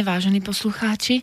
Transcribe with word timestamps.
Dobré 0.00 0.16
predpludne, 0.16 0.16
vážení 0.16 0.40
poslucháči 0.40 1.20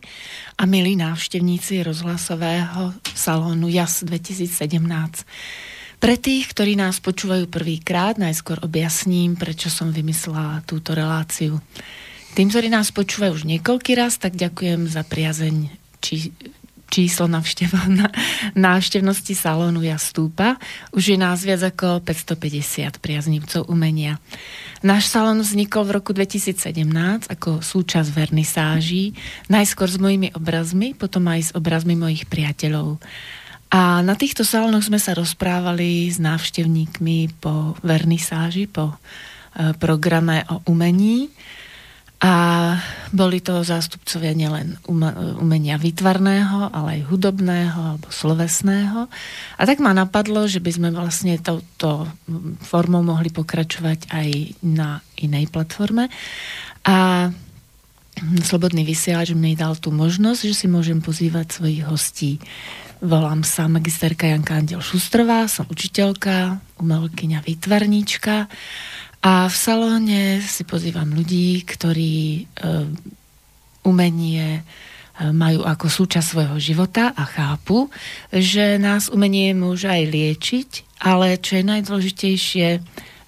a 0.54 0.62
milí 0.62 0.94
návštevníci 0.94 1.82
rozhlasového 1.82 2.94
salónu 3.10 3.66
JAS 3.66 4.06
2017. 4.06 4.46
Pre 5.98 6.14
tých, 6.14 6.46
ktorí 6.54 6.78
nás 6.78 7.02
počúvajú 7.02 7.50
prvýkrát, 7.50 8.22
najskôr 8.22 8.62
objasním, 8.62 9.34
prečo 9.34 9.66
som 9.66 9.90
vymyslela 9.90 10.62
túto 10.62 10.94
reláciu. 10.94 11.58
Tým, 12.38 12.54
ktorí 12.54 12.70
nás 12.70 12.94
počúvajú 12.94 13.42
už 13.42 13.44
niekoľký 13.50 13.98
raz, 13.98 14.14
tak 14.22 14.38
ďakujem 14.38 14.86
za 14.86 15.02
priazeň 15.02 15.74
či, 15.98 16.30
číslo 16.88 17.28
návštevnosti 18.56 19.34
salónu 19.36 19.84
ja 19.84 20.00
stúpa. 20.00 20.56
Už 20.90 21.14
je 21.14 21.18
nás 21.20 21.44
viac 21.44 21.60
ako 21.62 22.00
550 22.02 22.98
priaznivcov 22.98 23.68
umenia. 23.68 24.16
Náš 24.80 25.12
salón 25.12 25.44
vznikol 25.44 25.86
v 25.86 25.94
roku 26.00 26.10
2017 26.16 27.28
ako 27.28 27.60
súčasť 27.60 28.08
vernisáží, 28.14 29.12
najskôr 29.52 29.90
s 29.90 29.98
mojimi 30.00 30.32
obrazmi, 30.32 30.96
potom 30.96 31.28
aj 31.28 31.40
s 31.40 31.54
obrazmi 31.54 31.94
mojich 31.98 32.24
priateľov. 32.30 32.98
A 33.68 34.00
na 34.00 34.16
týchto 34.16 34.48
salónoch 34.48 34.88
sme 34.88 34.96
sa 34.96 35.12
rozprávali 35.12 36.08
s 36.08 36.16
návštevníkmi 36.16 37.36
po 37.36 37.76
vernisáži, 37.84 38.64
po 38.64 38.96
e, 38.96 39.76
programe 39.76 40.40
o 40.48 40.64
umení. 40.72 41.28
A 42.18 42.34
boli 43.14 43.38
to 43.38 43.62
zástupcovia 43.62 44.34
nielen 44.34 44.74
umenia 45.38 45.78
výtvarného, 45.78 46.74
ale 46.74 46.98
aj 46.98 47.14
hudobného 47.14 47.78
alebo 47.94 48.10
slovesného. 48.10 49.06
A 49.54 49.62
tak 49.62 49.78
ma 49.78 49.94
napadlo, 49.94 50.50
že 50.50 50.58
by 50.58 50.70
sme 50.74 50.88
vlastne 50.90 51.38
touto 51.38 52.10
formou 52.66 53.06
mohli 53.06 53.30
pokračovať 53.30 54.10
aj 54.10 54.28
na 54.66 54.98
inej 55.14 55.46
platforme. 55.54 56.10
A 56.82 57.30
Slobodný 58.18 58.82
vysielač 58.82 59.30
mi 59.30 59.54
dal 59.54 59.78
tú 59.78 59.94
možnosť, 59.94 60.40
že 60.50 60.54
si 60.54 60.66
môžem 60.66 60.98
pozývať 60.98 61.54
svojich 61.54 61.86
hostí. 61.86 62.42
Volám 62.98 63.46
sa 63.46 63.70
magisterka 63.70 64.26
Janka 64.26 64.58
Andel 64.58 64.82
Šustrová, 64.82 65.46
som 65.46 65.70
učiteľka, 65.70 66.58
umelkyňa, 66.82 67.46
výtvarníčka 67.46 68.50
a 69.18 69.50
v 69.50 69.56
salóne 69.56 70.38
si 70.38 70.62
pozývam 70.62 71.10
ľudí, 71.10 71.66
ktorí 71.66 72.16
e, 72.38 72.42
umenie 73.82 74.62
e, 74.62 74.62
majú 75.34 75.66
ako 75.66 75.86
súčasť 75.90 76.26
svojho 76.26 76.56
života 76.62 77.10
a 77.10 77.26
chápu, 77.26 77.90
že 78.30 78.78
nás 78.78 79.10
umenie 79.10 79.58
môže 79.58 79.90
aj 79.90 80.02
liečiť, 80.06 80.70
ale 81.02 81.34
čo 81.42 81.58
je 81.58 81.64
najdôležitejšie, 81.66 82.68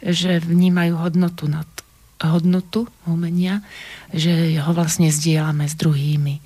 že 0.01 0.31
vnímajú 0.47 0.95
hodnotu 0.95 1.51
nad 1.51 1.67
hodnotu 2.21 2.87
umenia, 3.09 3.65
že 4.13 4.61
ho 4.61 4.71
vlastne 4.77 5.09
zdieľame 5.09 5.65
s 5.67 5.75
druhými. 5.75 6.39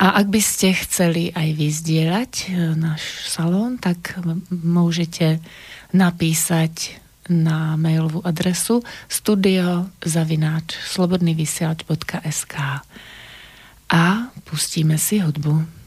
A 0.00 0.18
ak 0.18 0.26
by 0.32 0.40
ste 0.42 0.74
chceli 0.74 1.30
aj 1.30 1.48
vyzdieľať 1.54 2.32
e, 2.34 2.74
náš 2.74 3.30
salón, 3.30 3.78
tak 3.78 4.18
môžete 4.50 5.38
napísať 5.94 7.03
na 7.28 7.76
mailovú 7.80 8.20
adresu 8.24 8.84
studiozavináč 9.08 10.76
slobodnyvysielač.sk 10.92 12.54
a 13.90 14.04
pustíme 14.44 14.98
si 14.98 15.20
hudbu. 15.20 15.83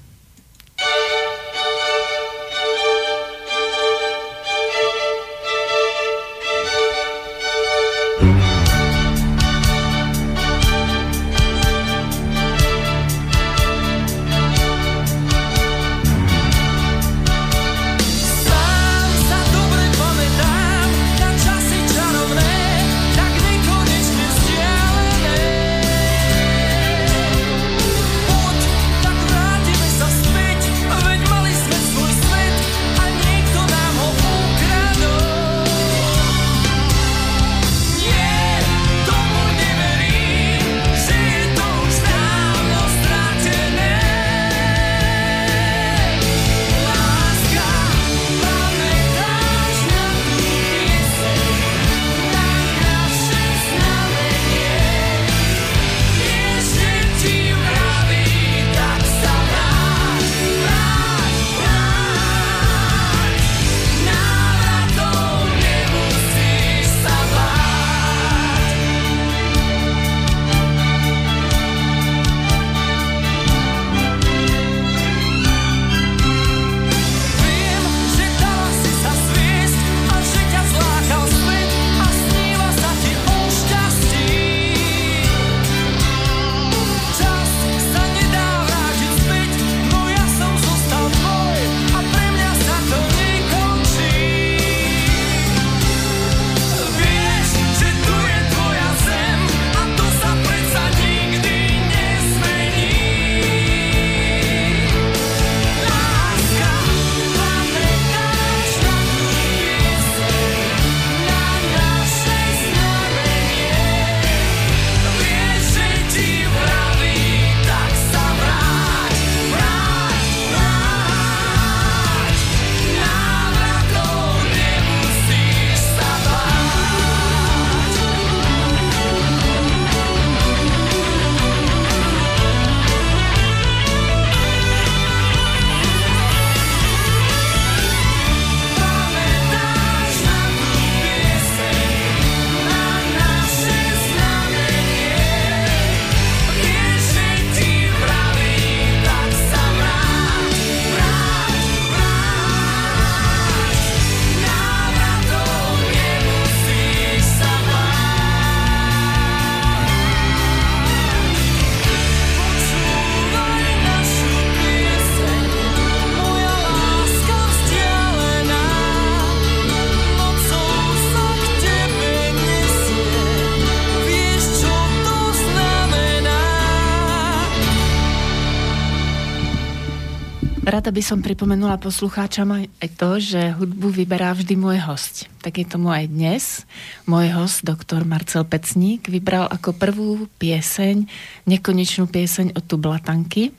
Rada 180.88 181.04
by 181.04 181.04
som 181.04 181.20
pripomenula 181.20 181.84
poslucháčam 181.84 182.64
aj 182.64 182.90
to, 182.96 183.20
že 183.20 183.60
hudbu 183.60 183.92
vyberá 183.92 184.32
vždy 184.32 184.56
môj 184.56 184.80
host. 184.88 185.28
Tak 185.44 185.60
je 185.60 185.68
tomu 185.68 185.92
aj 185.92 186.08
dnes. 186.08 186.64
Môj 187.04 187.28
host, 187.36 187.68
doktor 187.68 188.08
Marcel 188.08 188.48
Pecník, 188.48 189.12
vybral 189.12 189.52
ako 189.52 189.76
prvú 189.76 190.32
pieseň, 190.40 191.04
nekonečnú 191.44 192.08
pieseň 192.08 192.56
od 192.56 192.64
Tublatanky. 192.64 193.52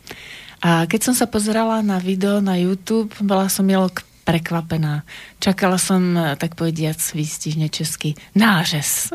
A 0.64 0.88
keď 0.88 1.12
som 1.12 1.12
sa 1.12 1.28
pozerala 1.28 1.84
na 1.84 2.00
video 2.00 2.40
na 2.40 2.56
YouTube, 2.56 3.12
bola 3.20 3.52
som 3.52 3.68
milok 3.68 4.08
prekvapená. 4.24 5.04
Čakala 5.36 5.76
som, 5.76 6.16
tak 6.40 6.56
povediac, 6.56 6.96
výstižne 6.96 7.68
česky, 7.68 8.16
nářez. 8.32 9.12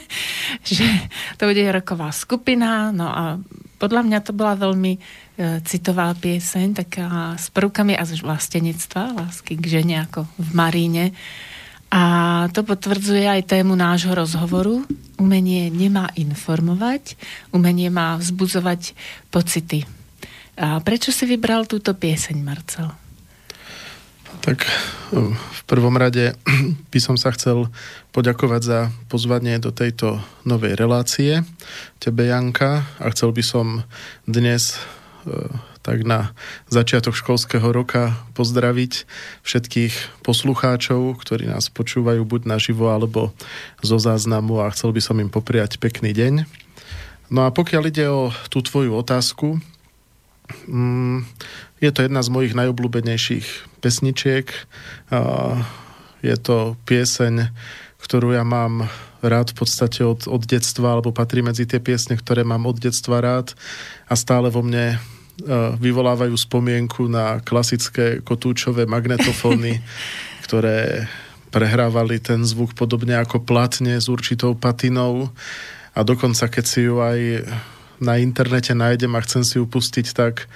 že 0.64 0.88
to 1.36 1.44
bude 1.44 1.60
roková 1.60 2.08
skupina, 2.08 2.88
no 2.88 3.04
a 3.04 3.36
podľa 3.80 4.00
mňa 4.08 4.18
to 4.24 4.32
bola 4.36 4.56
veľmi 4.56 4.96
e, 5.40 5.64
citová 5.64 6.12
pieseň, 6.12 6.84
taká 6.84 7.32
s 7.40 7.48
prvkami 7.48 7.96
a 7.96 8.04
z 8.04 8.20
vlastenectva, 8.20 9.16
lásky 9.16 9.56
k 9.56 9.80
žene 9.80 10.04
ako 10.04 10.28
v 10.36 10.50
Maríne. 10.52 11.16
A 11.90 12.02
to 12.52 12.62
potvrdzuje 12.62 13.24
aj 13.24 13.50
tému 13.50 13.74
nášho 13.74 14.12
rozhovoru. 14.12 14.84
Umenie 15.16 15.72
nemá 15.72 16.12
informovať, 16.14 17.16
umenie 17.50 17.88
má 17.88 18.20
vzbudzovať 18.20 18.92
pocity. 19.32 19.88
A 20.60 20.78
prečo 20.84 21.10
si 21.10 21.24
vybral 21.24 21.64
túto 21.64 21.96
pieseň, 21.96 22.36
Marcel? 22.44 22.92
Tak 24.40 24.62
v 25.10 25.60
prvom 25.66 25.98
rade 25.98 26.38
by 26.92 26.98
som 27.02 27.18
sa 27.18 27.34
chcel 27.34 27.68
poďakovať 28.14 28.62
za 28.62 28.80
pozvanie 29.10 29.58
do 29.58 29.74
tejto 29.74 30.22
novej 30.46 30.78
relácie 30.78 31.42
tebe, 31.98 32.30
Janka, 32.30 32.86
a 33.02 33.06
chcel 33.10 33.34
by 33.34 33.42
som 33.42 33.82
dnes 34.24 34.78
tak 35.80 36.04
na 36.04 36.36
začiatok 36.68 37.16
školského 37.16 37.64
roka 37.72 38.16
pozdraviť 38.36 39.08
všetkých 39.44 40.24
poslucháčov, 40.24 41.16
ktorí 41.16 41.48
nás 41.48 41.72
počúvajú 41.72 42.24
buď 42.24 42.46
naživo 42.48 42.92
alebo 42.92 43.32
zo 43.80 43.96
záznamu 43.96 44.60
a 44.60 44.72
chcel 44.72 44.92
by 44.92 45.00
som 45.00 45.16
im 45.20 45.32
popriať 45.32 45.80
pekný 45.80 46.12
deň. 46.12 46.44
No 47.30 47.46
a 47.46 47.54
pokiaľ 47.54 47.82
ide 47.88 48.06
o 48.10 48.34
tú 48.50 48.60
tvoju 48.60 48.92
otázku, 48.92 49.62
mm, 50.66 51.24
je 51.80 51.90
to 51.94 52.04
jedna 52.04 52.20
z 52.20 52.28
mojich 52.28 52.52
najobľúbenejších 52.52 53.80
pesničiek. 53.80 54.46
Je 56.20 56.36
to 56.36 56.76
pieseň, 56.84 57.48
ktorú 58.04 58.36
ja 58.36 58.44
mám 58.44 58.92
rád 59.20 59.52
v 59.52 59.64
podstate 59.64 60.04
od, 60.04 60.26
od 60.26 60.42
detstva, 60.44 60.96
alebo 60.96 61.14
patrí 61.14 61.44
medzi 61.44 61.68
tie 61.68 61.80
piesne, 61.80 62.16
ktoré 62.16 62.44
mám 62.44 62.64
od 62.68 62.80
detstva 62.80 63.20
rád. 63.20 63.52
A 64.08 64.16
stále 64.16 64.48
vo 64.48 64.64
mne 64.64 65.00
vyvolávajú 65.80 66.36
spomienku 66.36 67.08
na 67.08 67.40
klasické 67.40 68.20
kotúčové 68.20 68.84
magnetofóny, 68.84 69.80
ktoré 70.44 71.08
prehrávali 71.50 72.22
ten 72.22 72.46
zvuk 72.46 72.78
podobne 72.78 73.18
ako 73.18 73.42
platne 73.42 73.98
s 73.98 74.06
určitou 74.06 74.54
patinou. 74.54 75.32
A 75.96 76.06
dokonca 76.06 76.46
keď 76.46 76.64
si 76.64 76.86
ju 76.86 77.02
aj 77.02 77.18
na 78.00 78.16
internete 78.16 78.72
nájdem 78.72 79.12
a 79.18 79.24
chcem 79.26 79.42
si 79.42 79.58
ju 79.58 79.66
pustiť, 79.66 80.14
tak 80.14 80.46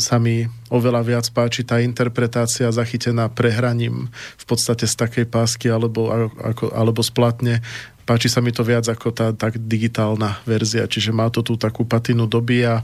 sa 0.00 0.16
mi 0.16 0.48
oveľa 0.72 1.02
viac 1.04 1.26
páči 1.32 1.66
tá 1.66 1.80
interpretácia 1.80 2.68
zachytená 2.72 3.28
prehraním 3.28 4.08
v 4.40 4.44
podstate 4.44 4.88
z 4.88 4.94
takej 4.96 5.26
pásky 5.28 5.68
alebo, 5.68 6.08
ako, 6.40 6.72
alebo 6.72 7.00
splatne. 7.04 7.60
Páči 8.08 8.32
sa 8.32 8.40
mi 8.40 8.50
to 8.50 8.64
viac 8.66 8.88
ako 8.88 9.14
tá 9.14 9.30
tak 9.36 9.60
digitálna 9.60 10.40
verzia, 10.48 10.88
čiže 10.88 11.14
má 11.14 11.28
to 11.28 11.44
tú 11.44 11.54
takú 11.60 11.84
patinu 11.84 12.26
doby 12.26 12.66
a, 12.66 12.82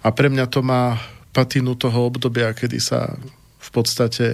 a 0.00 0.08
pre 0.14 0.32
mňa 0.32 0.46
to 0.48 0.62
má 0.62 0.96
patinu 1.36 1.76
toho 1.76 2.08
obdobia, 2.08 2.56
kedy 2.56 2.80
sa 2.80 3.12
v 3.66 3.70
podstate 3.74 4.26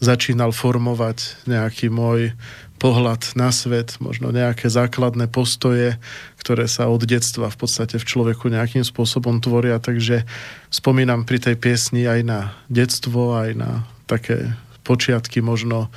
začínal 0.00 0.56
formovať 0.56 1.44
nejaký 1.44 1.92
môj 1.92 2.32
pohľad 2.80 3.36
na 3.36 3.52
svet, 3.52 4.00
možno 4.00 4.32
nejaké 4.32 4.72
základné 4.72 5.28
postoje, 5.28 6.00
ktoré 6.40 6.64
sa 6.64 6.88
od 6.88 7.04
detstva 7.04 7.52
v 7.52 7.60
podstate 7.60 8.00
v 8.00 8.08
človeku 8.08 8.48
nejakým 8.48 8.80
spôsobom 8.80 9.44
tvoria, 9.44 9.76
takže 9.76 10.24
spomínam 10.72 11.28
pri 11.28 11.44
tej 11.44 11.60
piesni 11.60 12.08
aj 12.08 12.20
na 12.24 12.40
detstvo, 12.72 13.36
aj 13.36 13.52
na 13.52 13.84
také 14.08 14.56
počiatky 14.80 15.44
možno 15.44 15.92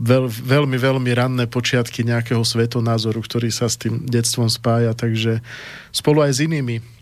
veľ, 0.00 0.24
veľmi, 0.32 0.80
veľmi 0.80 1.10
ranné 1.12 1.44
počiatky 1.52 2.00
nejakého 2.00 2.40
svetonázoru, 2.40 3.20
ktorý 3.20 3.52
sa 3.52 3.68
s 3.68 3.76
tým 3.76 4.08
detstvom 4.08 4.48
spája, 4.48 4.96
takže 4.96 5.44
spolu 5.92 6.24
aj 6.24 6.32
s 6.32 6.40
inými 6.48 6.95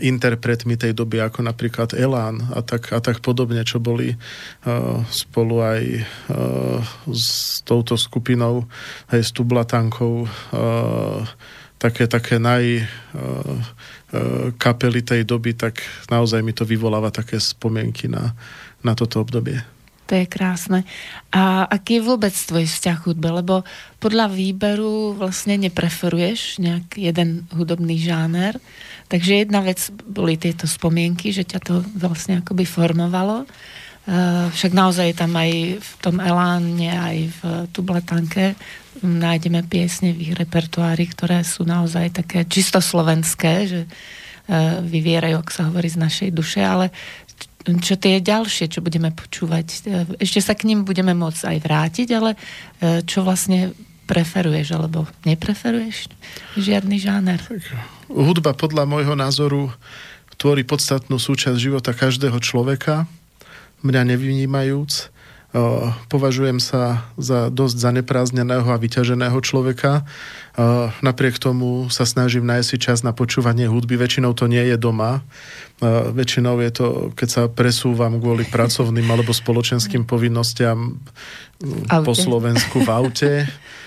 interpretmi 0.00 0.76
tej 0.76 0.96
doby, 0.96 1.20
ako 1.20 1.44
napríklad 1.44 1.92
Elán 1.96 2.40
a 2.52 2.60
tak, 2.64 2.92
a 2.94 3.00
tak 3.00 3.20
podobne, 3.20 3.60
čo 3.66 3.82
boli 3.82 4.14
uh, 4.14 5.00
spolu 5.10 5.60
aj 5.60 5.82
uh, 6.32 6.80
s 7.12 7.60
touto 7.66 7.98
skupinou, 7.98 8.64
aj 9.12 9.20
s 9.20 9.30
Tublatankou, 9.34 10.24
uh, 10.24 11.20
také, 11.76 12.08
také 12.08 12.40
naj 12.40 12.80
uh, 12.80 12.84
uh, 13.16 14.48
kapely 14.56 15.04
tej 15.04 15.28
doby, 15.28 15.52
tak 15.52 15.84
naozaj 16.08 16.40
mi 16.40 16.56
to 16.56 16.64
vyvoláva 16.64 17.12
také 17.12 17.36
spomienky 17.36 18.08
na, 18.08 18.32
na 18.80 18.96
toto 18.96 19.20
obdobie. 19.20 19.73
To 20.04 20.12
je 20.12 20.28
krásne. 20.28 20.84
A 21.32 21.64
aký 21.64 21.96
je 21.96 22.06
vôbec 22.06 22.34
tvoj 22.36 22.68
vzťah 22.68 22.98
hudbe? 23.08 23.28
Lebo 23.32 23.64
podľa 24.04 24.28
výberu 24.28 25.16
vlastne 25.16 25.56
nepreferuješ 25.56 26.60
nejak 26.60 27.00
jeden 27.00 27.48
hudobný 27.56 27.96
žáner. 27.96 28.60
Takže 29.08 29.48
jedna 29.48 29.64
vec 29.64 29.80
boli 30.04 30.36
tieto 30.36 30.68
spomienky, 30.68 31.32
že 31.32 31.48
ťa 31.48 31.60
to 31.64 31.74
vlastne 31.96 32.44
akoby 32.44 32.68
formovalo. 32.68 33.48
Uh, 34.04 34.52
však 34.52 34.76
naozaj 34.76 35.16
tam 35.16 35.32
aj 35.32 35.80
v 35.80 35.90
tom 36.04 36.20
Eláne, 36.20 36.92
aj 36.92 37.18
v 37.24 37.40
Tubletanke 37.72 38.52
nájdeme 39.00 39.64
piesne 39.64 40.12
v 40.12 40.28
ich 40.28 40.32
repertoári, 40.36 41.08
ktoré 41.08 41.40
sú 41.40 41.64
naozaj 41.64 42.20
také 42.20 42.44
čisto 42.44 42.84
slovenské, 42.84 43.52
že 43.64 43.80
uh, 43.88 44.84
vyvierajú, 44.84 45.40
ak 45.40 45.48
sa 45.48 45.72
hovorí, 45.72 45.88
z 45.88 46.04
našej 46.04 46.30
duše, 46.36 46.60
ale 46.60 46.92
čo 47.64 47.96
tie 47.96 48.20
ďalšie, 48.20 48.68
čo 48.68 48.84
budeme 48.84 49.08
počúvať. 49.08 49.66
Ešte 50.20 50.40
sa 50.44 50.52
k 50.52 50.68
ním 50.68 50.84
budeme 50.84 51.16
môcť 51.16 51.42
aj 51.48 51.58
vrátiť, 51.64 52.08
ale 52.12 52.36
e, 52.36 52.38
čo 53.08 53.24
vlastne 53.24 53.72
preferuješ 54.04 54.76
alebo 54.76 55.08
nepreferuješ 55.24 56.12
žiadny 56.60 57.00
žáner? 57.00 57.40
Hudba 58.12 58.52
podľa 58.52 58.84
môjho 58.84 59.16
názoru 59.16 59.72
tvorí 60.36 60.60
podstatnú 60.60 61.16
súčasť 61.16 61.56
života 61.56 61.96
každého 61.96 62.36
človeka, 62.44 63.08
mňa 63.80 64.12
nevynímajúc 64.12 65.13
považujem 66.10 66.58
sa 66.58 67.06
za 67.14 67.46
dosť 67.46 67.76
zaneprázdneného 67.78 68.66
a 68.66 68.74
vyťaženého 68.74 69.38
človeka. 69.38 70.02
Napriek 70.98 71.38
tomu 71.38 71.86
sa 71.94 72.02
snažím 72.02 72.42
nájsť 72.42 72.68
si 72.68 72.76
čas 72.82 73.06
na 73.06 73.14
počúvanie 73.14 73.70
hudby. 73.70 73.94
Väčšinou 73.94 74.34
to 74.34 74.50
nie 74.50 74.66
je 74.66 74.74
doma. 74.74 75.22
Väčšinou 76.10 76.58
je 76.58 76.70
to, 76.74 76.86
keď 77.14 77.28
sa 77.30 77.42
presúvam 77.46 78.18
kvôli 78.18 78.42
pracovným 78.50 79.06
alebo 79.06 79.30
spoločenským 79.30 80.02
povinnostiam 80.12 80.98
po 82.02 82.12
Slovensku 82.18 82.82
v 82.82 82.90
aute 82.90 83.32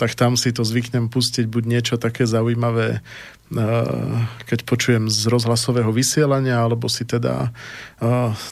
tak 0.00 0.10
tam 0.16 0.38
si 0.38 0.54
to 0.54 0.64
zvyknem 0.64 1.12
pustiť 1.12 1.44
buď 1.44 1.62
niečo 1.68 1.94
také 2.00 2.24
zaujímavé 2.24 3.04
keď 4.48 4.64
počujem 4.64 5.04
z 5.12 5.28
rozhlasového 5.28 5.92
vysielania, 5.92 6.64
alebo 6.64 6.88
si 6.88 7.04
teda 7.04 7.52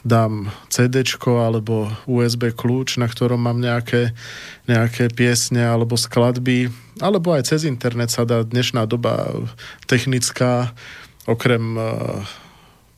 dám 0.05 0.53
CD 0.69 1.01
alebo 1.25 1.89
USB 2.05 2.53
kľúč, 2.53 3.01
na 3.01 3.09
ktorom 3.09 3.41
mám 3.41 3.57
nejaké, 3.57 4.13
nejaké 4.69 5.09
piesne 5.09 5.65
alebo 5.65 5.97
skladby, 5.97 6.69
alebo 7.01 7.33
aj 7.33 7.49
cez 7.49 7.65
internet 7.65 8.13
sa 8.13 8.23
dá 8.23 8.45
dnešná 8.45 8.85
doba 8.85 9.33
technická, 9.89 10.71
okrem 11.25 11.79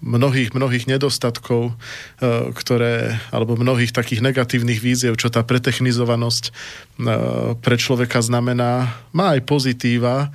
mnohých, 0.06 0.54
mnohých 0.54 0.86
nedostatkov, 0.86 1.74
ktoré, 2.54 3.18
alebo 3.34 3.58
mnohých 3.58 3.90
takých 3.90 4.22
negatívnych 4.22 4.78
víziev, 4.78 5.18
čo 5.18 5.34
tá 5.34 5.42
pretechnizovanosť 5.42 6.54
pre 7.60 7.76
človeka 7.76 8.22
znamená, 8.22 8.94
má 9.12 9.34
aj 9.34 9.42
pozitíva, 9.50 10.30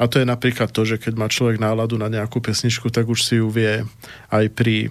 a 0.00 0.10
to 0.10 0.18
je 0.18 0.26
napríklad 0.26 0.72
to, 0.72 0.82
že 0.82 0.98
keď 0.98 1.14
má 1.14 1.30
človek 1.30 1.62
náladu 1.62 1.94
na 2.00 2.10
nejakú 2.10 2.42
pesničku, 2.42 2.90
tak 2.90 3.06
už 3.06 3.22
si 3.22 3.38
ju 3.38 3.46
vie 3.52 3.86
aj 4.32 4.44
pri 4.50 4.90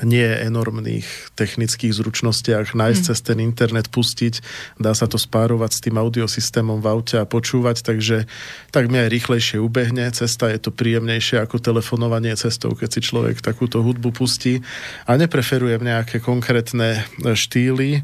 nie 0.00 0.24
enormných 0.24 1.36
technických 1.36 1.92
zručnostiach 1.92 2.72
nájsť 2.72 3.02
mm. 3.04 3.08
cez 3.12 3.18
ten 3.20 3.38
internet, 3.44 3.92
pustiť, 3.92 4.40
dá 4.80 4.96
sa 4.96 5.04
to 5.04 5.20
spárovať 5.20 5.70
s 5.76 5.82
tým 5.84 6.00
audiosystémom 6.00 6.80
v 6.80 6.86
aute 6.88 7.16
a 7.20 7.28
počúvať, 7.28 7.84
takže 7.84 8.24
tak 8.72 8.88
mi 8.88 8.96
aj 8.96 9.12
rýchlejšie 9.12 9.58
ubehne, 9.60 10.08
cesta 10.16 10.48
je 10.48 10.58
to 10.58 10.70
príjemnejšie 10.72 11.44
ako 11.44 11.60
telefonovanie 11.60 12.32
cestou, 12.34 12.72
keď 12.72 12.88
si 12.88 13.00
človek 13.04 13.44
takúto 13.44 13.84
hudbu 13.84 14.16
pustí 14.16 14.64
a 15.04 15.20
nepreferujem 15.20 15.84
nejaké 15.84 16.22
konkrétne 16.24 17.04
štýly. 17.20 18.00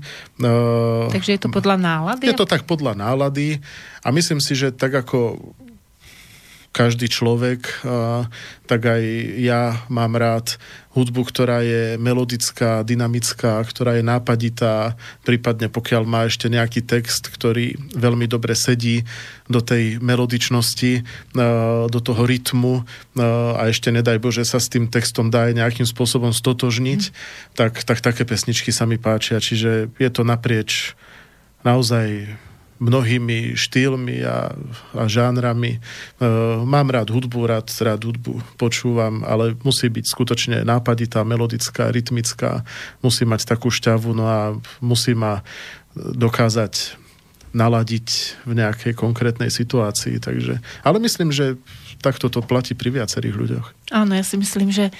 Takže 1.08 1.30
je 1.34 1.40
to 1.40 1.48
podľa 1.48 1.76
nálady? 1.80 2.28
Je 2.28 2.36
to 2.36 2.48
tak 2.48 2.68
podľa 2.68 2.98
nálady 2.98 3.62
a 4.04 4.08
myslím 4.12 4.42
si, 4.42 4.52
že 4.52 4.74
tak 4.74 4.92
ako 4.92 5.38
každý 6.72 7.10
človek, 7.10 7.82
tak 8.68 8.80
aj 8.86 9.02
ja 9.40 9.82
mám 9.90 10.14
rád 10.14 10.60
hudbu, 10.94 11.26
ktorá 11.30 11.62
je 11.62 11.94
melodická, 11.98 12.82
dynamická, 12.82 13.62
ktorá 13.62 13.98
je 13.98 14.04
nápaditá, 14.04 14.98
prípadne 15.22 15.70
pokiaľ 15.70 16.02
má 16.06 16.26
ešte 16.26 16.50
nejaký 16.50 16.82
text, 16.82 17.30
ktorý 17.30 17.78
veľmi 17.94 18.26
dobre 18.30 18.54
sedí 18.58 19.06
do 19.46 19.62
tej 19.62 20.02
melodičnosti, 20.02 21.02
do 21.88 22.00
toho 22.02 22.22
rytmu 22.26 22.82
a 23.58 23.62
ešte 23.70 23.94
nedaj 23.94 24.18
Bože 24.18 24.42
sa 24.42 24.58
s 24.58 24.70
tým 24.70 24.90
textom 24.90 25.30
dá 25.30 25.50
aj 25.50 25.58
nejakým 25.58 25.86
spôsobom 25.86 26.34
stotožniť, 26.34 27.02
mm. 27.08 27.12
tak, 27.58 27.82
tak 27.82 27.98
také 28.02 28.22
pesničky 28.26 28.74
sa 28.74 28.86
mi 28.86 28.98
páčia. 28.98 29.38
Čiže 29.42 29.94
je 29.98 30.10
to 30.10 30.22
naprieč 30.26 30.94
naozaj 31.62 32.38
mnohými 32.78 33.58
štýlmi 33.58 34.22
a, 34.22 34.54
a 34.94 35.02
žánrami. 35.10 35.78
E, 35.78 35.80
mám 36.62 36.88
rád 36.90 37.10
hudbu, 37.10 37.46
rád, 37.46 37.66
rád 37.82 38.06
hudbu 38.06 38.38
počúvam, 38.54 39.26
ale 39.26 39.58
musí 39.66 39.90
byť 39.90 40.04
skutočne 40.06 40.56
nápaditá, 40.62 41.26
melodická, 41.26 41.90
rytmická, 41.90 42.62
musí 43.02 43.26
mať 43.26 43.46
takú 43.46 43.68
šťavu, 43.70 44.14
no 44.14 44.24
a 44.26 44.40
musí 44.78 45.12
ma 45.18 45.42
dokázať 45.98 46.94
naladiť 47.56 48.08
v 48.44 48.52
nejakej 48.60 48.92
konkrétnej 48.94 49.48
situácii. 49.48 50.20
Takže, 50.20 50.60
ale 50.84 50.96
myslím, 51.02 51.32
že 51.32 51.56
takto 51.98 52.30
to 52.30 52.40
platí 52.40 52.78
pri 52.78 53.02
viacerých 53.02 53.34
ľuďoch. 53.34 53.66
Áno, 53.90 54.12
ja 54.12 54.22
si 54.22 54.36
myslím, 54.36 54.68
že 54.70 54.88
e, 54.88 54.92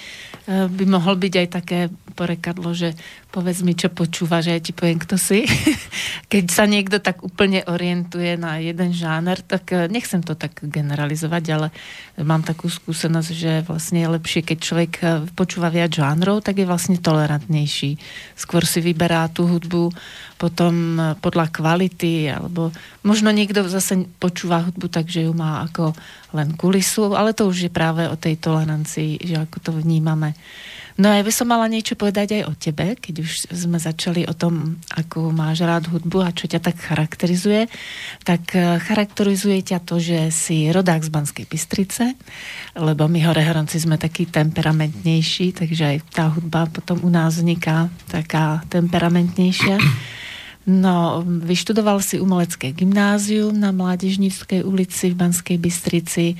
by 0.67 0.85
mohol 0.89 1.15
byť 1.15 1.33
aj 1.35 1.47
také 1.47 1.79
porekadlo, 2.17 2.73
že 2.73 2.97
povedz 3.29 3.61
mi, 3.61 3.77
čo 3.77 3.93
počúva, 3.93 4.41
že 4.41 4.57
ja 4.57 4.59
ti 4.59 4.73
poviem, 4.73 4.97
kto 4.97 5.15
si. 5.15 5.45
Keď 6.33 6.45
sa 6.49 6.65
niekto 6.65 6.97
tak 6.97 7.21
úplne 7.21 7.61
orientuje 7.69 8.35
na 8.35 8.57
jeden 8.57 8.91
žáner, 8.91 9.39
tak 9.45 9.71
e, 9.71 9.87
nechcem 9.87 10.25
to 10.25 10.33
tak 10.33 10.57
generalizovať, 10.59 11.43
ale 11.53 11.67
mám 12.19 12.41
takú 12.41 12.67
skúsenosť, 12.67 13.31
že 13.31 13.51
vlastne 13.63 14.03
je 14.03 14.13
lepšie, 14.19 14.41
keď 14.43 14.57
človek 14.57 14.91
e, 14.99 15.05
počúva 15.37 15.69
viac 15.69 15.93
žánrov, 15.93 16.41
tak 16.41 16.59
je 16.59 16.67
vlastne 16.67 16.97
tolerantnejší. 16.97 17.95
Skôr 18.35 18.65
si 18.65 18.81
vyberá 18.81 19.29
tú 19.29 19.45
hudbu 19.47 19.93
potom 20.39 20.95
podľa 21.19 21.51
kvality, 21.51 22.31
alebo 22.31 22.71
možno 23.03 23.27
niekto 23.35 23.67
zase 23.67 24.07
počúva 24.23 24.63
hudbu 24.63 24.87
tak, 24.87 25.11
že 25.11 25.27
ju 25.27 25.35
má 25.35 25.67
ako 25.67 25.91
len 26.31 26.55
kulisu, 26.55 27.11
ale 27.11 27.35
to 27.35 27.51
už 27.51 27.67
je 27.67 27.71
práve 27.71 28.07
o 28.07 28.15
tej 28.15 28.39
tolerancii, 28.39 29.19
že 29.19 29.35
ako 29.35 29.57
to 29.59 29.71
vnímame. 29.75 30.39
No 30.99 31.07
a 31.07 31.15
ja 31.15 31.23
by 31.23 31.31
som 31.31 31.47
mala 31.47 31.71
niečo 31.71 31.95
povedať 31.95 32.35
aj 32.35 32.43
o 32.43 32.53
tebe, 32.59 32.99
keď 32.99 33.23
už 33.23 33.31
sme 33.55 33.79
začali 33.79 34.27
o 34.27 34.35
tom, 34.35 34.83
ako 34.91 35.31
máš 35.31 35.63
rád 35.63 35.87
hudbu 35.87 36.27
a 36.27 36.35
čo 36.35 36.43
ťa 36.51 36.59
tak 36.59 36.75
charakterizuje. 36.75 37.71
Tak 38.27 38.43
e, 38.51 38.83
charakterizuje 38.83 39.63
ťa 39.63 39.79
to, 39.79 39.95
že 39.95 40.27
si 40.27 40.67
rodák 40.67 40.99
z 40.99 41.07
Banskej 41.07 41.45
Bystrice, 41.47 42.19
lebo 42.75 43.07
my 43.07 43.15
horehronci 43.23 43.79
sme 43.79 43.95
takí 43.95 44.27
temperamentnejší, 44.27 45.55
takže 45.55 45.83
aj 45.87 45.97
tá 46.11 46.35
hudba 46.35 46.67
potom 46.67 46.99
u 46.99 47.07
nás 47.07 47.39
vzniká 47.39 47.87
taká 48.11 48.67
temperamentnejšia. 48.67 49.79
No, 50.67 51.23
vyštudoval 51.25 52.03
si 52.03 52.19
umelecké 52.19 52.75
gymnázium 52.75 53.55
na 53.55 53.71
Mládežníckej 53.71 54.67
ulici 54.67 55.15
v 55.15 55.19
Banskej 55.19 55.57
Bystrici 55.57 56.35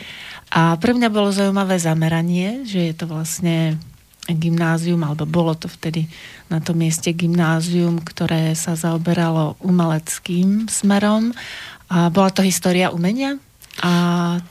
a 0.51 0.75
pre 0.75 0.91
mňa 0.91 1.09
bolo 1.09 1.31
zaujímavé 1.31 1.79
zameranie, 1.79 2.67
že 2.67 2.91
je 2.91 2.93
to 2.93 3.05
vlastne 3.07 3.79
gymnázium, 4.29 5.01
alebo 5.01 5.25
bolo 5.25 5.57
to 5.57 5.65
vtedy 5.65 6.05
na 6.51 6.61
tom 6.61 6.77
mieste 6.77 7.09
gymnázium, 7.15 7.97
ktoré 8.03 8.53
sa 8.53 8.77
zaoberalo 8.77 9.57
umeleckým 9.65 10.69
smerom. 10.69 11.33
A 11.89 12.13
bola 12.13 12.29
to 12.29 12.45
história 12.45 12.93
umenia 12.93 13.41
a 13.79 13.93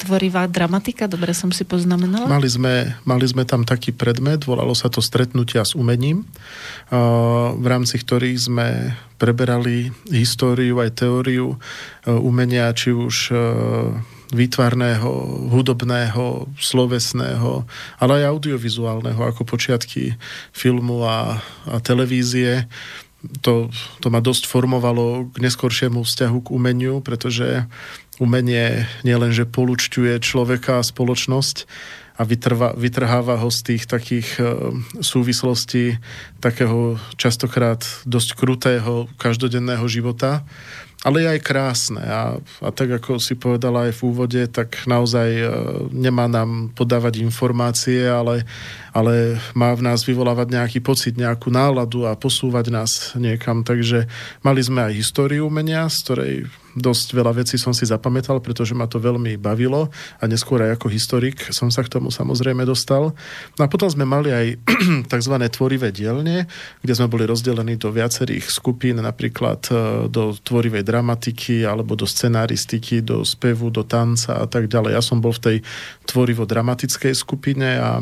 tvorivá 0.00 0.48
dramatika, 0.48 1.04
dobre 1.04 1.36
som 1.36 1.52
si 1.52 1.68
poznamenala? 1.68 2.26
Mali 2.28 2.48
sme, 2.48 2.96
mali 3.04 3.26
sme 3.28 3.44
tam 3.44 3.62
taký 3.68 3.92
predmet, 3.92 4.48
volalo 4.48 4.72
sa 4.72 4.88
to 4.88 5.04
Stretnutia 5.04 5.62
s 5.64 5.76
umením, 5.76 6.24
v 7.54 7.66
rámci 7.68 8.00
ktorých 8.00 8.38
sme 8.40 8.68
preberali 9.20 9.92
históriu 10.08 10.80
aj 10.80 11.04
teóriu 11.04 11.60
umenia, 12.08 12.72
či 12.72 12.96
už 12.96 13.32
výtvarného, 14.28 15.10
hudobného, 15.48 16.52
slovesného, 16.60 17.64
ale 17.96 18.12
aj 18.20 18.24
audiovizuálneho, 18.28 19.20
ako 19.24 19.44
počiatky 19.48 20.20
filmu 20.52 21.04
a, 21.04 21.40
a 21.64 21.76
televízie. 21.80 22.68
To, 23.42 23.72
to 23.98 24.08
ma 24.12 24.22
dosť 24.22 24.46
formovalo 24.46 25.32
k 25.34 25.42
neskoršiemu 25.42 26.04
vzťahu 26.04 26.38
k 26.44 26.52
umeniu, 26.54 27.00
pretože 27.02 27.66
umenie 28.18 28.86
nielenže 29.02 29.46
polučťuje 29.46 30.18
človeka 30.22 30.82
a 30.82 30.86
spoločnosť, 30.86 31.66
a 32.18 32.26
vytrva, 32.26 32.74
vytrháva 32.74 33.38
ho 33.38 33.46
z 33.46 33.60
tých 33.62 33.86
takých 33.86 34.28
e, 34.42 34.74
súvislostí 34.98 36.02
takého 36.42 36.98
častokrát 37.14 37.86
dosť 38.02 38.34
krutého 38.34 39.06
každodenného 39.22 39.86
života, 39.86 40.42
ale 41.06 41.22
je 41.22 41.28
aj 41.30 41.46
krásne 41.46 42.02
a, 42.02 42.42
a 42.42 42.68
tak 42.74 42.98
ako 42.98 43.22
si 43.22 43.38
povedala 43.38 43.86
aj 43.86 44.02
v 44.02 44.04
úvode, 44.10 44.42
tak 44.50 44.82
naozaj 44.90 45.30
e, 45.30 45.46
nemá 45.94 46.26
nám 46.26 46.74
podávať 46.74 47.22
informácie, 47.22 48.02
ale, 48.02 48.42
ale 48.90 49.38
má 49.54 49.70
v 49.78 49.86
nás 49.86 50.02
vyvolávať 50.02 50.58
nejaký 50.58 50.78
pocit, 50.82 51.14
nejakú 51.14 51.54
náladu 51.54 52.02
a 52.02 52.18
posúvať 52.18 52.74
nás 52.74 53.14
niekam. 53.14 53.62
Takže 53.62 54.10
mali 54.42 54.58
sme 54.58 54.90
aj 54.90 54.98
históriu 54.98 55.46
umenia, 55.46 55.86
z 55.86 55.96
ktorej 56.02 56.34
dosť 56.78 57.12
veľa 57.12 57.32
vecí 57.42 57.58
som 57.58 57.74
si 57.74 57.84
zapamätal, 57.84 58.38
pretože 58.38 58.72
ma 58.72 58.86
to 58.86 59.02
veľmi 59.02 59.36
bavilo 59.36 59.90
a 60.18 60.24
neskôr 60.24 60.62
aj 60.62 60.78
ako 60.78 60.86
historik 60.88 61.50
som 61.50 61.68
sa 61.68 61.82
k 61.82 61.92
tomu 61.92 62.08
samozrejme 62.14 62.62
dostal. 62.64 63.12
No 63.58 63.60
a 63.66 63.68
potom 63.68 63.90
sme 63.90 64.06
mali 64.06 64.30
aj 64.30 64.46
tzv. 65.12 65.34
tvorivé 65.50 65.90
dielne, 65.90 66.46
kde 66.80 66.92
sme 66.94 67.10
boli 67.10 67.26
rozdelení 67.26 67.76
do 67.76 67.90
viacerých 67.90 68.48
skupín, 68.48 69.02
napríklad 69.02 69.60
e, 69.68 69.72
do 70.08 70.32
tvorivej 70.38 70.86
dramatiky 70.86 71.66
alebo 71.66 71.98
do 71.98 72.06
scenaristiky, 72.06 73.02
do 73.02 73.26
spevu, 73.26 73.74
do 73.74 73.82
tanca 73.82 74.38
a 74.38 74.46
tak 74.46 74.70
ďalej. 74.70 74.94
Ja 74.94 75.02
som 75.02 75.18
bol 75.18 75.34
v 75.34 75.42
tej 75.42 75.56
tvorivo-dramatickej 76.06 77.12
skupine 77.12 77.68
a 77.78 78.00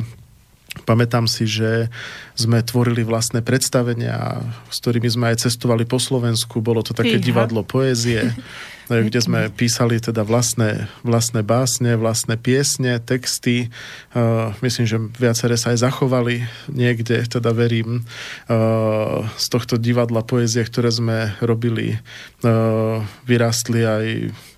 Pamätám 0.85 1.25
si, 1.25 1.49
že 1.49 1.89
sme 2.37 2.61
tvorili 2.61 3.01
vlastné 3.01 3.41
predstavenia, 3.41 4.45
s 4.69 4.83
ktorými 4.85 5.09
sme 5.09 5.25
aj 5.33 5.49
cestovali 5.49 5.89
po 5.89 5.97
Slovensku. 5.97 6.61
Bolo 6.61 6.85
to 6.85 6.93
také 6.93 7.17
Fíha. 7.17 7.27
divadlo 7.33 7.65
poézie, 7.65 8.37
kde 9.09 9.19
sme 9.19 9.49
písali 9.49 9.97
teda 9.97 10.21
vlastné, 10.21 10.91
vlastné 11.01 11.41
básne, 11.41 11.97
vlastné 11.97 12.37
piesne, 12.37 13.01
texty. 13.01 13.73
Uh, 14.13 14.53
myslím, 14.61 14.85
že 14.85 14.99
viaceré 15.17 15.57
sa 15.57 15.73
aj 15.73 15.89
zachovali 15.89 16.45
niekde, 16.69 17.25
teda 17.25 17.57
verím, 17.57 18.05
uh, 18.53 19.25
z 19.41 19.47
tohto 19.49 19.81
divadla 19.81 20.21
poézie, 20.21 20.61
ktoré 20.61 20.93
sme 20.93 21.33
robili, 21.41 21.97
uh, 22.45 23.01
vyrastli 23.25 23.81
aj 23.81 24.05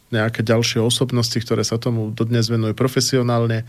nejaké 0.08 0.40
ďalšie 0.40 0.80
osobnosti, 0.80 1.36
ktoré 1.36 1.60
sa 1.64 1.76
tomu 1.76 2.10
dodnes 2.12 2.48
venujú 2.48 2.72
profesionálne. 2.72 3.68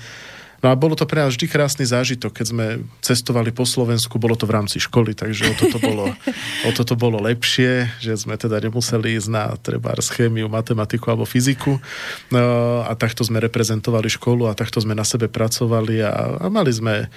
No 0.59 0.71
a 0.71 0.75
bolo 0.75 0.95
to 0.95 1.07
pre 1.07 1.23
nás 1.23 1.31
vždy 1.31 1.47
krásny 1.47 1.87
zážitok, 1.87 2.35
keď 2.35 2.45
sme 2.51 2.65
cestovali 2.99 3.55
po 3.55 3.63
Slovensku, 3.63 4.19
bolo 4.19 4.35
to 4.35 4.43
v 4.43 4.59
rámci 4.59 4.77
školy, 4.83 5.15
takže 5.15 5.47
o 5.47 5.53
toto 5.55 5.77
bolo, 5.79 6.11
o 6.67 6.71
toto 6.75 6.93
bolo 6.99 7.17
lepšie, 7.23 7.87
že 8.03 8.19
sme 8.19 8.35
teda 8.35 8.59
nemuseli 8.59 9.15
ísť 9.15 9.29
na 9.31 9.55
treba 9.55 9.95
chémiu, 9.95 10.51
matematiku 10.51 11.11
alebo 11.11 11.23
fyziku. 11.23 11.79
No, 12.33 12.41
a 12.83 12.91
takto 12.99 13.23
sme 13.23 13.39
reprezentovali 13.39 14.11
školu 14.11 14.51
a 14.51 14.57
takto 14.57 14.83
sme 14.83 14.97
na 14.97 15.07
sebe 15.07 15.31
pracovali 15.31 16.03
a, 16.03 16.43
a 16.43 16.45
mali 16.51 16.71
sme 16.75 17.05
e, 17.05 17.07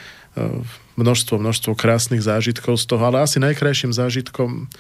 množstvo, 0.95 1.41
množstvo 1.43 1.73
krásnych 1.75 2.23
zážitkov 2.23 2.79
z 2.79 2.85
toho, 2.87 3.03
ale 3.03 3.25
asi 3.27 3.43
najkrajším 3.43 3.91
zážitkom 3.91 4.71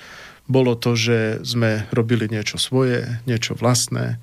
bolo 0.50 0.74
to, 0.74 0.98
že 0.98 1.42
sme 1.46 1.86
robili 1.94 2.26
niečo 2.26 2.58
svoje, 2.58 3.22
niečo 3.26 3.54
vlastné 3.54 4.18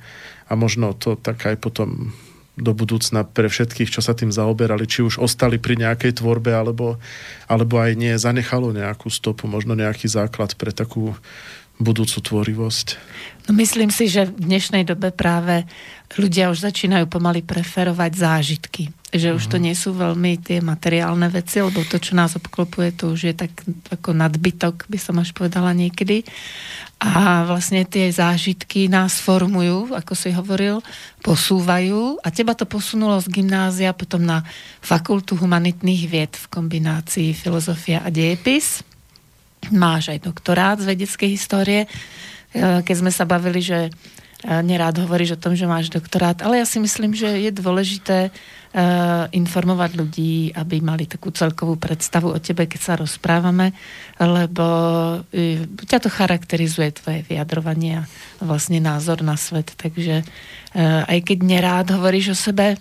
a 0.50 0.52
možno 0.56 0.92
to 0.92 1.16
tak 1.16 1.40
aj 1.48 1.56
potom 1.60 2.12
do 2.60 2.76
budúcna 2.76 3.24
pre 3.24 3.48
všetkých, 3.48 3.90
čo 3.90 4.04
sa 4.04 4.12
tým 4.12 4.30
zaoberali, 4.30 4.86
či 4.86 5.02
už 5.02 5.24
ostali 5.24 5.58
pri 5.58 5.80
nejakej 5.80 6.20
tvorbe, 6.20 6.52
alebo, 6.52 7.00
alebo 7.48 7.80
aj 7.80 7.96
nie, 7.96 8.14
zanechalo 8.20 8.76
nejakú 8.76 9.08
stopu, 9.08 9.48
možno 9.48 9.74
nejaký 9.74 10.12
základ 10.12 10.54
pre 10.60 10.76
takú 10.76 11.16
budúcu 11.80 12.20
tvorivosť? 12.20 12.88
No 13.48 13.56
myslím 13.56 13.90
si, 13.90 14.12
že 14.12 14.28
v 14.28 14.46
dnešnej 14.46 14.84
dobe 14.84 15.16
práve 15.16 15.64
ľudia 16.20 16.52
už 16.52 16.68
začínajú 16.68 17.08
pomaly 17.08 17.42
preferovať 17.42 18.12
zážitky. 18.20 18.92
Že 19.10 19.42
už 19.42 19.44
to 19.50 19.58
mhm. 19.58 19.64
nie 19.66 19.76
sú 19.76 19.90
veľmi 19.98 20.38
tie 20.38 20.62
materiálne 20.62 21.26
veci, 21.34 21.66
lebo 21.66 21.82
to, 21.82 21.98
čo 21.98 22.14
nás 22.14 22.38
obklopuje, 22.38 22.94
to 22.94 23.18
už 23.18 23.34
je 23.34 23.34
tak 23.34 23.50
ako 23.90 24.14
nadbytok, 24.14 24.86
by 24.86 25.00
som 25.02 25.18
až 25.18 25.34
povedala 25.34 25.74
niekedy. 25.74 26.22
A 27.00 27.48
vlastne 27.48 27.88
tie 27.88 28.12
zážitky 28.12 28.92
nás 28.92 29.24
formujú, 29.24 29.96
ako 29.96 30.14
si 30.14 30.36
hovoril, 30.36 30.84
posúvajú 31.24 32.20
a 32.20 32.28
teba 32.28 32.52
to 32.54 32.68
posunulo 32.68 33.16
z 33.24 33.40
gymnázia 33.40 33.96
potom 33.96 34.20
na 34.20 34.44
fakultu 34.84 35.40
humanitných 35.40 36.04
vied 36.12 36.34
v 36.36 36.46
kombinácii 36.52 37.32
filozofia 37.32 38.04
a 38.04 38.12
dejepis. 38.12 38.84
Máš 39.72 40.12
aj 40.12 40.28
doktorát 40.28 40.76
z 40.76 40.92
vedeckej 40.92 41.30
histórie. 41.32 41.82
E, 41.88 41.90
keď 42.84 42.96
sme 43.00 43.12
sa 43.16 43.24
bavili, 43.24 43.64
že 43.64 43.96
nerád 44.44 45.04
hovoríš 45.04 45.36
o 45.36 45.42
tom, 45.42 45.52
že 45.56 45.68
máš 45.68 45.92
doktorát, 45.92 46.40
ale 46.40 46.64
ja 46.64 46.66
si 46.68 46.80
myslím, 46.80 47.12
že 47.12 47.28
je 47.28 47.52
dôležité 47.52 48.32
informovať 49.34 49.92
ľudí, 49.98 50.54
aby 50.54 50.78
mali 50.78 51.10
takú 51.10 51.34
celkovú 51.34 51.82
predstavu 51.82 52.30
o 52.30 52.38
tebe, 52.38 52.70
keď 52.70 52.82
sa 52.82 52.94
rozprávame, 53.02 53.74
lebo 54.22 54.66
ťa 55.90 55.98
to 55.98 56.10
charakterizuje 56.14 56.94
tvoje 56.94 57.26
vyjadrovanie 57.26 58.06
a 58.06 58.06
vlastne 58.46 58.78
názor 58.78 59.26
na 59.26 59.42
svet, 59.42 59.74
takže 59.74 60.22
uh, 60.22 61.02
aj 61.10 61.20
keď 61.26 61.38
nerád 61.42 61.88
hovoríš 61.98 62.38
o 62.38 62.38
sebe, 62.38 62.78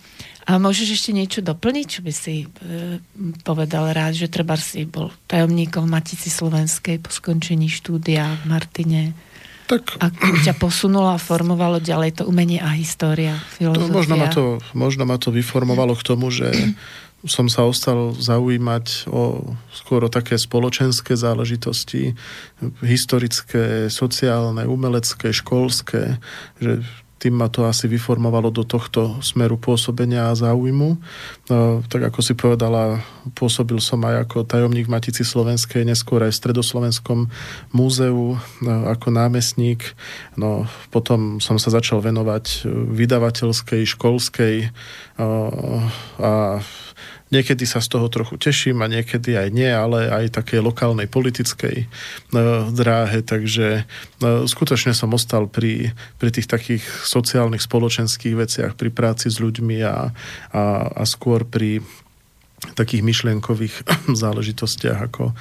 a 0.49 0.57
môžeš 0.57 0.97
ešte 0.97 1.12
niečo 1.12 1.40
doplniť, 1.45 1.87
čo 1.92 2.00
by 2.00 2.09
si 2.09 2.40
e, 2.40 2.47
povedal 3.45 3.92
rád, 3.92 4.16
že 4.16 4.33
treba 4.33 4.57
si 4.57 4.88
bol 4.88 5.12
tajomníkom 5.28 5.85
Matici 5.85 6.33
Slovenskej 6.33 7.04
po 7.04 7.12
skončení 7.12 7.68
štúdia 7.68 8.33
v 8.40 8.45
Martine? 8.49 9.12
Tak... 9.68 10.00
A 10.00 10.08
ťa 10.42 10.56
posunulo 10.56 11.12
a 11.12 11.20
formovalo 11.20 11.76
ďalej 11.78 12.20
to 12.20 12.22
umenie 12.25 12.56
a 12.56 12.72
história, 12.72 13.37
filozofia? 13.60 13.84
To 13.84 13.92
možno, 13.92 14.14
ma 14.16 14.28
to, 14.32 14.44
možno 14.72 15.02
ma 15.04 15.16
to 15.20 15.28
vyformovalo 15.28 15.92
k 15.92 16.02
tomu, 16.08 16.32
že 16.32 16.48
som 17.26 17.50
sa 17.50 17.66
ostal 17.66 18.14
zaujímať 18.14 19.10
o, 19.10 19.52
skôr 19.75 20.06
o 20.06 20.10
také 20.12 20.38
spoločenské 20.38 21.18
záležitosti, 21.18 22.14
historické, 22.80 23.90
sociálne, 23.90 24.64
umelecké, 24.64 25.34
školské, 25.34 26.22
že 26.62 26.87
tým 27.18 27.34
ma 27.34 27.50
to 27.50 27.66
asi 27.66 27.90
vyformovalo 27.90 28.54
do 28.54 28.62
tohto 28.62 29.18
smeru 29.20 29.58
pôsobenia 29.58 30.30
a 30.30 30.38
záujmu. 30.38 30.98
No, 31.50 31.82
tak 31.90 32.08
ako 32.08 32.20
si 32.22 32.38
povedala, 32.38 33.02
pôsobil 33.34 33.82
som 33.82 33.98
aj 34.06 34.30
ako 34.30 34.46
tajomník 34.46 34.87
Matici 34.87 35.26
Slovenskej, 35.26 35.82
neskôr 35.82 36.22
aj 36.22 36.32
v 36.32 36.40
Stredoslovenskom 36.40 37.26
múzeu 37.75 38.38
no, 38.62 38.75
ako 38.87 39.10
námestník. 39.10 39.82
No, 40.38 40.70
potom 40.94 41.42
som 41.42 41.58
sa 41.58 41.75
začal 41.75 41.98
venovať 41.98 42.70
vydavateľskej, 42.70 43.82
školskej 43.82 44.54
a 46.22 46.32
Niekedy 47.28 47.68
sa 47.68 47.85
z 47.85 47.92
toho 47.92 48.08
trochu 48.08 48.40
teším 48.40 48.80
a 48.80 48.88
niekedy 48.88 49.37
aj 49.37 49.49
nie, 49.52 49.68
ale 49.68 50.08
aj 50.08 50.40
také 50.40 50.64
lokálnej 50.64 51.11
politickej 51.12 51.85
no, 52.32 52.73
dráhe, 52.73 53.20
takže 53.20 53.85
no, 54.25 54.49
skutočne 54.49 54.97
som 54.97 55.12
ostal 55.12 55.44
pri, 55.44 55.92
pri 56.16 56.30
tých 56.32 56.49
takých 56.49 56.85
sociálnych, 57.04 57.61
spoločenských 57.61 58.32
veciach, 58.32 58.73
pri 58.80 58.88
práci 58.88 59.28
s 59.28 59.44
ľuďmi 59.44 59.85
a, 59.85 60.08
a, 60.56 60.62
a 60.88 61.02
skôr 61.04 61.44
pri 61.44 61.85
takých 62.75 63.06
myšlienkových 63.06 63.87
záležitostiach 64.25 64.99
ako, 65.12 65.37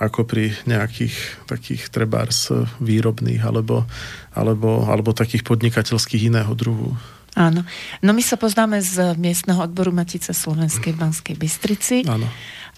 ako 0.00 0.20
pri 0.24 0.56
nejakých 0.64 1.44
takých 1.44 1.92
trebárs 1.92 2.48
výrobných 2.80 3.44
alebo, 3.44 3.84
alebo, 4.32 4.88
alebo 4.88 5.12
takých 5.12 5.44
podnikateľských 5.44 6.32
iného 6.32 6.52
druhu. 6.56 6.96
Áno. 7.32 7.64
No 8.04 8.10
my 8.12 8.20
sa 8.20 8.36
poznáme 8.36 8.84
z 8.84 9.16
miestneho 9.16 9.64
odboru 9.64 9.88
Matice 9.88 10.36
Slovenskej 10.36 10.92
v 10.92 11.00
Banskej 11.00 11.36
Bystrici. 11.40 12.04
Áno. 12.04 12.28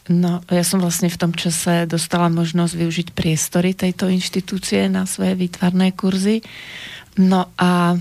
No, 0.05 0.45
ja 0.53 0.61
som 0.61 0.85
vlastne 0.85 1.09
v 1.09 1.17
tom 1.17 1.33
čase 1.33 1.89
dostala 1.89 2.29
možnosť 2.29 2.75
využiť 2.77 3.09
priestory 3.17 3.73
tejto 3.73 4.13
inštitúcie 4.13 4.87
na 4.93 5.09
svoje 5.09 5.33
výtvarné 5.33 5.97
kurzy. 5.97 6.45
No 7.17 7.49
a 7.57 7.97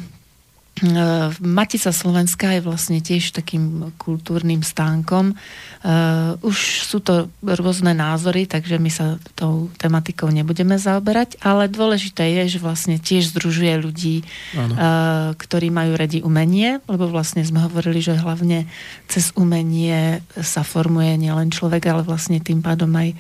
Matica 1.38 1.93
Slovenská 1.93 2.57
je 2.57 2.65
vlastne 2.65 2.97
tiež 2.97 3.38
takým 3.38 3.93
kultúrnym 4.01 4.65
stánkom. 4.65 5.38
Uh, 5.86 6.33
už 6.41 6.89
sú 6.89 6.97
to 6.97 7.29
rôzne 7.45 7.93
názory, 7.93 8.49
takže 8.49 8.81
my 8.81 8.89
sa 8.89 9.21
tou 9.38 9.69
tematikou 9.77 10.33
nebudeme 10.33 10.73
zaoberať, 10.81 11.38
ale 11.45 11.69
dôležité 11.69 12.25
je, 12.41 12.57
že 12.57 12.59
vlastne 12.59 12.97
tiež 12.97 13.29
združuje 13.38 13.73
ľudí, 13.86 14.15
uh, 14.57 15.38
ktorí 15.38 15.69
majú 15.69 15.93
radi 15.93 16.25
umenie, 16.25 16.81
lebo 16.89 17.05
vlastne 17.05 17.45
sme 17.45 17.62
hovorili, 17.69 18.01
že 18.01 18.17
hlavne 18.17 18.65
cez 19.05 19.29
umenie 19.38 20.25
sa 20.41 20.65
formuje 20.65 21.21
nielen 21.21 21.53
človek, 21.53 21.86
ale 21.86 22.01
vlastne 22.01 22.41
tým 22.41 22.65
pádom 22.65 22.89
aj 22.97 23.13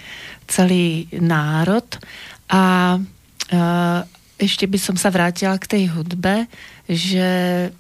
celý 0.49 1.05
národ. 1.13 1.85
A 2.49 2.97
ešte 4.43 4.67
by 4.67 4.79
som 4.79 4.95
sa 4.99 5.09
vrátila 5.09 5.55
k 5.57 5.69
tej 5.79 5.83
hudbe 5.95 6.47
že 6.83 7.27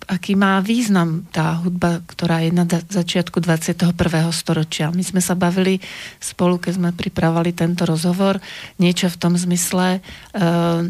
aký 0.07 0.39
má 0.39 0.63
význam 0.63 1.27
tá 1.35 1.59
hudba, 1.59 1.99
ktorá 2.07 2.39
je 2.39 2.55
na 2.55 2.63
začiatku 2.63 3.43
21. 3.43 3.91
storočia. 4.31 4.95
My 4.95 5.03
sme 5.03 5.19
sa 5.19 5.35
bavili 5.35 5.83
spolu, 6.23 6.55
keď 6.55 6.79
sme 6.79 6.89
pripravovali 6.95 7.51
tento 7.51 7.83
rozhovor, 7.83 8.39
niečo 8.79 9.11
v 9.11 9.19
tom 9.19 9.35
zmysle, 9.35 9.99
eh, 9.99 10.87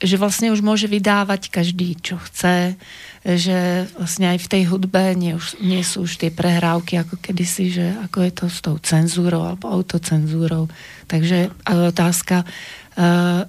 že 0.00 0.16
vlastne 0.20 0.52
už 0.52 0.60
môže 0.60 0.84
vydávať 0.84 1.48
každý, 1.48 1.96
čo 2.00 2.20
chce, 2.20 2.76
že 3.20 3.84
vlastne 4.00 4.32
aj 4.32 4.38
v 4.40 4.48
tej 4.48 4.62
hudbe 4.72 5.12
nie, 5.12 5.36
už, 5.36 5.60
nie 5.60 5.84
sú 5.84 6.08
už 6.08 6.24
tie 6.24 6.32
prehrávky 6.32 6.96
ako 6.96 7.20
kedysi, 7.20 7.68
že 7.68 7.86
ako 8.08 8.18
je 8.24 8.32
to 8.32 8.46
s 8.48 8.58
tou 8.64 8.76
cenzúrou 8.80 9.44
alebo 9.44 9.68
autocenzúrou. 9.68 10.72
Takže 11.04 11.52
otázka, 11.68 12.44
Uh, 12.48 12.79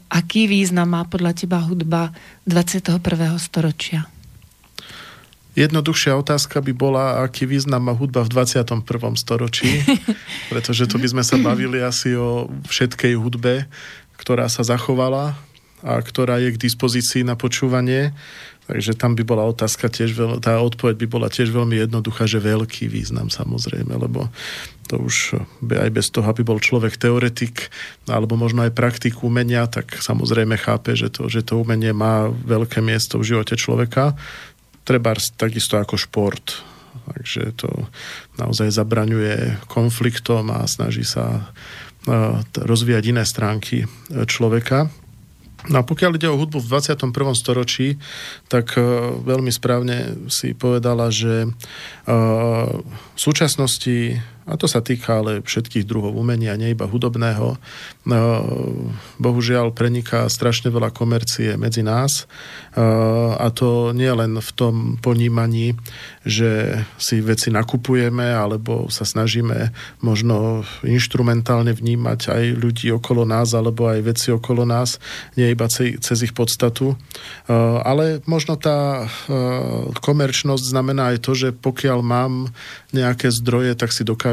aký 0.09 0.45
význam 0.45 0.93
má 0.93 1.01
podľa 1.07 1.33
teba 1.33 1.59
hudba 1.61 2.13
21. 2.45 3.01
storočia? 3.41 4.05
Jednoduchšia 5.51 6.15
otázka 6.15 6.63
by 6.63 6.71
bola, 6.71 7.19
aký 7.27 7.43
význam 7.43 7.83
má 7.83 7.93
hudba 7.93 8.23
v 8.23 8.31
21. 8.31 8.87
storočí, 9.19 9.83
pretože 10.51 10.87
to 10.87 10.95
by 10.95 11.07
sme 11.11 11.23
sa 11.27 11.35
bavili 11.35 11.83
asi 11.83 12.15
o 12.15 12.47
všetkej 12.71 13.19
hudbe, 13.19 13.67
ktorá 14.15 14.47
sa 14.47 14.63
zachovala 14.63 15.35
a 15.83 15.97
ktorá 15.99 16.39
je 16.39 16.55
k 16.55 16.61
dispozícii 16.61 17.27
na 17.27 17.35
počúvanie. 17.35 18.15
Takže 18.69 18.95
tam 18.95 19.17
by 19.17 19.23
bola 19.25 19.43
otázka 19.49 19.89
tiež, 19.91 20.15
tá 20.39 20.61
odpoveď 20.61 20.95
by 21.03 21.07
bola 21.09 21.27
tiež 21.27 21.51
veľmi 21.51 21.81
jednoduchá, 21.81 22.29
že 22.29 22.39
veľký 22.39 22.87
význam 22.87 23.27
samozrejme, 23.27 23.89
lebo 23.97 24.31
to 24.87 25.01
už 25.01 25.39
aj 25.65 25.89
bez 25.91 26.07
toho, 26.13 26.23
aby 26.29 26.45
bol 26.45 26.61
človek 26.61 26.95
teoretik 26.95 27.67
alebo 28.07 28.39
možno 28.39 28.63
aj 28.63 28.75
praktik 28.75 29.23
umenia, 29.25 29.67
tak 29.67 29.99
samozrejme 29.99 30.55
chápe, 30.55 30.95
že 30.95 31.11
to, 31.11 31.27
že 31.27 31.41
to 31.43 31.59
umenie 31.59 31.91
má 31.91 32.29
veľké 32.29 32.79
miesto 32.79 33.19
v 33.19 33.33
živote 33.35 33.59
človeka. 33.59 34.15
Treba 34.87 35.17
takisto 35.35 35.75
ako 35.75 35.97
šport. 35.99 36.63
Takže 37.11 37.55
to 37.57 37.69
naozaj 38.37 38.71
zabraňuje 38.71 39.63
konfliktom 39.67 40.53
a 40.53 40.63
snaží 40.69 41.03
sa 41.03 41.49
rozvíjať 42.55 43.03
iné 43.09 43.23
stránky 43.27 43.89
človeka. 44.27 44.91
No 45.69 45.81
a 45.81 45.83
pokiaľ 45.85 46.17
ide 46.17 46.31
o 46.31 46.39
hudbu 46.39 46.57
v 46.57 46.69
21. 46.73 47.13
storočí, 47.37 48.01
tak 48.49 48.73
uh, 48.79 49.13
veľmi 49.21 49.53
správne 49.53 50.25
si 50.31 50.57
povedala, 50.57 51.13
že 51.13 51.45
uh, 51.45 52.81
v 52.81 53.19
súčasnosti 53.19 54.17
a 54.49 54.57
to 54.57 54.65
sa 54.65 54.81
týka 54.81 55.21
ale 55.21 55.45
všetkých 55.45 55.85
druhov 55.85 56.17
umenia, 56.17 56.57
nie 56.57 56.73
iba 56.73 56.89
hudobného. 56.89 57.61
No, 58.09 58.21
bohužiaľ 59.21 59.77
preniká 59.77 60.25
strašne 60.25 60.73
veľa 60.73 60.89
komercie 60.89 61.53
medzi 61.61 61.85
nás 61.85 62.25
a 63.37 63.47
to 63.53 63.93
nie 63.93 64.09
len 64.09 64.41
v 64.41 64.51
tom 64.57 64.75
ponímaní, 64.97 65.77
že 66.25 66.81
si 66.97 67.21
veci 67.21 67.53
nakupujeme 67.53 68.33
alebo 68.33 68.89
sa 68.89 69.05
snažíme 69.05 69.69
možno 70.01 70.65
instrumentálne 70.81 71.77
vnímať 71.77 72.19
aj 72.33 72.43
ľudí 72.57 72.89
okolo 72.89 73.21
nás 73.29 73.53
alebo 73.53 73.85
aj 73.85 73.99
veci 74.01 74.33
okolo 74.33 74.65
nás, 74.65 74.97
nie 75.37 75.53
iba 75.53 75.69
cez 75.69 76.17
ich 76.25 76.33
podstatu. 76.33 76.97
Ale 77.85 78.25
možno 78.25 78.57
tá 78.57 79.05
komerčnosť 80.01 80.63
znamená 80.65 81.13
aj 81.13 81.17
to, 81.21 81.31
že 81.37 81.49
pokiaľ 81.53 81.99
mám 82.01 82.49
nejaké 82.89 83.29
zdroje, 83.29 83.77
tak 83.77 83.93
si 83.93 84.01
dokážem 84.01 84.30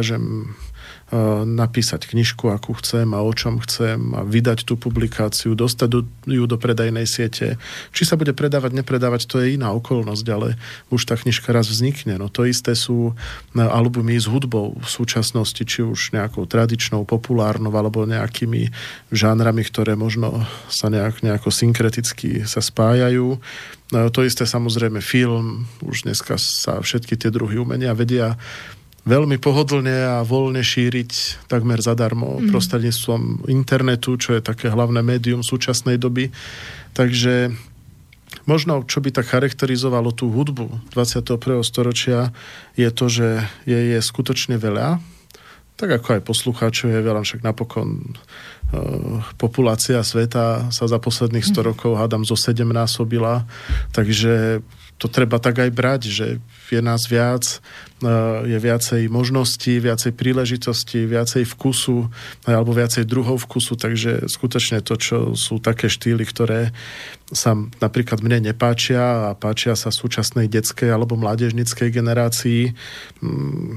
Eh, 1.08 1.16
napísať 1.48 2.04
knižku, 2.04 2.52
akú 2.52 2.76
chcem 2.76 3.16
a 3.16 3.24
o 3.24 3.32
čom 3.32 3.56
chcem 3.64 3.96
a 4.12 4.28
vydať 4.28 4.68
tú 4.68 4.76
publikáciu, 4.76 5.56
dostať 5.56 5.88
do, 5.88 6.00
ju 6.28 6.44
do 6.44 6.60
predajnej 6.60 7.08
siete. 7.08 7.56
Či 7.96 8.04
sa 8.04 8.20
bude 8.20 8.36
predávať, 8.36 8.76
nepredávať, 8.76 9.24
to 9.24 9.40
je 9.40 9.56
iná 9.56 9.72
okolnosť, 9.72 10.26
ale 10.28 10.60
už 10.92 11.08
tá 11.08 11.16
knižka 11.16 11.48
raz 11.48 11.64
vznikne. 11.72 12.20
No 12.20 12.28
to 12.28 12.44
isté 12.44 12.76
sú 12.76 13.16
eh, 13.16 13.64
albumy 13.64 14.20
s 14.20 14.28
hudbou 14.28 14.76
v 14.76 14.84
súčasnosti, 14.84 15.64
či 15.64 15.80
už 15.80 16.12
nejakou 16.12 16.44
tradičnou, 16.44 17.08
populárnou 17.08 17.72
alebo 17.72 18.04
nejakými 18.04 18.68
žánrami, 19.08 19.64
ktoré 19.64 19.96
možno 19.96 20.44
sa 20.68 20.92
nejak, 20.92 21.24
nejako 21.24 21.48
synkreticky 21.48 22.44
sa 22.44 22.60
spájajú. 22.60 23.40
No, 23.96 24.12
to 24.12 24.20
isté 24.28 24.44
samozrejme 24.44 25.00
film, 25.00 25.64
už 25.80 26.04
dneska 26.04 26.36
sa 26.36 26.84
všetky 26.84 27.16
tie 27.16 27.32
druhy 27.32 27.56
umenia 27.56 27.96
vedia 27.96 28.36
veľmi 29.08 29.40
pohodlne 29.40 30.20
a 30.20 30.20
voľne 30.20 30.60
šíriť 30.60 31.44
takmer 31.48 31.80
zadarmo 31.80 32.38
mm. 32.38 32.52
prostredníctvom 32.52 33.48
internetu, 33.48 34.20
čo 34.20 34.36
je 34.36 34.44
také 34.44 34.68
hlavné 34.68 35.00
médium 35.00 35.40
súčasnej 35.40 35.96
doby. 35.96 36.28
Takže 36.92 37.48
možno, 38.44 38.84
čo 38.84 39.00
by 39.00 39.08
tak 39.08 39.32
charakterizovalo 39.32 40.12
tú 40.12 40.28
hudbu 40.28 40.92
21. 40.92 41.64
storočia, 41.64 42.36
je 42.76 42.88
to, 42.92 43.08
že 43.08 43.28
je, 43.64 43.96
je 43.96 43.98
skutočne 44.04 44.60
veľa, 44.60 45.00
tak 45.78 45.94
ako 45.94 46.18
aj 46.18 46.26
poslucháčov 46.26 46.90
je 46.90 47.00
veľa, 47.00 47.22
však 47.22 47.40
napokon 47.40 48.18
populácia 49.40 49.96
sveta 50.04 50.68
sa 50.68 50.84
za 50.84 51.00
posledných 51.00 51.46
100 51.46 51.56
mhm. 51.56 51.66
rokov, 51.72 51.90
hádam, 51.96 52.28
zo 52.28 52.36
7 52.36 52.68
násobila, 52.68 53.48
takže 53.96 54.60
to 54.98 55.06
treba 55.06 55.38
tak 55.38 55.62
aj 55.62 55.70
brať, 55.70 56.00
že 56.10 56.26
je 56.68 56.80
nás 56.82 57.06
viac, 57.06 57.62
e, 58.02 58.08
je 58.50 58.58
viacej 58.58 59.06
možností, 59.06 59.78
viacej 59.78 60.10
príležitostí, 60.10 61.06
viacej 61.06 61.46
vkusu 61.46 62.10
alebo 62.44 62.74
viacej 62.74 63.06
druhov 63.06 63.46
vkusu, 63.46 63.78
takže 63.78 64.26
skutočne 64.26 64.82
to, 64.82 64.98
čo 64.98 65.18
sú 65.38 65.62
také 65.62 65.86
štýly, 65.86 66.26
ktoré 66.26 66.74
sa 67.30 67.54
napríklad 67.78 68.18
mne 68.20 68.50
nepáčia 68.50 69.30
a 69.30 69.38
páčia 69.38 69.78
sa 69.78 69.94
súčasnej 69.94 70.50
detskej 70.50 70.90
alebo 70.90 71.14
mládežnickej 71.14 71.94
generácii, 71.94 72.74
mm, 73.22 73.72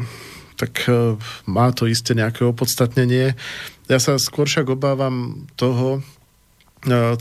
tak 0.57 0.89
e, 0.89 1.21
má 1.45 1.69
to 1.69 1.85
isté 1.85 2.17
nejaké 2.17 2.49
opodstatnenie. 2.49 3.37
Ja 3.85 4.01
sa 4.01 4.17
skôr 4.17 4.49
však 4.49 4.73
obávam 4.73 5.45
toho, 5.53 6.01
E, 6.01 6.20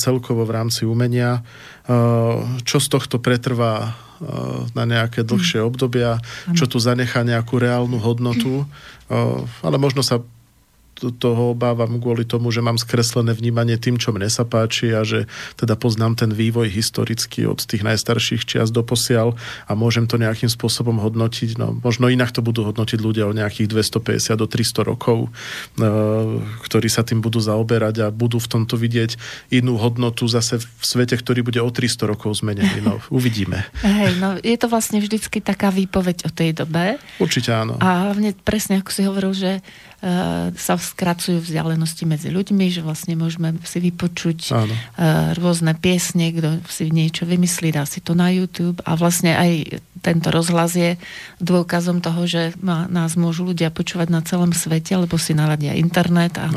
celkovo 0.01 0.49
v 0.49 0.55
rámci 0.57 0.88
umenia, 0.88 1.40
e, 1.40 1.42
čo 2.64 2.81
z 2.81 2.87
tohto 2.88 3.20
pretrvá 3.20 3.75
e, 3.85 3.90
na 4.73 4.85
nejaké 4.88 5.20
dlhšie 5.20 5.61
obdobia, 5.61 6.16
čo 6.57 6.64
tu 6.64 6.81
zanechá 6.81 7.20
nejakú 7.20 7.61
reálnu 7.61 8.01
hodnotu, 8.01 8.64
ale 9.61 9.75
možno 9.75 10.07
sa 10.07 10.23
toho 11.09 11.57
obávam 11.57 11.97
kvôli 11.97 12.29
tomu, 12.29 12.53
že 12.53 12.61
mám 12.61 12.77
skreslené 12.77 13.33
vnímanie 13.33 13.81
tým, 13.81 13.97
čo 13.97 14.13
mne 14.13 14.29
sa 14.29 14.45
páči 14.45 14.93
a 14.93 15.01
že 15.01 15.25
teda 15.57 15.81
poznám 15.81 16.21
ten 16.21 16.31
vývoj 16.31 16.69
historický 16.69 17.49
od 17.49 17.65
tých 17.65 17.81
najstarších 17.81 18.45
čias 18.45 18.69
do 18.69 18.85
posiaľ 18.85 19.33
a 19.65 19.73
môžem 19.73 20.05
to 20.05 20.21
nejakým 20.21 20.53
spôsobom 20.53 21.01
hodnotiť. 21.01 21.57
No, 21.57 21.73
možno 21.81 22.13
inak 22.13 22.37
to 22.37 22.45
budú 22.45 22.69
hodnotiť 22.69 23.01
ľudia 23.01 23.25
o 23.25 23.33
nejakých 23.33 23.73
250 23.73 24.37
do 24.37 24.47
300 24.47 24.85
rokov, 24.85 25.19
e, 25.27 25.89
ktorí 26.69 26.89
sa 26.93 27.01
tým 27.01 27.25
budú 27.25 27.41
zaoberať 27.41 28.05
a 28.05 28.07
budú 28.13 28.37
v 28.37 28.49
tomto 28.51 28.77
vidieť 28.77 29.17
inú 29.55 29.81
hodnotu 29.81 30.29
zase 30.29 30.61
v 30.61 30.85
svete, 30.85 31.17
ktorý 31.17 31.41
bude 31.41 31.61
o 31.65 31.71
300 31.73 32.11
rokov 32.11 32.45
zmenený. 32.45 32.85
No, 32.85 33.01
uvidíme. 33.19 33.65
Hej, 33.81 34.21
no, 34.21 34.37
je 34.37 34.57
to 34.61 34.69
vlastne 34.69 35.01
vždycky 35.01 35.41
taká 35.41 35.73
výpoveď 35.73 36.29
o 36.29 36.31
tej 36.31 36.53
dobe. 36.53 37.01
Určite 37.23 37.55
áno. 37.55 37.81
A 37.81 38.11
hlavne 38.11 38.37
presne, 38.37 38.83
ako 38.83 38.91
si 38.91 39.03
hovoril, 39.07 39.33
že 39.33 39.53
uh, 39.61 40.51
sa 40.59 40.75
skracujú 40.90 41.38
vzdialenosti 41.40 42.05
medzi 42.05 42.29
ľuďmi, 42.35 42.66
že 42.70 42.83
vlastne 42.83 43.14
môžeme 43.14 43.55
si 43.62 43.79
vypočuť 43.79 44.38
uh, 44.50 45.33
rôzne 45.38 45.79
piesne, 45.79 46.35
kto 46.35 46.61
si 46.66 46.90
niečo 46.90 47.24
vymyslí, 47.24 47.70
dá 47.74 47.87
si 47.87 48.03
to 48.03 48.18
na 48.18 48.29
YouTube. 48.35 48.83
A 48.83 48.98
vlastne 48.98 49.38
aj 49.38 49.83
tento 50.03 50.29
rozhlas 50.35 50.74
je 50.74 50.98
dôkazom 51.38 52.03
toho, 52.03 52.26
že 52.26 52.57
nás 52.64 53.14
môžu 53.14 53.46
ľudia 53.46 53.70
počúvať 53.70 54.09
na 54.11 54.20
celom 54.26 54.50
svete, 54.50 54.96
lebo 54.98 55.14
si 55.20 55.37
naladia 55.37 55.79
internet 55.79 56.40
a, 56.40 56.50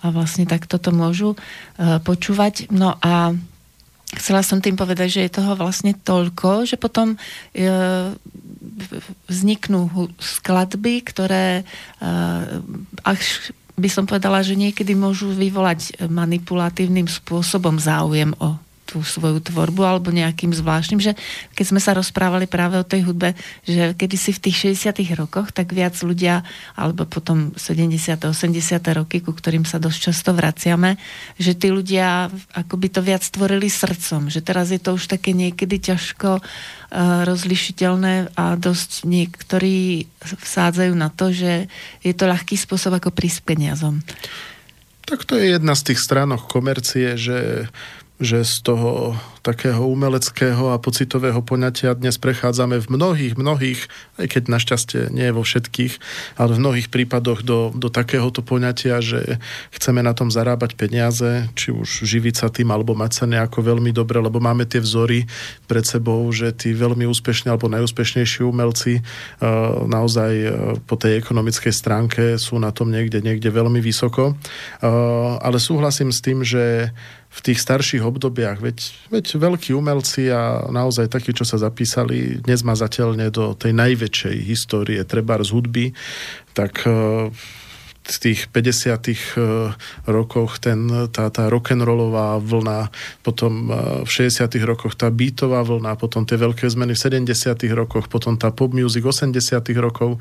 a 0.00 0.06
vlastne 0.14 0.46
tak 0.46 0.70
toto 0.70 0.94
môžu 0.94 1.34
uh, 1.34 1.98
počúvať. 1.98 2.70
No 2.70 2.94
a 3.02 3.34
chcela 4.16 4.46
som 4.46 4.62
tým 4.62 4.78
povedať, 4.78 5.18
že 5.18 5.20
je 5.26 5.36
toho 5.42 5.58
vlastne 5.58 5.92
toľko, 5.92 6.68
že 6.68 6.76
potom 6.78 7.18
e, 7.52 7.64
vzniknú 9.26 9.90
skladby, 10.18 11.02
ktoré 11.02 11.62
e, 11.62 11.64
až 13.02 13.20
by 13.74 13.88
som 13.90 14.06
povedala, 14.06 14.38
že 14.40 14.54
niekedy 14.54 14.94
môžu 14.94 15.34
vyvolať 15.34 16.06
manipulatívnym 16.06 17.10
spôsobom 17.10 17.74
záujem 17.78 18.30
o 18.38 18.54
tú 18.94 19.02
svoju 19.02 19.42
tvorbu 19.42 19.82
alebo 19.82 20.14
nejakým 20.14 20.54
zvláštnym, 20.54 21.02
že 21.02 21.18
keď 21.58 21.74
sme 21.74 21.80
sa 21.82 21.98
rozprávali 21.98 22.46
práve 22.46 22.78
o 22.78 22.86
tej 22.86 23.10
hudbe, 23.10 23.34
že 23.66 23.90
kedy 23.98 24.14
si 24.14 24.30
v 24.30 24.42
tých 24.46 24.78
60 24.78 25.18
rokoch, 25.18 25.50
tak 25.50 25.74
viac 25.74 25.98
ľudia, 25.98 26.46
alebo 26.78 27.02
potom 27.02 27.50
70. 27.58 27.90
80. 28.22 28.54
roky, 28.94 29.18
ku 29.18 29.34
ktorým 29.34 29.66
sa 29.66 29.82
dosť 29.82 29.98
často 30.14 30.30
vraciame, 30.30 30.94
že 31.42 31.58
tí 31.58 31.74
ľudia 31.74 32.30
akoby 32.54 32.86
to 32.94 33.02
viac 33.02 33.26
tvorili 33.26 33.66
srdcom, 33.66 34.30
že 34.30 34.38
teraz 34.38 34.70
je 34.70 34.78
to 34.78 34.94
už 34.94 35.10
také 35.10 35.34
niekedy 35.34 35.82
ťažko 35.82 36.38
uh, 36.38 36.42
rozlišiteľné 37.26 38.38
a 38.38 38.54
dosť 38.54 39.10
niektorí 39.10 40.06
vsádzajú 40.22 40.94
na 40.94 41.10
to, 41.10 41.34
že 41.34 41.66
je 42.06 42.14
to 42.14 42.30
ľahký 42.30 42.54
spôsob 42.54 42.94
ako 43.02 43.10
prísť 43.10 43.42
peniazom. 43.42 44.06
Tak 45.04 45.28
to 45.28 45.36
je 45.36 45.52
jedna 45.52 45.76
z 45.76 45.92
tých 45.92 46.00
stránok 46.00 46.48
komercie, 46.48 47.20
že 47.20 47.68
že 48.22 48.46
z 48.46 48.62
toho 48.62 49.18
takého 49.42 49.84
umeleckého 49.84 50.72
a 50.72 50.80
pocitového 50.80 51.42
poňatia 51.44 51.98
dnes 51.98 52.16
prechádzame 52.16 52.80
v 52.80 52.86
mnohých, 52.86 53.34
mnohých, 53.36 53.80
aj 54.16 54.26
keď 54.30 54.42
našťastie 54.48 55.00
nie 55.12 55.28
vo 55.34 55.44
všetkých, 55.44 55.98
ale 56.38 56.56
v 56.56 56.62
mnohých 56.62 56.88
prípadoch 56.88 57.44
do, 57.44 57.74
do 57.74 57.90
takéhoto 57.90 58.40
poňatia, 58.40 59.02
že 59.04 59.42
chceme 59.74 60.00
na 60.00 60.14
tom 60.14 60.30
zarábať 60.30 60.78
peniaze, 60.78 61.50
či 61.58 61.74
už 61.74 62.06
živiť 62.06 62.34
sa 62.38 62.48
tým, 62.48 62.70
alebo 62.72 62.96
mať 62.96 63.12
sa 63.12 63.24
nejako 63.26 63.60
veľmi 63.60 63.90
dobre, 63.92 64.22
lebo 64.22 64.40
máme 64.40 64.64
tie 64.64 64.80
vzory 64.80 65.26
pred 65.66 65.84
sebou, 65.84 66.24
že 66.30 66.54
tí 66.54 66.72
veľmi 66.72 67.04
úspešní 67.10 67.50
alebo 67.50 67.68
najúspešnejší 67.68 68.46
umelci 68.46 69.02
uh, 69.02 69.84
naozaj 69.84 70.32
uh, 70.40 70.50
po 70.86 70.96
tej 70.96 71.18
ekonomickej 71.20 71.74
stránke 71.74 72.22
sú 72.40 72.56
na 72.62 72.70
tom 72.70 72.88
niekde, 72.88 73.20
niekde 73.20 73.50
veľmi 73.50 73.82
vysoko. 73.82 74.38
Uh, 74.80 75.36
ale 75.42 75.60
súhlasím 75.60 76.14
s 76.14 76.22
tým, 76.24 76.40
že 76.46 76.94
v 77.34 77.40
tých 77.42 77.58
starších 77.58 78.06
obdobiach, 78.06 78.62
veď, 78.62 79.10
veď 79.10 79.26
veľkí 79.42 79.74
umelci 79.74 80.30
a 80.30 80.70
naozaj 80.70 81.10
takí, 81.10 81.34
čo 81.34 81.42
sa 81.42 81.58
zapísali 81.58 82.38
nezmazateľne 82.46 83.26
do 83.34 83.58
tej 83.58 83.74
najväčšej 83.74 84.36
histórie 84.46 85.02
treba 85.02 85.42
z 85.42 85.50
hudby, 85.50 85.86
tak 86.54 86.86
v 86.86 87.63
tých 88.04 88.52
50 88.52 89.08
eh, 89.08 89.16
rokoch 90.04 90.60
ten, 90.60 91.08
tá, 91.08 91.32
tá 91.32 91.48
rock'n'rollová 91.48 92.36
vlna, 92.36 92.92
potom 93.24 93.72
eh, 93.72 94.04
v 94.04 94.10
60 94.10 94.52
rokoch 94.68 94.92
tá 94.92 95.08
beatová 95.08 95.64
vlna, 95.64 95.96
potom 95.96 96.28
tie 96.28 96.36
veľké 96.36 96.68
zmeny 96.68 96.92
v 96.92 97.00
70 97.24 97.64
rokoch, 97.72 98.12
potom 98.12 98.36
tá 98.36 98.52
pop 98.52 98.76
music 98.76 99.08
80 99.08 99.32
rokov. 99.80 100.20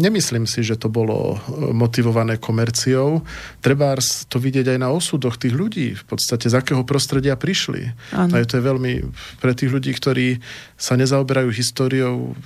Nemyslím 0.00 0.48
si, 0.48 0.64
že 0.64 0.80
to 0.80 0.88
bolo 0.88 1.36
eh, 1.36 1.72
motivované 1.76 2.40
komerciou. 2.40 3.20
Treba 3.60 3.92
to 4.32 4.40
vidieť 4.40 4.72
aj 4.72 4.78
na 4.80 4.88
osudoch 4.88 5.36
tých 5.36 5.52
ľudí, 5.52 5.92
v 5.92 6.04
podstate 6.08 6.48
z 6.48 6.56
akého 6.56 6.88
prostredia 6.88 7.36
prišli. 7.36 7.92
Ano. 8.16 8.32
A 8.32 8.44
to 8.48 8.56
je 8.56 8.64
veľmi 8.64 8.92
pre 9.44 9.52
tých 9.52 9.68
ľudí, 9.68 9.92
ktorí 9.92 10.40
sa 10.78 10.94
nezaoberajú 10.94 11.50
históriou 11.50 12.38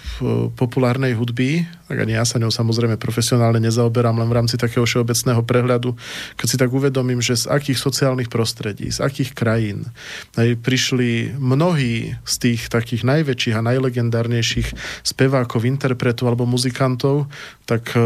populárnej 0.57 1.13
hudby, 1.13 1.69
tak 1.85 2.09
ani 2.09 2.17
ja 2.17 2.25
sa 2.25 2.41
ňou 2.41 2.49
samozrejme 2.49 2.97
profesionálne 2.97 3.61
nezaoberám, 3.61 4.17
len 4.17 4.25
v 4.33 4.37
rámci 4.41 4.57
takého 4.57 4.89
všeobecného 4.89 5.45
prehľadu, 5.45 5.93
keď 6.41 6.47
si 6.49 6.57
tak 6.57 6.73
uvedomím, 6.73 7.21
že 7.21 7.37
z 7.37 7.53
akých 7.53 7.77
sociálnych 7.77 8.33
prostredí, 8.33 8.89
z 8.89 9.05
akých 9.05 9.37
krajín 9.37 9.93
aj 10.41 10.57
prišli 10.65 11.37
mnohí 11.37 12.17
z 12.25 12.35
tých 12.41 12.73
takých 12.73 13.05
najväčších 13.05 13.61
a 13.61 13.67
najlegendárnejších 13.69 14.69
spevákov, 15.05 15.69
interpretov 15.69 16.33
alebo 16.33 16.49
muzikantov, 16.49 17.29
tak 17.69 17.93
e, 17.93 18.01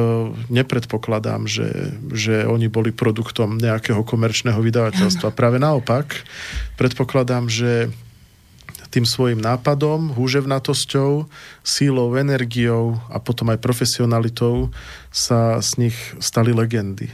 nepredpokladám, 0.50 1.46
že, 1.46 1.94
že 2.10 2.42
oni 2.42 2.66
boli 2.66 2.90
produktom 2.90 3.62
nejakého 3.62 4.02
komerčného 4.02 4.58
vydavateľstva. 4.58 5.30
Práve 5.30 5.62
naopak, 5.62 6.26
predpokladám, 6.74 7.46
že 7.46 7.94
tým 8.96 9.04
svojim 9.04 9.36
nápadom, 9.36 10.16
húževnatosťou, 10.16 11.28
sílou, 11.60 12.16
energiou 12.16 12.96
a 13.12 13.20
potom 13.20 13.52
aj 13.52 13.60
profesionalitou 13.60 14.72
sa 15.12 15.60
z 15.60 15.84
nich 15.84 15.96
stali 16.16 16.56
legendy. 16.56 17.12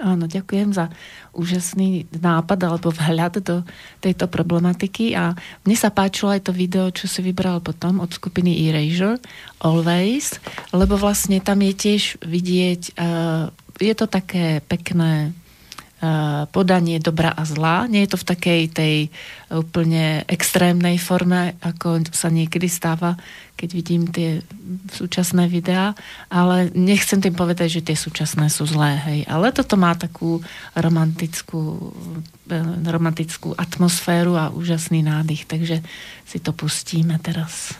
Áno, 0.00 0.24
ďakujem 0.24 0.72
za 0.72 0.88
úžasný 1.34 2.08
nápad 2.14 2.58
alebo 2.64 2.94
vhľad 2.94 3.44
do 3.44 3.66
tejto 4.00 4.30
problematiky 4.30 5.12
a 5.12 5.34
mne 5.66 5.76
sa 5.76 5.90
páčilo 5.92 6.32
aj 6.32 6.48
to 6.48 6.52
video, 6.54 6.88
čo 6.94 7.10
si 7.10 7.20
vybral 7.20 7.60
potom 7.60 8.00
od 8.00 8.08
skupiny 8.08 8.70
Erasure, 8.70 9.20
Always, 9.60 10.38
lebo 10.70 10.96
vlastne 10.96 11.42
tam 11.42 11.60
je 11.60 11.74
tiež 11.74 12.24
vidieť, 12.24 12.94
uh, 12.94 13.50
je 13.82 13.94
to 13.98 14.06
také 14.06 14.62
pekné 14.70 15.34
Eh, 15.34 15.47
podanie 16.54 17.02
dobra 17.02 17.34
a 17.34 17.42
zla. 17.42 17.90
Nie 17.90 18.06
je 18.06 18.14
to 18.14 18.18
v 18.22 18.28
takej 18.30 18.62
tej 18.70 18.94
úplne 19.50 20.22
extrémnej 20.30 20.94
forme, 21.02 21.58
ako 21.58 22.06
sa 22.14 22.30
niekedy 22.30 22.70
stáva, 22.70 23.18
keď 23.58 23.68
vidím 23.74 24.06
tie 24.06 24.38
súčasné 24.94 25.50
videá, 25.50 25.98
ale 26.30 26.70
nechcem 26.70 27.18
tým 27.18 27.34
povedať, 27.34 27.82
že 27.82 27.86
tie 27.90 27.96
súčasné 27.98 28.46
sú 28.46 28.70
zlé, 28.70 28.94
hej. 29.10 29.20
Ale 29.26 29.50
toto 29.50 29.74
má 29.74 29.98
takú 29.98 30.38
romantickú, 30.78 31.90
eh, 32.46 32.62
romantickú 32.86 33.58
atmosféru 33.58 34.38
a 34.38 34.54
úžasný 34.54 35.02
nádych, 35.02 35.50
takže 35.50 35.82
si 36.22 36.38
to 36.38 36.54
pustíme 36.54 37.18
teraz. 37.18 37.74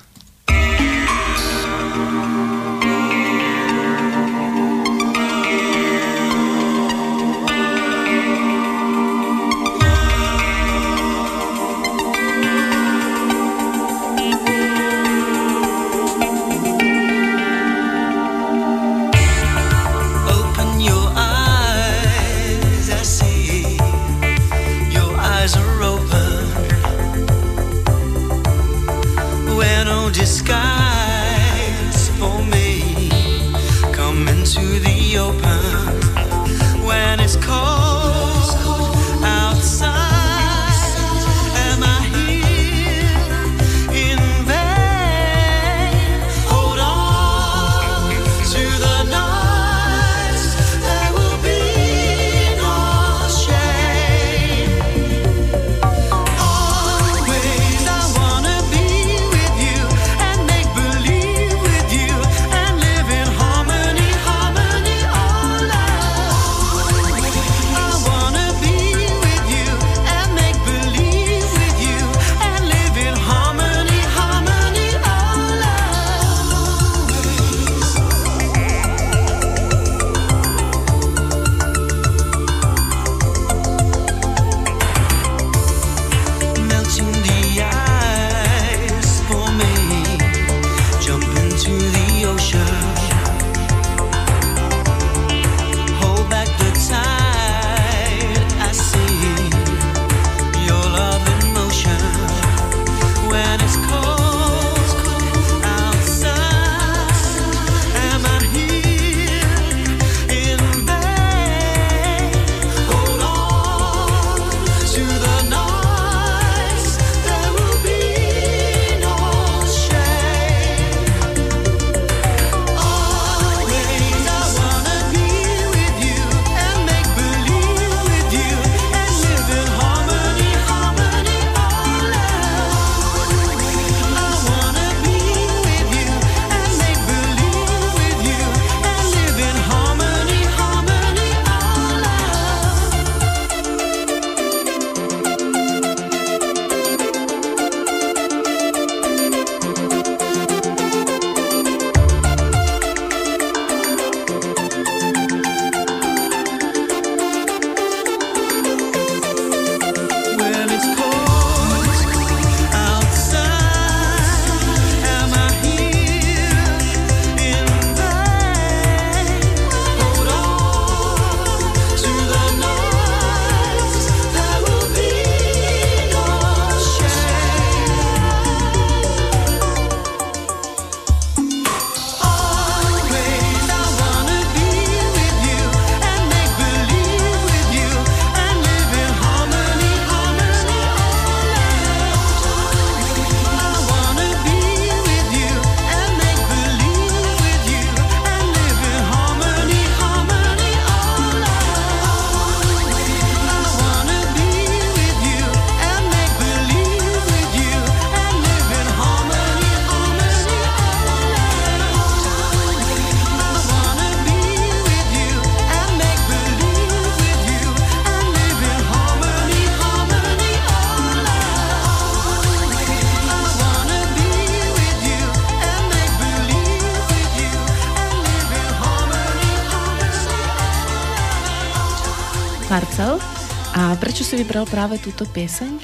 Vybral 234.38 234.70
práve 234.70 235.02
túto 235.02 235.26
pieseň? 235.26 235.82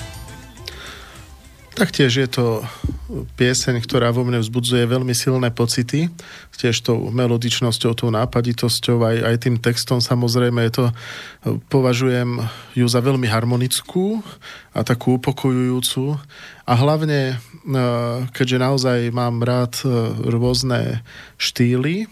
Taktiež 1.74 2.22
je 2.22 2.28
to 2.30 2.62
pieseň, 3.34 3.82
ktorá 3.82 4.14
vo 4.14 4.22
mne 4.22 4.38
vzbudzuje 4.38 4.86
veľmi 4.86 5.10
silné 5.10 5.50
pocity, 5.50 6.06
tiež 6.54 6.86
tou 6.86 7.10
melodičnosťou, 7.10 7.98
tou 7.98 8.14
nápaditosťou, 8.14 9.02
aj, 9.02 9.16
aj 9.26 9.36
tým 9.42 9.56
textom 9.58 9.98
samozrejme 9.98 10.70
je 10.70 10.72
to, 10.72 10.86
považujem 11.66 12.46
ju 12.78 12.86
za 12.86 13.02
veľmi 13.02 13.26
harmonickú 13.26 14.22
a 14.70 14.86
takú 14.86 15.18
upokojujúcu 15.18 16.14
a 16.62 16.72
hlavne, 16.78 17.34
e, 17.34 17.36
keďže 18.30 18.62
naozaj 18.62 18.98
mám 19.10 19.42
rád 19.42 19.82
e, 19.82 20.14
rôzne 20.30 21.02
štýly, 21.42 22.06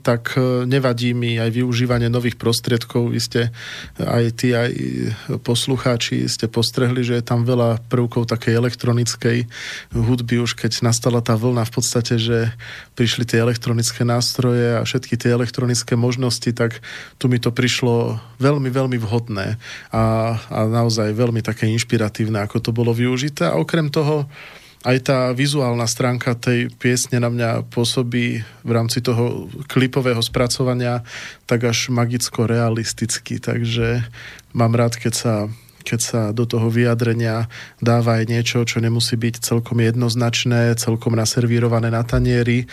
tak 0.00 0.40
e, 0.40 0.64
nevadí 0.64 1.12
mi 1.12 1.36
aj 1.36 1.52
využívanie 1.52 2.08
nových 2.08 2.40
prostriedkov. 2.40 3.12
Vy 3.12 3.20
ste 3.20 3.40
aj 4.00 4.24
tí, 4.40 4.56
aj 4.56 4.72
poslucháči 5.44 6.24
ste 6.32 6.48
postrehli, 6.48 7.04
že 7.04 7.20
je 7.20 7.24
tam 7.24 7.44
veľa 7.44 7.84
prvkov 7.92 8.24
takej 8.24 8.56
elektronickej 8.56 9.38
hudby 9.92 10.40
už 10.40 10.56
keď 10.56 10.80
nastala 10.80 11.20
tá 11.20 11.36
vlna 11.36 11.68
v 11.68 11.72
podstate, 11.72 12.16
že 12.16 12.56
prišli 12.96 13.28
tie 13.28 13.44
elektronické 13.44 14.02
nástroje 14.08 14.80
a 14.80 14.82
všetky 14.82 15.20
tie 15.20 15.30
elektronické 15.34 15.92
možnosti, 15.92 16.48
tak 16.56 16.80
tu 17.20 17.28
mi 17.28 17.36
to 17.36 17.52
prišlo 17.52 18.16
veľmi, 18.40 18.72
veľmi 18.72 18.96
vhodné 18.96 19.60
a, 19.92 20.04
a 20.40 20.58
naozaj 20.64 21.12
veľmi 21.12 21.44
také 21.44 21.68
inšpiratívne, 21.68 22.40
ako 22.40 22.64
to 22.64 22.70
bolo 22.72 22.96
využité. 22.96 23.52
A 23.52 23.60
okrem 23.60 23.92
toho 23.92 24.24
aj 24.86 24.98
tá 25.02 25.18
vizuálna 25.34 25.86
stránka 25.90 26.38
tej 26.38 26.70
piesne 26.78 27.18
na 27.18 27.30
mňa 27.32 27.66
pôsobí 27.74 28.42
v 28.42 28.70
rámci 28.70 29.02
toho 29.02 29.50
klipového 29.66 30.22
spracovania 30.22 31.02
tak 31.50 31.66
až 31.66 31.90
magicko-realisticky, 31.90 33.42
takže 33.42 34.06
mám 34.54 34.78
rád, 34.78 34.94
keď 34.98 35.14
sa 35.14 35.34
keď 35.88 36.00
sa 36.04 36.20
do 36.36 36.44
toho 36.44 36.68
vyjadrenia 36.68 37.48
dáva 37.80 38.20
aj 38.20 38.28
niečo, 38.28 38.60
čo 38.68 38.76
nemusí 38.76 39.16
byť 39.16 39.40
celkom 39.40 39.80
jednoznačné, 39.80 40.76
celkom 40.76 41.16
naservírované 41.16 41.88
na 41.88 42.04
tanieri, 42.04 42.68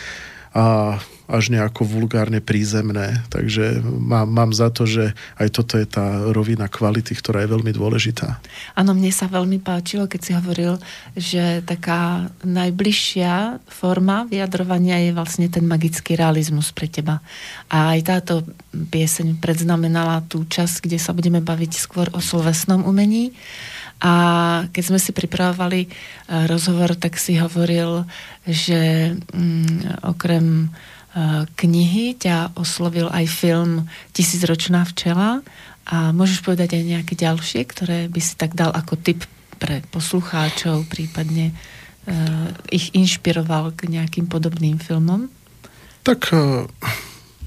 a 0.56 0.96
až 1.26 1.50
nejako 1.50 1.90
vulgárne 1.90 2.38
prízemné. 2.38 3.26
Takže 3.34 3.82
mám, 3.84 4.30
mám 4.30 4.52
za 4.54 4.70
to, 4.70 4.86
že 4.86 5.18
aj 5.42 5.50
toto 5.58 5.76
je 5.82 5.90
tá 5.90 6.30
rovina 6.30 6.70
kvality, 6.70 7.18
ktorá 7.18 7.42
je 7.44 7.52
veľmi 7.52 7.74
dôležitá. 7.74 8.38
Áno, 8.78 8.94
mne 8.94 9.10
sa 9.10 9.26
veľmi 9.26 9.58
páčilo, 9.58 10.06
keď 10.06 10.22
si 10.22 10.32
hovoril, 10.38 10.78
že 11.18 11.66
taká 11.66 12.30
najbližšia 12.46 13.58
forma 13.66 14.30
vyjadrovania 14.30 15.02
je 15.02 15.12
vlastne 15.18 15.50
ten 15.50 15.66
magický 15.66 16.14
realizmus 16.14 16.70
pre 16.70 16.86
teba. 16.86 17.26
A 17.74 17.98
aj 17.98 18.00
táto 18.06 18.34
pieseň 18.72 19.42
predznamenala 19.42 20.22
tú 20.30 20.46
časť, 20.46 20.86
kde 20.86 21.02
sa 21.02 21.12
budeme 21.12 21.42
baviť 21.42 21.72
skôr 21.74 22.08
o 22.14 22.22
slovesnom 22.22 22.86
umení. 22.86 23.34
A 24.04 24.14
keď 24.76 24.84
sme 24.84 25.00
si 25.00 25.16
pripravovali 25.16 25.82
eh, 25.86 25.90
rozhovor, 26.50 27.00
tak 27.00 27.16
si 27.16 27.40
hovoril, 27.40 28.04
že 28.44 29.14
mm, 29.16 30.04
okrem 30.04 30.74
Eh, 31.16 31.48
knihy 31.56 32.12
ťa 32.20 32.60
oslovil 32.60 33.08
aj 33.08 33.24
film 33.32 33.88
Tisícročná 34.12 34.84
včela 34.84 35.40
a 35.88 36.12
môžeš 36.12 36.44
povedať 36.44 36.76
aj 36.76 36.84
nejaké 36.84 37.16
ďalšie, 37.16 37.64
ktoré 37.72 38.12
by 38.12 38.20
si 38.20 38.36
tak 38.36 38.52
dal 38.52 38.76
ako 38.76 39.00
tip 39.00 39.24
pre 39.56 39.80
poslucháčov, 39.96 40.84
prípadne 40.92 41.56
uh, 41.56 42.52
ich 42.68 42.92
inšpiroval 42.92 43.72
k 43.72 43.88
nejakým 43.88 44.28
podobným 44.28 44.76
filmom? 44.76 45.32
Tak 46.04 46.36
uh, 46.36 46.68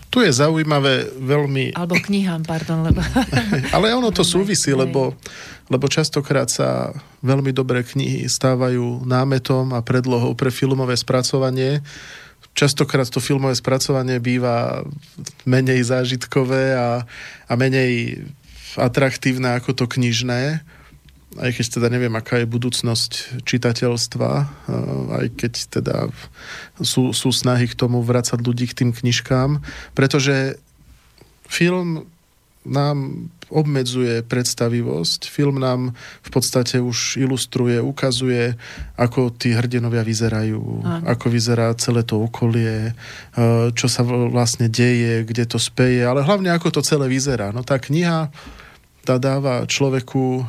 tu 0.08 0.24
je 0.24 0.32
zaujímavé 0.32 1.08
veľmi... 1.20 1.76
Alebo 1.76 2.00
knihám, 2.00 2.44
pardon. 2.48 2.80
Lebo... 2.84 3.04
Ale 3.76 3.92
ono 3.92 4.08
to 4.08 4.24
súvisí, 4.24 4.72
lebo, 4.72 5.12
lebo 5.68 5.86
častokrát 5.88 6.48
sa 6.48 6.96
veľmi 7.20 7.52
dobré 7.52 7.84
knihy 7.84 8.24
stávajú 8.24 9.04
námetom 9.04 9.76
a 9.76 9.84
predlohou 9.84 10.32
pre 10.32 10.48
filmové 10.48 10.96
spracovanie 10.96 11.84
častokrát 12.58 13.06
to 13.06 13.22
filmové 13.22 13.54
spracovanie 13.54 14.18
býva 14.18 14.82
menej 15.46 15.86
zážitkové 15.86 16.74
a, 16.74 17.06
a 17.46 17.52
menej 17.54 18.22
atraktívne 18.74 19.54
ako 19.58 19.78
to 19.78 19.84
knižné 19.86 20.62
aj 21.36 21.50
keď 21.60 21.66
teda 21.76 21.88
neviem, 21.92 22.14
aká 22.16 22.40
je 22.40 22.48
budúcnosť 22.48 23.44
čitateľstva, 23.44 24.30
eh, 24.32 24.46
aj 25.20 25.26
keď 25.36 25.52
teda 25.68 25.96
sú, 26.80 27.12
sú 27.12 27.28
snahy 27.28 27.68
k 27.68 27.76
tomu 27.76 28.00
vracať 28.00 28.40
ľudí 28.40 28.64
k 28.72 28.84
tým 28.84 28.90
knižkám, 28.96 29.60
pretože 29.92 30.56
film 31.44 32.08
nám 32.68 33.28
obmedzuje 33.48 34.20
predstavivosť. 34.28 35.24
Film 35.32 35.56
nám 35.56 35.96
v 36.20 36.30
podstate 36.30 36.84
už 36.84 37.16
ilustruje, 37.16 37.80
ukazuje, 37.80 38.60
ako 39.00 39.32
tí 39.32 39.56
hrdinovia 39.56 40.04
vyzerajú, 40.04 40.84
Aj. 40.84 41.16
ako 41.16 41.26
vyzerá 41.32 41.72
celé 41.80 42.04
to 42.04 42.20
okolie, 42.20 42.92
e, 42.92 43.72
čo 43.72 43.88
sa 43.88 44.04
vlastne 44.04 44.68
deje, 44.68 45.24
kde 45.24 45.48
to 45.48 45.56
speje, 45.56 46.04
ale 46.04 46.20
hlavne 46.20 46.52
ako 46.52 46.76
to 46.78 46.80
celé 46.84 47.08
vyzerá. 47.08 47.48
No 47.56 47.64
tá 47.64 47.80
kniha 47.80 48.28
tá 49.08 49.16
dáva 49.16 49.64
človeku 49.64 50.44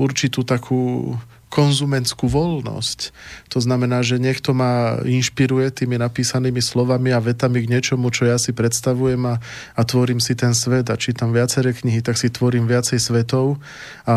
určitú 0.00 0.42
takú 0.42 1.14
konzumentskú 1.52 2.32
voľnosť. 2.32 3.12
To 3.52 3.60
znamená, 3.60 4.00
že 4.00 4.16
niekto 4.16 4.56
ma 4.56 5.04
inšpiruje 5.04 5.84
tými 5.84 6.00
napísanými 6.00 6.64
slovami 6.64 7.12
a 7.12 7.20
vetami 7.20 7.60
k 7.60 7.76
niečomu, 7.76 8.08
čo 8.08 8.24
ja 8.24 8.40
si 8.40 8.56
predstavujem 8.56 9.20
a, 9.28 9.36
a 9.76 9.80
tvorím 9.84 10.16
si 10.16 10.32
ten 10.32 10.56
svet 10.56 10.88
a 10.88 10.96
čítam 10.96 11.28
viaceré 11.28 11.76
knihy, 11.76 12.00
tak 12.00 12.16
si 12.16 12.32
tvorím 12.32 12.64
viacej 12.64 12.96
svetov 12.96 13.60
a 14.08 14.16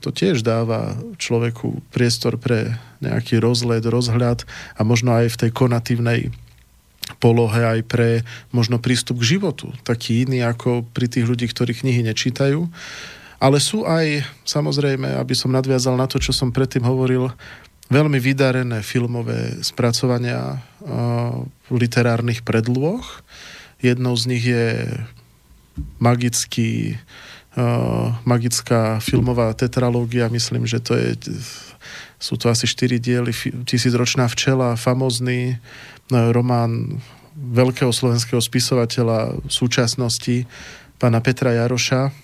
to 0.00 0.16
tiež 0.16 0.40
dáva 0.40 0.96
človeku 1.20 1.84
priestor 1.92 2.40
pre 2.40 2.80
nejaký 3.04 3.36
rozhled, 3.36 3.84
rozhľad 3.84 4.48
a 4.72 4.80
možno 4.80 5.12
aj 5.12 5.28
v 5.28 5.40
tej 5.44 5.50
konatívnej 5.52 6.32
polohe 7.20 7.60
aj 7.60 7.84
pre 7.84 8.24
možno 8.48 8.80
prístup 8.80 9.20
k 9.20 9.36
životu. 9.36 9.76
Taký 9.84 10.24
iný 10.24 10.40
ako 10.40 10.88
pri 10.96 11.12
tých 11.12 11.28
ľudí, 11.28 11.44
ktorí 11.52 11.76
knihy 11.76 12.00
nečítajú. 12.00 12.64
Ale 13.42 13.58
sú 13.58 13.82
aj, 13.82 14.22
samozrejme, 14.46 15.18
aby 15.18 15.34
som 15.34 15.50
nadviazal 15.50 15.98
na 15.98 16.06
to, 16.06 16.22
čo 16.22 16.30
som 16.30 16.54
predtým 16.54 16.86
hovoril, 16.86 17.34
veľmi 17.90 18.22
vydarené 18.22 18.86
filmové 18.86 19.58
spracovania 19.66 20.62
uh, 20.62 21.42
literárnych 21.74 22.46
predloh. 22.46 23.02
Jednou 23.82 24.14
z 24.14 24.24
nich 24.30 24.46
je 24.46 24.86
magický, 25.98 27.00
magická 28.24 29.02
filmová 29.02 29.52
tetralógia, 29.52 30.30
myslím, 30.30 30.64
že 30.64 30.78
to 30.80 30.94
je 30.94 31.18
sú 32.22 32.38
to 32.38 32.46
asi 32.46 32.70
štyri 32.70 33.02
diely, 33.02 33.34
Tisícročná 33.66 34.30
včela, 34.30 34.78
famozný 34.78 35.58
uh, 35.58 36.30
román 36.30 37.02
veľkého 37.34 37.90
slovenského 37.90 38.38
spisovateľa 38.38 39.42
súčasnosti, 39.50 40.46
pána 41.02 41.18
Petra 41.18 41.50
Jaroša, 41.58 42.14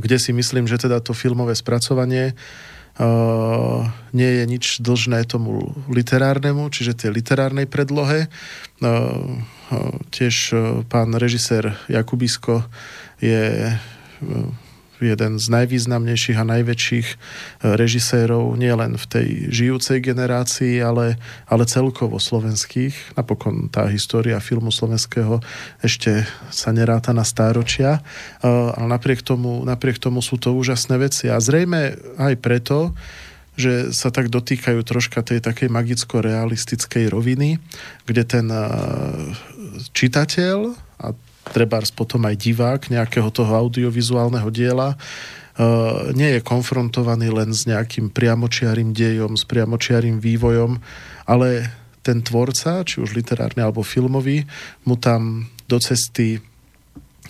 kde 0.00 0.16
si 0.18 0.34
myslím, 0.34 0.66
že 0.66 0.82
teda 0.82 0.98
to 0.98 1.14
filmové 1.14 1.54
spracovanie 1.54 2.34
nie 4.16 4.30
je 4.40 4.44
nič 4.48 4.80
dlžné 4.80 5.28
tomu 5.28 5.76
literárnemu, 5.92 6.72
čiže 6.72 6.96
tej 6.96 7.12
literárnej 7.12 7.68
predlohe. 7.68 8.32
Tiež 10.10 10.34
pán 10.88 11.12
režisér 11.12 11.76
Jakubisko 11.92 12.64
je 13.20 13.76
jeden 15.00 15.36
z 15.36 15.46
najvýznamnejších 15.52 16.38
a 16.40 16.48
najväčších 16.48 17.08
e, 17.12 17.16
režisérov 17.76 18.56
nielen 18.56 18.96
v 18.96 19.04
tej 19.04 19.28
žijúcej 19.52 20.00
generácii, 20.00 20.80
ale, 20.80 21.20
ale 21.48 21.68
celkovo 21.68 22.16
slovenských. 22.16 23.18
Napokon 23.18 23.68
tá 23.68 23.84
história 23.92 24.40
filmu 24.40 24.72
slovenského 24.72 25.40
ešte 25.84 26.24
sa 26.48 26.72
neráta 26.72 27.12
na 27.12 27.26
stáročia, 27.26 28.00
e, 28.40 28.48
ale 28.48 28.88
napriek 28.88 29.20
tomu, 29.20 29.64
napriek 29.66 30.00
tomu 30.00 30.24
sú 30.24 30.40
to 30.40 30.56
úžasné 30.56 30.96
veci. 30.96 31.28
A 31.28 31.36
zrejme 31.42 31.96
aj 32.16 32.34
preto, 32.40 32.96
že 33.56 33.90
sa 33.96 34.12
tak 34.12 34.28
dotýkajú 34.28 34.84
troška 34.84 35.24
tej 35.24 35.40
takej 35.40 35.72
magicko-realistickej 35.72 37.08
roviny, 37.08 37.56
kde 38.04 38.22
ten 38.28 38.46
e, 38.52 38.64
čitateľ, 39.96 40.85
trebárs 41.52 41.94
potom 41.94 42.22
aj 42.26 42.36
divák 42.38 42.80
nejakého 42.90 43.30
toho 43.30 43.52
audiovizuálneho 43.54 44.48
diela, 44.50 44.94
Uh, 45.56 46.12
nie 46.12 46.36
je 46.36 46.44
konfrontovaný 46.44 47.32
len 47.32 47.48
s 47.48 47.64
nejakým 47.64 48.12
priamočiarým 48.12 48.92
dejom, 48.92 49.40
s 49.40 49.48
priamočiarým 49.48 50.20
vývojom, 50.20 50.76
ale 51.24 51.72
ten 52.04 52.20
tvorca, 52.20 52.84
či 52.84 53.00
už 53.00 53.16
literárny 53.16 53.64
alebo 53.64 53.80
filmový, 53.80 54.44
mu 54.84 55.00
tam 55.00 55.48
do 55.64 55.80
cesty 55.80 56.44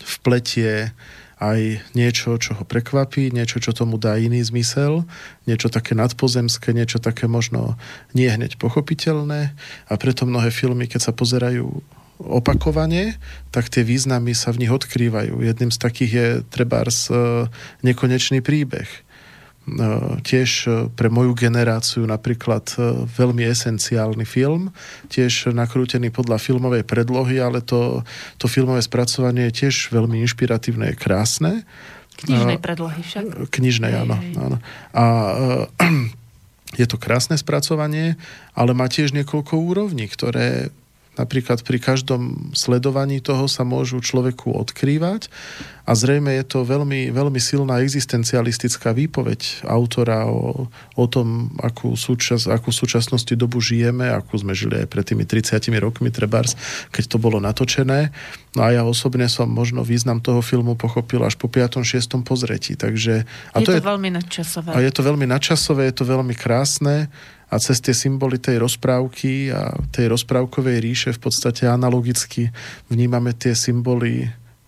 vpletie 0.02 0.90
aj 1.36 1.84
niečo, 1.92 2.34
čo 2.40 2.56
ho 2.56 2.64
prekvapí, 2.64 3.28
niečo, 3.28 3.60
čo 3.60 3.76
tomu 3.76 4.00
dá 4.00 4.16
iný 4.16 4.40
zmysel, 4.40 5.04
niečo 5.44 5.68
také 5.68 5.92
nadpozemské, 5.92 6.72
niečo 6.72 6.96
také 6.96 7.28
možno 7.28 7.76
nie 8.16 8.28
hneď 8.28 8.56
pochopiteľné. 8.56 9.52
A 9.86 9.92
preto 10.00 10.24
mnohé 10.24 10.48
filmy, 10.48 10.88
keď 10.88 11.08
sa 11.08 11.12
pozerajú 11.12 11.84
opakovane, 12.20 13.20
tak 13.52 13.68
tie 13.68 13.84
významy 13.84 14.32
sa 14.32 14.52
v 14.52 14.64
nich 14.64 14.72
odkrývajú. 14.72 15.44
Jedným 15.44 15.68
z 15.72 15.78
takých 15.78 16.12
je 16.12 16.28
trebárs 16.48 17.12
e, 17.12 17.46
nekonečný 17.84 18.40
príbeh. 18.40 18.88
E, 18.88 18.98
tiež 20.24 20.50
e, 20.64 20.68
pre 20.92 21.12
moju 21.12 21.36
generáciu 21.36 22.08
napríklad 22.08 22.72
veľmi 23.12 23.44
esenciálny 23.44 24.24
film, 24.24 24.72
tiež 25.12 25.52
nakrútený 25.52 26.08
podľa 26.08 26.40
filmovej 26.40 26.88
predlohy, 26.88 27.36
ale 27.36 27.60
to, 27.60 28.00
to 28.40 28.48
filmové 28.48 28.80
spracovanie 28.80 29.52
je 29.52 29.68
tiež 29.68 29.92
veľmi 29.92 30.20
inšpiratívne, 30.24 30.92
je 30.92 30.96
krásne. 30.96 31.52
Knižnej 32.16 32.56
predlohy 32.56 33.04
však. 33.04 33.52
Knižnej, 33.52 33.92
áno, 33.92 34.16
áno. 34.40 34.56
A 34.96 35.04
je 36.80 36.86
to 36.88 36.96
krásne 36.96 37.36
spracovanie, 37.36 38.16
ale 38.56 38.72
má 38.72 38.88
tiež 38.88 39.12
niekoľko 39.12 39.60
úrovní, 39.60 40.08
ktoré 40.08 40.72
Napríklad 41.16 41.64
pri 41.64 41.80
každom 41.80 42.52
sledovaní 42.52 43.24
toho 43.24 43.48
sa 43.48 43.64
môžu 43.64 44.04
človeku 44.04 44.52
odkrývať 44.52 45.32
a 45.86 45.94
zrejme 45.94 46.34
je 46.42 46.44
to 46.44 46.66
veľmi, 46.66 47.14
veľmi 47.14 47.38
silná 47.38 47.78
existencialistická 47.80 48.90
výpoveď 48.90 49.64
autora 49.70 50.26
o, 50.26 50.66
o 50.98 51.04
tom, 51.06 51.54
akú, 51.62 51.94
súčas, 51.94 52.50
akú 52.50 52.74
súčasnosti 52.74 53.30
dobu 53.38 53.62
žijeme, 53.62 54.10
akú 54.10 54.34
sme 54.36 54.50
žili 54.52 54.82
aj 54.82 54.90
pred 54.90 55.04
tými 55.06 55.24
30 55.24 55.62
rokmi, 55.78 56.10
trebárs, 56.10 56.58
keď 56.90 57.04
to 57.06 57.16
bolo 57.22 57.38
natočené. 57.38 58.10
No 58.58 58.66
a 58.66 58.74
ja 58.74 58.82
osobne 58.82 59.30
som 59.30 59.46
možno 59.46 59.86
význam 59.86 60.18
toho 60.18 60.42
filmu 60.42 60.74
pochopil 60.74 61.22
až 61.22 61.38
po 61.38 61.46
5. 61.46 61.86
6. 61.86 62.26
pozretí. 62.26 62.74
Takže, 62.74 63.22
a 63.54 63.56
je 63.62 63.66
to, 63.68 63.72
to 63.72 63.78
je, 63.78 63.84
veľmi 63.86 64.10
nadčasové. 64.10 64.70
A 64.74 64.78
je 64.82 64.90
to 64.90 65.00
veľmi 65.06 65.26
nadčasové, 65.30 65.88
je 65.88 65.94
to 65.96 66.04
veľmi 66.04 66.34
krásne 66.34 67.08
a 67.46 67.54
cez 67.62 67.78
tie 67.78 67.94
symboly 67.94 68.42
tej 68.42 68.58
rozprávky 68.58 69.54
a 69.54 69.74
tej 69.94 70.10
rozprávkovej 70.10 70.82
ríše 70.82 71.10
v 71.14 71.30
podstate 71.30 71.70
analogicky 71.70 72.50
vnímame 72.90 73.30
tie 73.38 73.54
symboly 73.54 74.26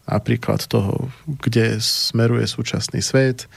napríklad 0.09 0.64
toho, 0.70 1.12
kde 1.26 1.83
smeruje 1.83 2.47
súčasný 2.49 3.03
svet 3.05 3.51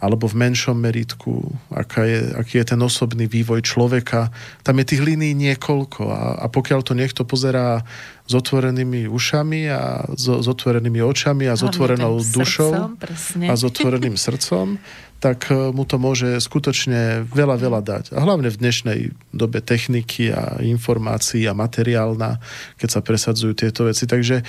alebo 0.00 0.24
v 0.24 0.48
menšom 0.48 0.80
meritku, 0.80 1.44
aká 1.68 2.08
je, 2.08 2.32
aký 2.32 2.64
je 2.64 2.72
ten 2.72 2.80
osobný 2.80 3.28
vývoj 3.28 3.60
človeka. 3.60 4.32
Tam 4.64 4.80
je 4.80 4.88
tých 4.88 5.04
línií 5.04 5.36
niekoľko 5.36 6.02
a, 6.08 6.20
a 6.40 6.46
pokiaľ 6.48 6.80
to 6.80 6.96
niekto 6.96 7.28
pozerá 7.28 7.84
s 8.24 8.32
otvorenými 8.32 9.04
ušami 9.12 9.68
a 9.68 10.08
s, 10.16 10.24
s 10.24 10.46
otvorenými 10.48 11.04
očami 11.04 11.52
a 11.52 11.54
s 11.54 11.62
otvorenou 11.66 12.16
dušou 12.24 12.96
srdcom, 12.96 13.44
a 13.44 13.52
s 13.52 13.62
otvoreným 13.62 14.16
srdcom, 14.24 14.80
tak 15.20 15.52
e, 15.52 15.68
mu 15.76 15.84
to 15.84 16.00
môže 16.00 16.40
skutočne 16.40 17.28
veľa, 17.28 17.60
veľa 17.60 17.80
dať. 17.84 18.04
A 18.16 18.24
hlavne 18.24 18.48
v 18.48 18.56
dnešnej 18.56 19.00
dobe 19.36 19.60
techniky 19.60 20.32
a 20.32 20.64
informácií 20.64 21.44
a 21.44 21.52
materiálna, 21.52 22.40
keď 22.80 22.88
sa 22.88 23.00
presadzujú 23.04 23.52
tieto 23.52 23.84
veci. 23.84 24.08
Takže 24.08 24.40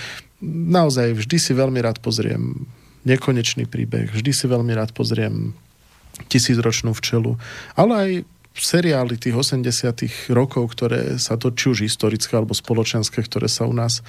naozaj 0.48 1.12
vždy 1.12 1.38
si 1.38 1.52
veľmi 1.52 1.84
rád 1.84 2.00
pozriem 2.00 2.64
nekonečný 3.08 3.66
príbeh. 3.66 4.12
Vždy 4.12 4.32
si 4.32 4.46
veľmi 4.46 4.72
rád 4.78 4.94
pozriem 4.94 5.54
tisícročnú 6.28 6.94
včelu. 6.94 7.40
Ale 7.74 7.94
aj 7.94 8.12
seriály 8.52 9.16
tých 9.16 9.36
80 9.36 10.34
rokov, 10.36 10.76
ktoré 10.76 11.16
sa 11.18 11.40
to 11.40 11.56
či 11.56 11.72
už 11.72 11.80
historické 11.88 12.36
alebo 12.36 12.52
spoločenské, 12.52 13.24
ktoré 13.24 13.48
sa 13.48 13.64
u 13.64 13.74
nás 13.74 14.04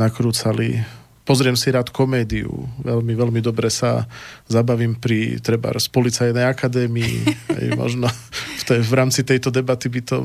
nakrúcali. 0.00 0.80
Pozriem 1.22 1.54
si 1.54 1.70
rád 1.70 1.94
komédiu. 1.94 2.66
Veľmi, 2.82 3.14
veľmi 3.14 3.40
dobre 3.44 3.70
sa 3.70 4.10
zabavím 4.50 4.98
pri 4.98 5.38
treba 5.38 5.70
z 5.76 5.86
policajnej 5.92 6.42
akadémii. 6.42 7.16
Aj 7.56 7.66
možno 7.78 8.10
v, 8.58 8.62
tej, 8.66 8.80
v 8.82 8.92
rámci 8.96 9.22
tejto 9.22 9.52
debaty 9.54 9.86
by 9.92 10.00
to 10.02 10.18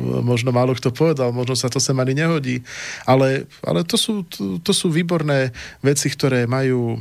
možno 0.00 0.54
málo 0.54 0.72
kto 0.76 0.94
povedal, 0.94 1.34
možno 1.34 1.58
sa 1.58 1.68
to 1.68 1.82
sem 1.82 1.96
ani 1.98 2.16
nehodí, 2.16 2.62
ale, 3.04 3.50
ale 3.66 3.84
to, 3.84 3.96
sú, 3.98 4.24
to, 4.28 4.62
to 4.62 4.72
sú 4.72 4.88
výborné 4.88 5.52
veci, 5.84 6.08
ktoré 6.08 6.48
majú, 6.48 6.96
e, 6.96 6.98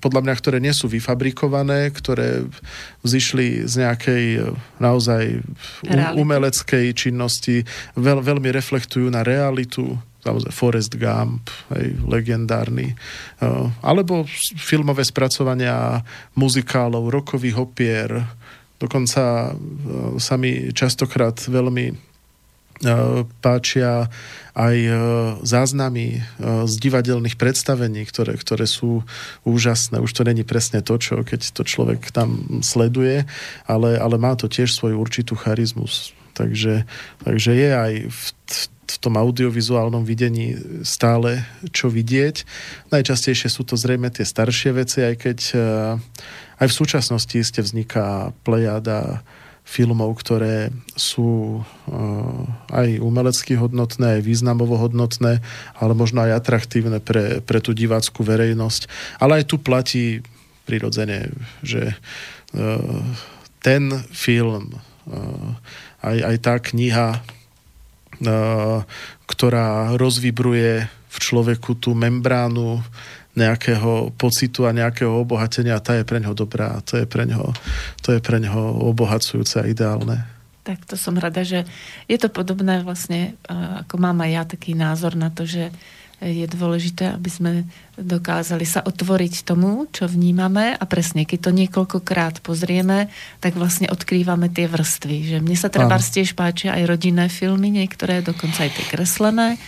podľa 0.00 0.20
mňa, 0.24 0.34
ktoré 0.38 0.58
nie 0.62 0.72
sú 0.72 0.88
vyfabrikované, 0.88 1.90
ktoré 1.92 2.46
vzýšli 3.04 3.66
z 3.68 3.74
nejakej 3.84 4.24
e, 4.36 4.40
naozaj 4.80 5.44
umeleckej 6.16 6.86
činnosti, 6.96 7.64
veľ, 7.98 8.22
veľmi 8.22 8.48
reflektujú 8.52 9.08
na 9.12 9.26
realitu, 9.26 9.96
samozrejme 10.26 10.50
Forrest 10.50 10.98
Gump, 10.98 11.46
hej, 11.70 11.94
legendárny, 12.02 12.92
e, 12.92 12.96
alebo 13.82 14.26
filmové 14.58 15.06
spracovania 15.06 16.02
muzikálov, 16.34 17.14
rokových 17.14 17.56
opier, 17.62 18.10
dokonca 18.78 19.52
sa 20.18 20.34
mi 20.36 20.72
častokrát 20.72 21.36
veľmi 21.40 22.16
E, 22.76 23.24
páčia 23.40 24.12
aj 24.52 24.76
e, 24.76 24.92
záznamy 25.40 26.20
z 26.68 26.74
divadelných 26.76 27.40
predstavení, 27.40 28.04
ktoré, 28.04 28.36
ktoré 28.36 28.68
sú 28.68 29.00
úžasné. 29.48 29.96
Už 29.96 30.12
to 30.12 30.28
není 30.28 30.44
presne 30.44 30.84
to, 30.84 31.00
čo 31.00 31.24
keď 31.24 31.56
to 31.56 31.64
človek 31.64 32.12
tam 32.12 32.60
sleduje, 32.60 33.24
ale, 33.64 33.96
ale 33.96 34.16
má 34.20 34.36
to 34.36 34.44
tiež 34.44 34.76
svoju 34.76 35.00
určitú 35.00 35.40
charizmus. 35.40 36.12
Takže, 36.36 36.84
takže 37.24 37.52
je 37.56 37.70
aj 37.72 37.92
v, 38.12 38.20
v 38.92 38.96
tom 39.00 39.16
audiovizuálnom 39.16 40.04
videní 40.04 40.60
stále 40.84 41.48
čo 41.72 41.88
vidieť. 41.88 42.44
Najčastejšie 42.92 43.48
sú 43.48 43.64
to 43.64 43.80
zrejme 43.80 44.12
tie 44.12 44.28
staršie 44.28 44.76
veci, 44.76 45.00
aj 45.00 45.14
keď 45.16 45.38
aj 46.56 46.66
v 46.72 46.78
súčasnosti 46.78 47.38
ste 47.40 47.60
vzniká 47.60 48.32
plejada 48.44 49.20
filmov, 49.66 50.22
ktoré 50.22 50.70
sú 50.94 51.60
uh, 51.60 52.42
aj 52.70 53.02
umelecky 53.02 53.58
hodnotné, 53.58 54.22
aj 54.22 54.22
významovo 54.22 54.78
hodnotné, 54.78 55.42
ale 55.74 55.92
možno 55.92 56.22
aj 56.22 56.38
atraktívne 56.38 57.02
pre, 57.02 57.42
pre 57.42 57.58
tú 57.58 57.74
divácku 57.74 58.22
verejnosť. 58.22 58.86
Ale 59.18 59.42
aj 59.42 59.44
tu 59.50 59.58
platí 59.58 60.22
prirodzene, 60.70 61.34
že 61.66 61.98
uh, 62.54 63.02
ten 63.58 63.90
film, 64.14 64.70
uh, 65.10 65.50
aj, 66.06 66.16
aj 66.22 66.36
tá 66.38 66.54
kniha, 66.62 67.08
ktorá 69.28 69.92
rozvibruje 70.00 70.88
v 70.88 71.16
človeku 71.20 71.76
tú 71.76 71.92
membránu 71.92 72.80
nejakého 73.36 74.16
pocitu 74.16 74.64
a 74.64 74.72
nejakého 74.72 75.12
obohatenia, 75.12 75.78
tá 75.84 75.94
je 75.94 76.08
pre 76.08 76.18
ňo 76.18 76.32
dobrá, 76.32 76.80
to 76.82 76.96
je 76.96 77.06
pre 77.06 77.28
ňo, 77.28 77.52
to 78.00 78.16
je 78.16 78.20
pre 78.24 78.40
ňo 78.40 78.80
obohacujúce 78.90 79.60
a 79.60 79.68
ideálne. 79.68 80.24
Tak 80.66 80.82
to 80.82 80.98
som 80.98 81.14
rada, 81.14 81.46
že 81.46 81.62
je 82.10 82.18
to 82.18 82.26
podobné 82.26 82.82
vlastne, 82.82 83.38
ako 83.86 84.02
mám 84.02 84.18
aj 84.24 84.30
ja 84.32 84.42
taký 84.42 84.74
názor 84.74 85.14
na 85.14 85.30
to, 85.30 85.46
že 85.46 85.70
je 86.16 86.48
dôležité, 86.48 87.12
aby 87.12 87.28
sme 87.28 87.50
dokázali 88.00 88.64
sa 88.64 88.80
otvoriť 88.80 89.44
tomu, 89.44 89.84
čo 89.92 90.08
vnímame 90.08 90.72
a 90.72 90.84
presne, 90.88 91.28
keď 91.28 91.38
to 91.44 91.50
niekoľkokrát 91.52 92.40
pozrieme, 92.40 93.12
tak 93.44 93.52
vlastne 93.52 93.92
odkrývame 93.92 94.48
tie 94.48 94.64
vrstvy. 94.64 95.36
Že 95.36 95.38
mne 95.44 95.56
sa 95.60 95.68
treba 95.68 96.00
tiež 96.00 96.32
páčia 96.32 96.72
aj 96.72 96.88
rodinné 96.88 97.28
filmy, 97.28 97.68
niektoré 97.68 98.24
dokonca 98.24 98.64
aj 98.64 98.72
tie 98.80 98.84
kreslené, 98.88 99.60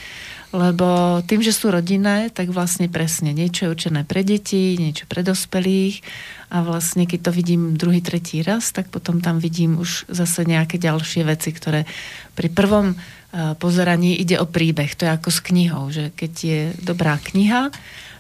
lebo 0.49 1.21
tým, 1.29 1.45
že 1.45 1.53
sú 1.53 1.69
rodinné, 1.69 2.33
tak 2.33 2.49
vlastne 2.49 2.89
presne 2.89 3.37
niečo 3.37 3.69
je 3.69 3.73
určené 3.73 4.09
pre 4.09 4.25
deti, 4.25 4.81
niečo 4.81 5.05
pre 5.05 5.21
dospelých 5.21 6.01
a 6.49 6.65
vlastne 6.65 7.05
keď 7.05 7.29
to 7.29 7.31
vidím 7.37 7.77
druhý, 7.77 8.01
tretí 8.01 8.41
raz, 8.41 8.73
tak 8.73 8.89
potom 8.89 9.21
tam 9.21 9.37
vidím 9.37 9.77
už 9.77 10.09
zase 10.09 10.49
nejaké 10.49 10.81
ďalšie 10.81 11.29
veci, 11.29 11.53
ktoré 11.53 11.85
pri 12.33 12.49
prvom 12.49 12.97
eh, 12.97 13.53
pozeraní 13.61 14.17
ide 14.17 14.41
o 14.41 14.49
príbeh. 14.49 14.97
To 14.97 15.05
je 15.05 15.13
ako 15.13 15.29
s 15.29 15.41
knihou, 15.45 15.85
že 15.93 16.17
keď 16.17 16.33
je 16.33 16.61
dobrá 16.81 17.21
kniha, 17.21 17.69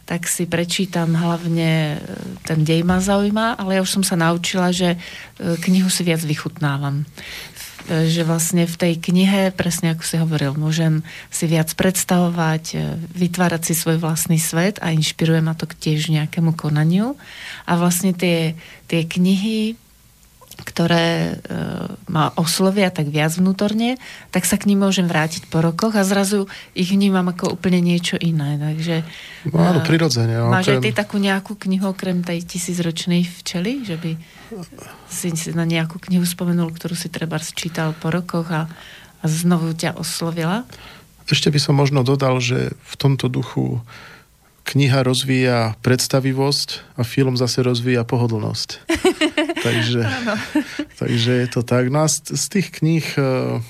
tak 0.08 0.24
si 0.24 0.48
prečítam 0.48 1.16
hlavne 1.16 1.96
eh, 1.96 2.00
ten 2.44 2.60
dej 2.60 2.84
ma 2.84 3.00
zaujíma, 3.00 3.56
ale 3.56 3.80
ja 3.80 3.84
už 3.84 4.00
som 4.00 4.04
sa 4.04 4.20
naučila, 4.20 4.68
že 4.68 5.00
eh, 5.00 5.56
knihu 5.64 5.88
si 5.88 6.04
viac 6.04 6.20
vychutnávam 6.20 7.08
že 7.88 8.22
vlastne 8.22 8.68
v 8.68 8.76
tej 8.76 8.94
knihe, 9.00 9.50
presne 9.56 9.96
ako 9.96 10.04
si 10.04 10.16
hovoril, 10.20 10.52
môžem 10.60 11.00
si 11.32 11.48
viac 11.48 11.72
predstavovať, 11.72 12.64
e, 12.76 12.78
vytvárať 13.16 13.72
si 13.72 13.74
svoj 13.74 13.96
vlastný 13.96 14.36
svet 14.36 14.76
a 14.84 14.92
inšpiruje 14.92 15.40
ma 15.40 15.56
to 15.56 15.64
tiež 15.64 16.12
nejakému 16.12 16.52
konaniu. 16.52 17.16
A 17.64 17.80
vlastne 17.80 18.12
tie, 18.12 18.52
tie 18.92 19.08
knihy 19.08 19.80
ktoré 20.68 21.06
e, 21.08 21.32
ma 22.12 22.28
oslovia 22.36 22.92
tak 22.92 23.08
viac 23.08 23.32
vnútorne, 23.32 23.96
tak 24.28 24.44
sa 24.44 24.60
k 24.60 24.68
ním 24.68 24.84
môžem 24.84 25.08
vrátiť 25.08 25.48
po 25.48 25.64
rokoch 25.64 25.96
a 25.96 26.04
zrazu 26.04 26.44
ich 26.76 26.92
vnímam 26.92 27.24
ako 27.32 27.56
úplne 27.56 27.80
niečo 27.80 28.20
iné. 28.20 28.60
Takže, 28.60 29.00
no, 29.48 29.64
áno, 29.64 29.80
prirodzene. 29.80 30.36
No, 30.36 30.52
máš 30.52 30.76
aj 30.76 30.84
ty 30.84 30.92
takú 30.92 31.16
nejakú 31.16 31.56
knihu 31.56 31.96
okrem 31.96 32.20
tej 32.20 32.44
tisícročnej 32.44 33.24
včely, 33.24 33.88
že 33.88 33.96
by 33.96 34.12
si, 35.08 35.32
si 35.32 35.48
na 35.56 35.64
nejakú 35.64 35.96
knihu 36.04 36.28
spomenul, 36.28 36.68
ktorú 36.76 36.92
si 36.92 37.08
treba 37.08 37.40
čítal 37.40 37.96
po 37.96 38.12
rokoch 38.12 38.52
a, 38.52 38.68
a 39.20 39.24
znovu 39.24 39.72
ťa 39.72 39.96
oslovila? 39.96 40.68
Ešte 41.28 41.48
by 41.48 41.60
som 41.60 41.76
možno 41.76 42.04
dodal, 42.04 42.40
že 42.44 42.76
v 42.76 42.94
tomto 43.00 43.32
duchu 43.32 43.80
kniha 44.68 45.00
rozvíja 45.00 45.80
predstavivosť 45.80 47.00
a 47.00 47.02
film 47.08 47.40
zase 47.40 47.64
rozvíja 47.64 48.04
pohodlnosť. 48.04 48.84
takže, 49.66 50.04
takže 51.00 51.32
je 51.32 51.48
to 51.48 51.64
tak. 51.64 51.88
No 51.88 52.04
a 52.04 52.08
z, 52.12 52.36
z 52.36 52.44
tých 52.52 52.68
kníh, 52.76 53.06
e, 53.16 53.64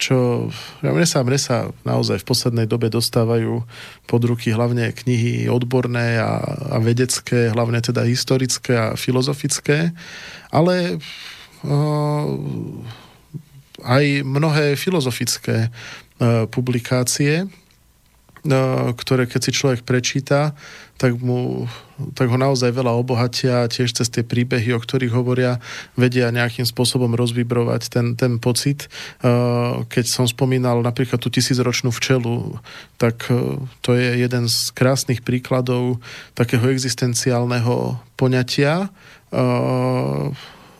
čo 0.00 0.48
ja, 0.80 0.90
mne, 0.96 1.04
sa, 1.04 1.20
mne 1.20 1.36
sa 1.36 1.68
naozaj 1.84 2.24
v 2.24 2.28
poslednej 2.28 2.66
dobe 2.66 2.88
dostávajú 2.88 3.68
pod 4.08 4.22
ruky 4.24 4.48
hlavne 4.48 4.96
knihy 4.96 5.52
odborné 5.52 6.16
a, 6.16 6.40
a 6.72 6.76
vedecké, 6.80 7.52
hlavne 7.52 7.84
teda 7.84 8.02
historické 8.08 8.72
a 8.74 8.86
filozofické, 8.96 9.92
ale 10.50 10.98
uh, 11.64 12.26
aj 13.84 14.04
mnohé 14.26 14.74
filozofické 14.74 15.68
uh, 15.70 16.44
publikácie, 16.50 17.46
ktoré 18.94 19.24
keď 19.24 19.40
si 19.40 19.52
človek 19.56 19.88
prečíta, 19.88 20.52
tak, 20.94 21.18
mu, 21.18 21.66
tak 22.14 22.30
ho 22.30 22.38
naozaj 22.38 22.70
veľa 22.70 22.94
obohatia 22.94 23.66
tiež 23.66 23.90
cez 23.96 24.06
tie 24.06 24.22
príbehy, 24.22 24.76
o 24.76 24.80
ktorých 24.80 25.10
hovoria, 25.10 25.58
vedia 25.98 26.30
nejakým 26.30 26.62
spôsobom 26.62 27.16
rozvibrovať 27.18 27.90
ten, 27.90 28.06
ten 28.14 28.38
pocit. 28.38 28.86
Keď 29.90 30.04
som 30.06 30.28
spomínal 30.28 30.84
napríklad 30.84 31.18
tú 31.18 31.32
tisícročnú 31.32 31.90
včelu, 31.90 32.60
tak 33.00 33.26
e, 33.26 33.58
to 33.82 33.90
je 33.98 34.22
jeden 34.22 34.46
z 34.46 34.70
krásnych 34.70 35.26
príkladov 35.26 35.98
takého 36.38 36.70
existenciálneho 36.70 37.98
poňatia, 38.14 38.92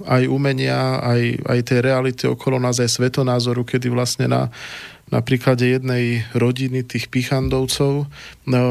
aj 0.04 0.22
umenia, 0.26 1.00
aj, 1.00 1.22
aj 1.46 1.58
tej 1.64 1.78
reality 1.80 2.24
okolo 2.26 2.58
nás, 2.58 2.82
aj 2.82 2.90
svetonázoru, 2.90 3.62
kedy 3.62 3.88
vlastne 3.90 4.26
na 4.26 4.50
na 5.12 5.20
príklade 5.20 5.68
jednej 5.68 6.24
rodiny 6.32 6.84
tých 6.84 7.12
pichandovcov 7.12 8.08
no, 8.48 8.62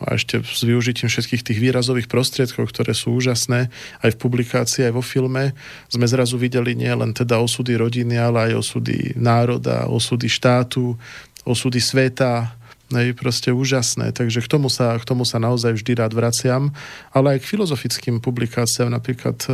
a 0.00 0.08
ešte 0.16 0.40
s 0.40 0.64
využitím 0.64 1.12
všetkých 1.12 1.44
tých 1.44 1.58
výrazových 1.60 2.08
prostriedkov, 2.08 2.72
ktoré 2.72 2.96
sú 2.96 3.16
úžasné 3.16 3.68
aj 4.00 4.10
v 4.16 4.20
publikácii, 4.20 4.88
aj 4.88 4.94
vo 4.96 5.04
filme, 5.04 5.52
sme 5.92 6.06
zrazu 6.08 6.40
videli 6.40 6.72
nie 6.72 6.90
len 6.90 7.12
teda 7.12 7.36
osudy 7.38 7.76
rodiny, 7.76 8.16
ale 8.16 8.52
aj 8.52 8.64
osudy 8.64 9.12
národa, 9.14 9.86
osudy 9.86 10.26
štátu, 10.26 10.96
osudy 11.44 11.80
sveta, 11.80 12.58
Hej, 12.88 13.20
proste 13.20 13.52
úžasné. 13.52 14.16
Takže 14.16 14.40
k 14.40 14.48
tomu, 14.48 14.72
sa, 14.72 14.96
k 14.96 15.04
tomu 15.04 15.28
sa 15.28 15.36
naozaj 15.36 15.76
vždy 15.76 15.92
rád 15.92 16.16
vraciam. 16.16 16.72
Ale 17.12 17.36
aj 17.36 17.44
k 17.44 17.50
filozofickým 17.52 18.16
publikáciám, 18.16 18.88
napríklad 18.88 19.36
e, 19.44 19.52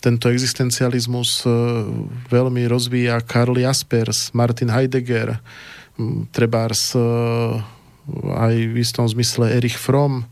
tento 0.00 0.32
existencializmus 0.32 1.44
e, 1.44 1.48
veľmi 2.32 2.64
rozvíja 2.66 3.20
Karl 3.20 3.54
Jaspers, 3.56 4.32
Martin 4.32 4.72
Heidegger, 4.72 5.38
trebárs 6.32 6.96
e, 6.96 7.00
aj 8.32 8.54
v 8.56 8.76
istom 8.80 9.06
zmysle 9.06 9.52
Erich 9.54 9.76
Fromm, 9.78 10.26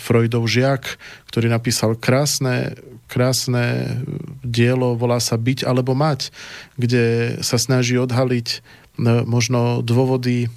Freudov 0.00 0.48
žiak, 0.48 0.96
ktorý 1.28 1.52
napísal 1.52 1.92
krásne, 1.94 2.72
krásne 3.06 4.00
dielo, 4.40 4.96
volá 4.96 5.20
sa 5.20 5.36
Byť 5.36 5.68
alebo 5.68 5.92
mať, 5.92 6.32
kde 6.80 7.36
sa 7.44 7.60
snaží 7.60 8.00
odhaliť 8.00 8.64
možno 9.28 9.84
dôvody 9.84 10.48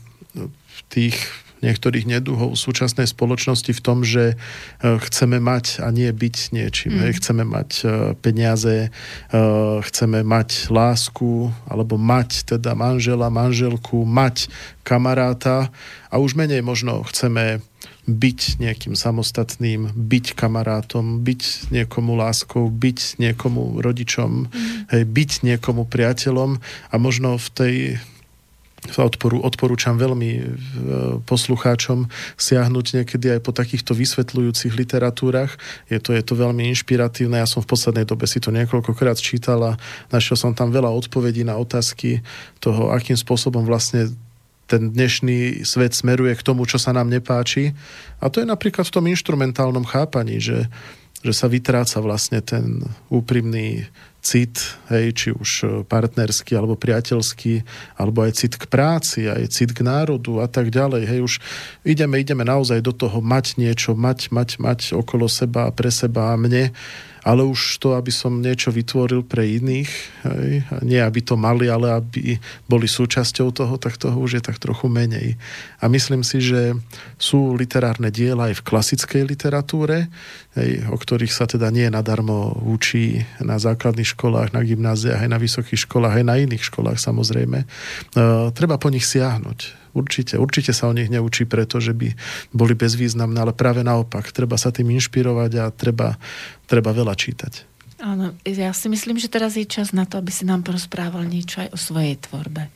tých 0.87 1.19
niektorých 1.61 2.05
neduhov 2.05 2.53
súčasnej 2.53 3.09
spoločnosti 3.09 3.71
v 3.73 3.83
tom, 3.83 4.05
že 4.05 4.33
e, 4.33 4.35
chceme 4.79 5.41
mať 5.41 5.81
a 5.81 5.89
nie 5.89 6.09
byť 6.09 6.35
niečím. 6.53 7.01
Mm. 7.01 7.13
Chceme 7.17 7.43
mať 7.45 7.69
e, 7.81 7.85
peniaze, 8.17 8.87
e, 8.87 9.39
chceme 9.81 10.21
mať 10.21 10.69
lásku, 10.69 11.49
alebo 11.65 11.97
mať 11.97 12.57
teda 12.57 12.77
manžela, 12.77 13.33
manželku, 13.33 14.05
mať 14.05 14.49
kamaráta 14.85 15.73
a 16.07 16.15
už 16.21 16.37
menej 16.37 16.63
možno 16.63 17.03
chceme 17.03 17.59
byť 18.07 18.63
nejakým 18.63 18.95
samostatným, 18.95 19.91
byť 19.91 20.25
kamarátom, 20.31 21.19
byť 21.27 21.75
niekomu 21.75 22.15
láskou, 22.15 22.71
byť 22.71 23.19
niekomu 23.19 23.83
rodičom, 23.83 24.47
mm. 24.47 24.95
hej, 24.95 25.03
byť 25.03 25.31
niekomu 25.43 25.83
priateľom 25.83 26.55
a 26.63 26.95
možno 26.95 27.35
v 27.35 27.47
tej 27.51 27.75
odporu, 28.95 29.41
odporúčam 29.41 29.97
veľmi 29.97 30.31
e, 30.37 30.41
poslucháčom 31.25 32.07
siahnuť 32.37 33.01
niekedy 33.01 33.37
aj 33.37 33.39
po 33.41 33.51
takýchto 33.51 33.97
vysvetľujúcich 33.97 34.73
literatúrach. 34.77 35.57
Je 35.89 35.97
to, 35.97 36.13
je 36.13 36.23
to 36.23 36.37
veľmi 36.37 36.69
inšpiratívne. 36.71 37.41
Ja 37.41 37.49
som 37.49 37.65
v 37.65 37.73
poslednej 37.73 38.05
dobe 38.05 38.29
si 38.29 38.37
to 38.37 38.53
niekoľkokrát 38.53 39.17
čítal 39.17 39.59
a 39.65 39.71
našiel 40.13 40.37
som 40.37 40.53
tam 40.53 40.69
veľa 40.69 40.93
odpovedí 40.93 41.41
na 41.43 41.57
otázky 41.57 42.21
toho, 42.61 42.93
akým 42.93 43.17
spôsobom 43.17 43.65
vlastne 43.65 44.13
ten 44.67 44.91
dnešný 44.91 45.63
svet 45.63 45.95
smeruje 45.95 46.35
k 46.35 46.45
tomu, 46.45 46.67
čo 46.67 46.75
sa 46.75 46.91
nám 46.91 47.07
nepáči. 47.07 47.71
A 48.19 48.27
to 48.27 48.43
je 48.43 48.47
napríklad 48.47 48.83
v 48.83 48.95
tom 48.99 49.05
inštrumentálnom 49.07 49.87
chápaní, 49.87 50.43
že, 50.43 50.67
že 51.23 51.31
sa 51.31 51.47
vytráca 51.47 52.03
vlastne 52.03 52.43
ten 52.43 52.83
úprimný 53.07 53.87
cit, 54.21 54.59
hej, 54.91 55.15
či 55.15 55.27
už 55.31 55.49
e, 55.63 55.65
partnerský 55.87 56.57
alebo 56.59 56.75
priateľský, 56.75 57.63
alebo 57.95 58.27
aj 58.27 58.31
cit 58.35 58.53
k 58.59 58.65
práci, 58.67 59.25
aj 59.29 59.47
cit 59.53 59.71
k 59.71 59.85
národu 59.85 60.43
a 60.43 60.47
tak 60.51 60.73
ďalej. 60.73 61.03
Hej, 61.07 61.19
už 61.23 61.33
ideme, 61.87 62.19
ideme 62.19 62.43
naozaj 62.43 62.83
do 62.83 62.91
toho 62.91 63.23
mať 63.23 63.55
niečo, 63.55 63.95
mať, 63.95 64.29
mať, 64.35 64.49
mať 64.59 64.79
okolo 64.97 65.31
seba 65.31 65.71
pre 65.71 65.93
seba 65.93 66.33
a 66.33 66.39
mne 66.39 66.75
ale 67.27 67.43
už 67.43 67.83
to, 67.83 67.99
aby 67.99 68.07
som 68.07 68.39
niečo 68.39 68.71
vytvoril 68.71 69.27
pre 69.27 69.43
iných, 69.43 69.91
hej, 70.23 70.63
nie 70.87 71.03
aby 71.03 71.19
to 71.19 71.35
mali, 71.35 71.67
ale 71.67 71.91
aby 71.91 72.39
boli 72.71 72.87
súčasťou 72.87 73.51
toho, 73.51 73.75
tak 73.75 73.99
toho 73.99 74.15
už 74.15 74.39
je 74.39 74.43
tak 74.47 74.55
trochu 74.63 74.87
menej. 74.87 75.35
A 75.83 75.91
myslím 75.91 76.23
si, 76.23 76.39
že 76.39 76.71
sú 77.19 77.59
literárne 77.59 78.07
diela 78.07 78.47
aj 78.47 78.63
v 78.63 78.65
klasickej 78.71 79.27
literatúre, 79.27 80.07
hej, 80.55 80.87
o 80.87 80.95
ktorých 80.95 81.35
sa 81.35 81.43
teda 81.43 81.67
nie 81.67 81.91
nadarmo 81.91 82.55
učí 82.63 83.27
na 83.43 83.59
základných 83.59 84.15
školách, 84.15 84.55
na 84.55 84.63
gymnáziách, 84.63 85.27
aj 85.27 85.31
na 85.35 85.39
vysokých 85.43 85.83
školách, 85.83 86.23
aj 86.23 86.25
na 86.25 86.39
iných 86.39 86.63
školách 86.63 86.95
samozrejme. 86.95 87.59
E, 87.59 87.67
treba 88.55 88.79
po 88.79 88.87
nich 88.87 89.03
siahnuť 89.03 89.86
Určite, 89.97 90.37
určite 90.37 90.71
sa 90.77 90.85
o 90.85 90.93
nich 90.93 91.09
neučí 91.09 91.49
preto, 91.49 91.81
že 91.81 91.97
by 91.97 92.13
boli 92.53 92.77
bezvýznamné, 92.77 93.41
ale 93.41 93.57
práve 93.57 93.81
naopak, 93.81 94.29
treba 94.29 94.61
sa 94.61 94.69
tým 94.69 94.93
inšpirovať 94.93 95.51
a 95.57 95.73
treba, 95.73 96.21
treba 96.69 96.93
veľa 96.93 97.17
čítať. 97.17 97.65
Áno, 97.97 98.37
ja 98.45 98.69
si 98.77 98.93
myslím, 98.93 99.17
že 99.17 99.25
teraz 99.25 99.57
je 99.57 99.65
čas 99.65 99.89
na 99.89 100.05
to, 100.05 100.21
aby 100.21 100.29
si 100.29 100.45
nám 100.45 100.61
porozprával 100.61 101.25
niečo 101.25 101.65
aj 101.65 101.73
o 101.73 101.77
svojej 101.81 102.13
tvorbe. 102.21 102.69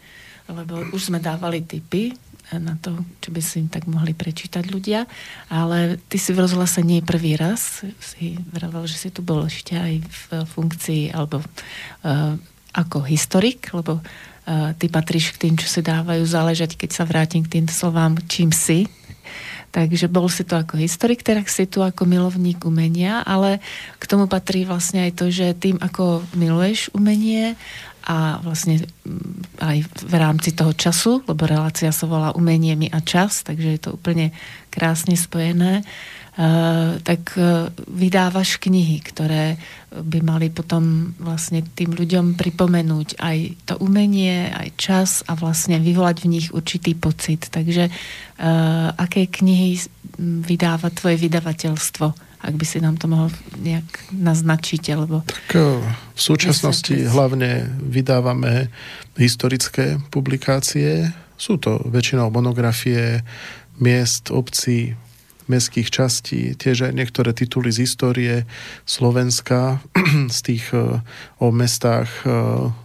Lebo 0.50 0.82
už 0.90 1.14
sme 1.14 1.22
dávali 1.22 1.62
tipy 1.62 2.18
na 2.58 2.76
to, 2.82 2.98
čo 3.24 3.32
by 3.32 3.40
si 3.40 3.64
tak 3.72 3.88
mohli 3.88 4.12
prečítať 4.12 4.68
ľudia, 4.68 5.08
ale 5.48 6.02
ty 6.12 6.20
si 6.20 6.36
v 6.36 6.44
rozhlase 6.44 6.84
nie 6.84 7.00
prvý 7.00 7.40
raz, 7.40 7.86
si 8.02 8.36
vravel, 8.52 8.84
že 8.90 8.98
si 9.00 9.10
tu 9.14 9.24
bol 9.24 9.48
ešte 9.48 9.78
aj 9.78 9.94
v 10.04 10.24
funkcii 10.52 11.16
alebo 11.16 11.40
uh, 11.40 12.36
ako 12.76 13.08
historik, 13.08 13.72
lebo 13.72 14.04
ty 14.78 14.91
patríš 14.91 15.36
k 15.36 15.47
tým, 15.47 15.56
čo 15.56 15.68
si 15.68 15.82
dávajú 15.84 16.24
záležať, 16.26 16.76
keď 16.76 16.89
sa 16.91 17.04
vrátim 17.08 17.45
k 17.45 17.60
tým 17.60 17.68
slovám, 17.70 18.20
čím 18.28 18.52
si. 18.52 18.89
Takže 19.72 20.12
bol 20.12 20.28
si 20.28 20.43
to 20.43 20.60
ako 20.60 20.76
historik, 20.76 21.24
teraz 21.24 21.56
si 21.56 21.64
tu 21.64 21.80
ako 21.80 22.04
milovník 22.04 22.68
umenia, 22.68 23.24
ale 23.24 23.64
k 23.95 24.04
tomu 24.04 24.28
patrí 24.28 24.68
vlastne 24.68 25.08
aj 25.08 25.12
to, 25.16 25.32
že 25.32 25.56
tým, 25.56 25.80
ako 25.80 26.28
miluješ 26.36 26.91
umenie 26.91 27.56
a 28.04 28.43
vlastne 28.43 28.84
mm, 28.84 29.64
aj 29.64 29.78
v 30.04 30.14
rámci 30.20 30.52
toho 30.52 30.76
času, 30.76 31.24
lebo 31.24 31.47
relácia 31.47 31.93
sa 31.95 32.04
volá 32.10 32.36
Umenie 32.36 32.76
mi 32.76 32.91
a 32.91 32.99
čas, 32.99 33.47
takže 33.47 33.78
je 33.78 33.80
to 33.80 33.95
úplne 33.95 34.36
krásne 34.74 35.16
spojené, 35.16 35.86
uh, 35.86 35.86
Eh, 35.86 36.21
tak 37.04 37.36
eh, 37.36 37.68
vydávaš 37.92 38.56
knihy, 38.56 39.04
ktoré 39.04 39.60
by 39.92 40.20
mali 40.24 40.48
potom 40.48 41.12
vlastne 41.20 41.60
tým 41.76 41.92
ľuďom 41.92 42.40
pripomenúť 42.40 43.20
aj 43.20 43.38
to 43.68 43.76
umenie, 43.84 44.48
aj 44.48 44.70
čas 44.80 45.10
a 45.28 45.36
vlastne 45.36 45.84
vyvolať 45.84 46.24
v 46.24 46.32
nich 46.32 46.48
určitý 46.56 46.96
pocit. 46.96 47.52
Takže 47.52 47.92
uh, 47.92 48.96
aké 48.96 49.28
knihy 49.28 49.84
vydáva 50.48 50.88
tvoje 50.96 51.20
vydavateľstvo? 51.20 52.08
Ak 52.42 52.56
by 52.56 52.64
si 52.64 52.80
nám 52.80 52.96
to 52.96 53.12
mohol 53.12 53.28
nejak 53.60 54.16
naznačiť, 54.16 54.96
alebo... 54.96 55.28
Tak 55.28 55.60
v 55.92 56.22
súčasnosti 56.24 56.96
hlavne 57.12 57.68
vydávame 57.84 58.72
historické 59.20 60.00
publikácie. 60.08 61.12
Sú 61.36 61.60
to 61.60 61.84
väčšinou 61.84 62.32
monografie 62.32 63.28
miest, 63.78 64.32
obcí, 64.32 64.96
mestských 65.52 65.91
častí, 65.91 66.56
tiež 66.56 66.88
aj 66.88 66.93
niektoré 66.95 67.36
tituly 67.36 67.68
z 67.76 67.84
histórie 67.84 68.36
Slovenska, 68.88 69.84
z 70.38 70.39
tých 70.39 70.72
e, 70.72 71.04
o 71.43 71.47
mestách 71.52 72.08
e, 72.24 72.32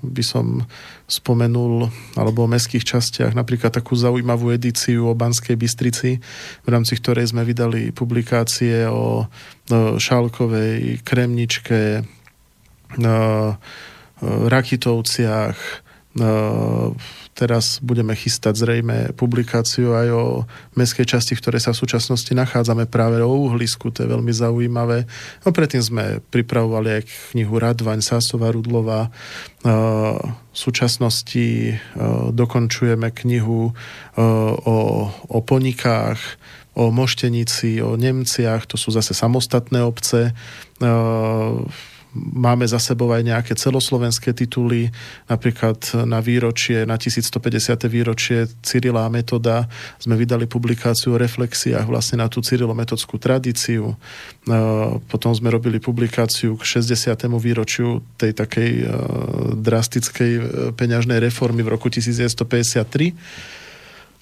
by 0.03 0.25
som 0.27 0.67
spomenul, 1.07 1.87
alebo 2.19 2.43
o 2.45 2.51
mestských 2.51 2.83
častiach, 2.83 3.31
napríklad 3.39 3.71
takú 3.71 3.95
zaujímavú 3.95 4.51
edíciu 4.51 5.07
o 5.07 5.15
Banskej 5.15 5.55
Bystrici, 5.55 6.19
v 6.67 6.69
rámci 6.69 6.99
ktorej 6.99 7.31
sme 7.31 7.47
vydali 7.47 7.95
publikácie 7.95 8.91
o 8.91 9.31
Šálkovej, 10.03 11.07
Kremničke, 11.07 12.03
Rakitovciach, 14.23 15.86
Teraz 17.37 17.85
budeme 17.85 18.17
chystať 18.17 18.57
zrejme 18.57 19.13
publikáciu 19.13 19.93
aj 19.93 20.09
o 20.09 20.25
mestskej 20.73 21.05
časti, 21.05 21.37
v 21.37 21.43
ktorej 21.45 21.61
sa 21.61 21.77
v 21.77 21.85
súčasnosti 21.85 22.33
nachádzame 22.33 22.89
práve 22.89 23.21
o 23.21 23.29
uhlisku, 23.29 23.93
to 23.93 24.01
je 24.01 24.09
veľmi 24.09 24.33
zaujímavé. 24.33 25.05
No 25.45 25.53
predtým 25.53 25.85
sme 25.85 26.25
pripravovali 26.33 26.89
aj 26.97 27.03
knihu 27.37 27.61
Radvaň, 27.61 28.01
Sásová 28.01 28.49
Rudlová. 28.49 29.13
V 29.61 30.57
súčasnosti 30.57 31.77
dokončujeme 32.33 33.13
knihu 33.13 33.77
o, 34.17 34.77
o 35.13 35.39
ponikách, 35.45 36.21
o 36.73 36.89
Moštenici, 36.89 37.85
o 37.85 38.01
Nemciach, 38.01 38.65
to 38.65 38.81
sú 38.81 38.89
zase 38.97 39.13
samostatné 39.13 39.85
obce 39.85 40.33
máme 42.17 42.65
za 42.65 42.81
sebou 42.81 43.13
aj 43.13 43.23
nejaké 43.23 43.53
celoslovenské 43.53 44.33
tituly, 44.33 44.89
napríklad 45.29 45.79
na 46.09 46.25
výročie, 46.25 46.89
na 46.89 46.97
1150. 46.97 47.87
výročie 47.87 48.49
Cyrila 48.65 49.05
a 49.05 49.13
Metoda 49.13 49.69
sme 50.01 50.17
vydali 50.17 50.49
publikáciu 50.49 51.15
o 51.15 51.21
reflexiách 51.21 51.85
vlastne 51.85 52.25
na 52.25 52.33
tú 52.33 52.41
cyrilometodskú 52.41 53.21
tradíciu. 53.21 53.93
Potom 55.13 55.33
sme 55.37 55.53
robili 55.53 55.77
publikáciu 55.77 56.57
k 56.57 56.63
60. 56.81 57.29
výročiu 57.37 58.01
tej 58.17 58.33
takej 58.33 58.71
drastickej 59.61 60.33
e, 60.37 60.41
peňažnej 60.73 61.19
reformy 61.21 61.61
v 61.61 61.73
roku 61.77 61.93
1953 61.93 63.56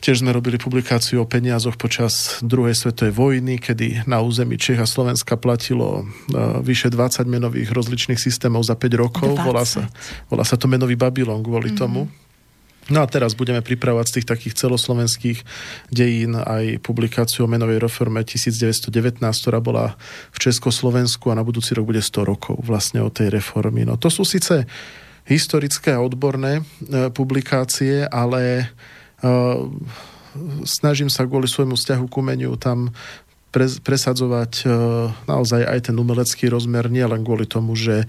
Tiež 0.04 0.20
sme 0.20 0.36
robili 0.36 0.60
publikáciu 0.60 1.24
o 1.24 1.30
peniazoch 1.30 1.80
počas 1.80 2.36
druhej 2.44 2.76
svetovej 2.76 3.16
vojny, 3.16 3.56
kedy 3.56 4.04
na 4.04 4.20
území 4.20 4.60
Čech 4.60 4.76
a 4.76 4.84
Slovenska 4.84 5.40
platilo 5.40 6.04
uh, 6.04 6.60
vyše 6.60 6.92
20 6.92 7.24
menových 7.24 7.72
rozličných 7.72 8.20
systémov 8.20 8.68
za 8.68 8.76
5 8.76 9.00
rokov. 9.00 9.32
Volá 9.32 9.64
sa, 9.64 9.88
volá 10.28 10.44
sa 10.44 10.60
to 10.60 10.68
menový 10.68 10.92
Babylon 10.92 11.40
kvôli 11.40 11.72
mm-hmm. 11.72 11.80
tomu. 11.80 12.12
No 12.92 13.00
a 13.00 13.08
teraz 13.08 13.32
budeme 13.32 13.64
pripravovať 13.64 14.06
z 14.12 14.14
tých 14.20 14.28
takých 14.28 14.54
celoslovenských 14.60 15.38
dejín 15.88 16.36
aj 16.36 16.84
publikáciu 16.84 17.48
o 17.48 17.48
menovej 17.48 17.80
reforme 17.80 18.20
1919, 18.20 19.24
ktorá 19.24 19.64
bola 19.64 19.96
v 20.36 20.38
Československu 20.44 21.32
a 21.32 21.38
na 21.40 21.48
budúci 21.48 21.72
rok 21.72 21.88
bude 21.88 22.04
100 22.04 22.28
rokov 22.28 22.60
vlastne 22.60 23.00
o 23.00 23.08
tej 23.08 23.32
reformy. 23.32 23.88
No 23.88 23.96
to 23.96 24.12
sú 24.12 24.28
síce 24.28 24.68
historické 25.24 25.96
a 25.96 26.04
odborné 26.04 26.60
e, 26.60 27.08
publikácie, 27.08 28.04
ale 28.04 28.68
snažím 30.66 31.08
sa 31.10 31.24
kvôli 31.24 31.46
svojmu 31.46 31.78
vzťahu 31.78 32.04
k 32.10 32.14
umeniu 32.18 32.58
tam 32.58 32.90
presadzovať 33.80 34.52
e, 34.62 34.64
naozaj 35.30 35.62
aj 35.62 35.78
ten 35.90 35.96
umelecký 35.96 36.50
rozmer, 36.50 36.90
nie 36.90 37.06
len 37.06 37.22
kvôli 37.22 37.46
tomu, 37.46 37.78
že 37.78 38.02
e, 38.02 38.06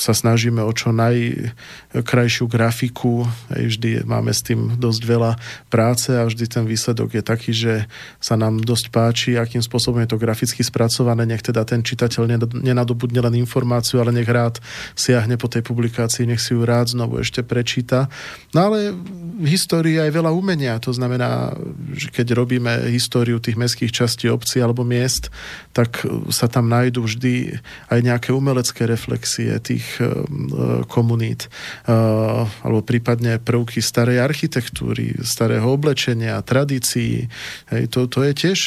sa 0.00 0.12
snažíme 0.16 0.64
o 0.64 0.72
čo 0.72 0.90
najkrajšiu 0.96 2.48
grafiku, 2.48 3.28
vždy 3.52 4.08
máme 4.08 4.32
s 4.32 4.40
tým 4.40 4.80
dosť 4.80 5.02
veľa 5.04 5.32
práce 5.68 6.08
a 6.16 6.24
vždy 6.24 6.44
ten 6.48 6.64
výsledok 6.64 7.20
je 7.20 7.22
taký, 7.22 7.52
že 7.52 7.74
sa 8.16 8.40
nám 8.40 8.64
dosť 8.64 8.86
páči, 8.88 9.30
akým 9.36 9.60
spôsobom 9.60 10.00
je 10.00 10.16
to 10.16 10.18
graficky 10.18 10.64
spracované, 10.64 11.28
nech 11.28 11.44
teda 11.44 11.68
ten 11.68 11.84
čitateľ 11.84 12.40
nenadobudne 12.64 13.20
len 13.20 13.36
informáciu, 13.36 14.00
ale 14.00 14.16
nech 14.16 14.28
rád 14.28 14.64
siahne 14.96 15.36
po 15.36 15.52
tej 15.52 15.60
publikácii, 15.60 16.24
nech 16.24 16.40
si 16.40 16.56
ju 16.56 16.64
rád 16.64 16.96
znovu 16.96 17.20
ešte 17.20 17.44
prečíta. 17.44 18.08
No 18.56 18.72
ale 18.72 18.96
v 19.34 19.46
histórii 19.50 20.00
aj 20.00 20.08
veľa 20.14 20.32
umenia, 20.32 20.80
to 20.80 20.94
znamená, 20.94 21.52
že 21.92 22.08
keď 22.08 22.32
robíme 22.32 22.88
históriu 22.88 23.42
tých 23.42 23.58
mest 23.58 23.73
mestských 23.74 23.90
častí 23.90 24.30
obcí 24.30 24.62
alebo 24.62 24.86
miest, 24.86 25.34
tak 25.74 26.06
e, 26.06 26.30
sa 26.30 26.46
tam 26.46 26.70
nájdú 26.70 27.10
vždy 27.10 27.58
aj 27.90 28.00
nejaké 28.06 28.30
umelecké 28.30 28.86
reflexie 28.86 29.50
tých 29.58 29.82
e, 29.98 30.06
e, 30.06 30.86
komunít 30.86 31.50
alebo 31.84 32.86
prípadne 32.86 33.42
prvky 33.42 33.82
starej 33.82 34.22
architektúry, 34.22 35.18
starého 35.26 35.66
oblečenia, 35.66 36.38
tradícií. 36.44 37.26
Hej, 37.74 37.82
to, 37.90 38.06
to 38.06 38.22
je 38.22 38.32
tiež 38.32 38.60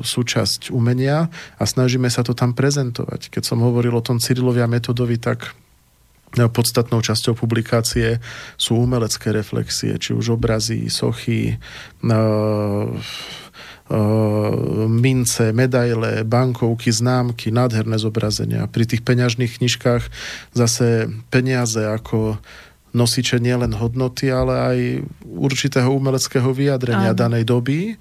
súčasť 0.00 0.72
umenia 0.72 1.28
a 1.60 1.64
snažíme 1.68 2.08
sa 2.08 2.24
to 2.24 2.32
tam 2.32 2.56
prezentovať. 2.56 3.28
Keď 3.28 3.42
som 3.44 3.60
hovoril 3.60 3.92
o 3.92 4.04
tom 4.04 4.16
Cyrilovia 4.16 4.64
metodovi, 4.70 5.20
tak 5.20 5.52
podstatnou 6.34 6.98
časťou 6.98 7.38
publikácie 7.38 8.18
sú 8.58 8.82
umelecké 8.82 9.30
reflexie, 9.30 9.94
či 9.98 10.10
už 10.16 10.34
obrazy, 10.34 10.90
sochy, 10.90 11.54
mince, 14.88 15.52
medaile, 15.52 16.24
bankovky, 16.24 16.88
známky, 16.88 17.52
nádherné 17.52 18.00
zobrazenia. 18.00 18.64
Pri 18.64 18.88
tých 18.88 19.04
peňažných 19.04 19.60
knižkách 19.60 20.02
zase 20.56 21.12
peniaze 21.28 21.84
ako 21.84 22.40
nosiče 22.96 23.42
nielen 23.42 23.76
hodnoty, 23.76 24.32
ale 24.32 24.54
aj 24.54 24.78
určitého 25.26 25.90
umeleckého 25.92 26.48
vyjadrenia 26.54 27.12
Áno. 27.12 27.20
danej 27.20 27.44
doby, 27.44 27.98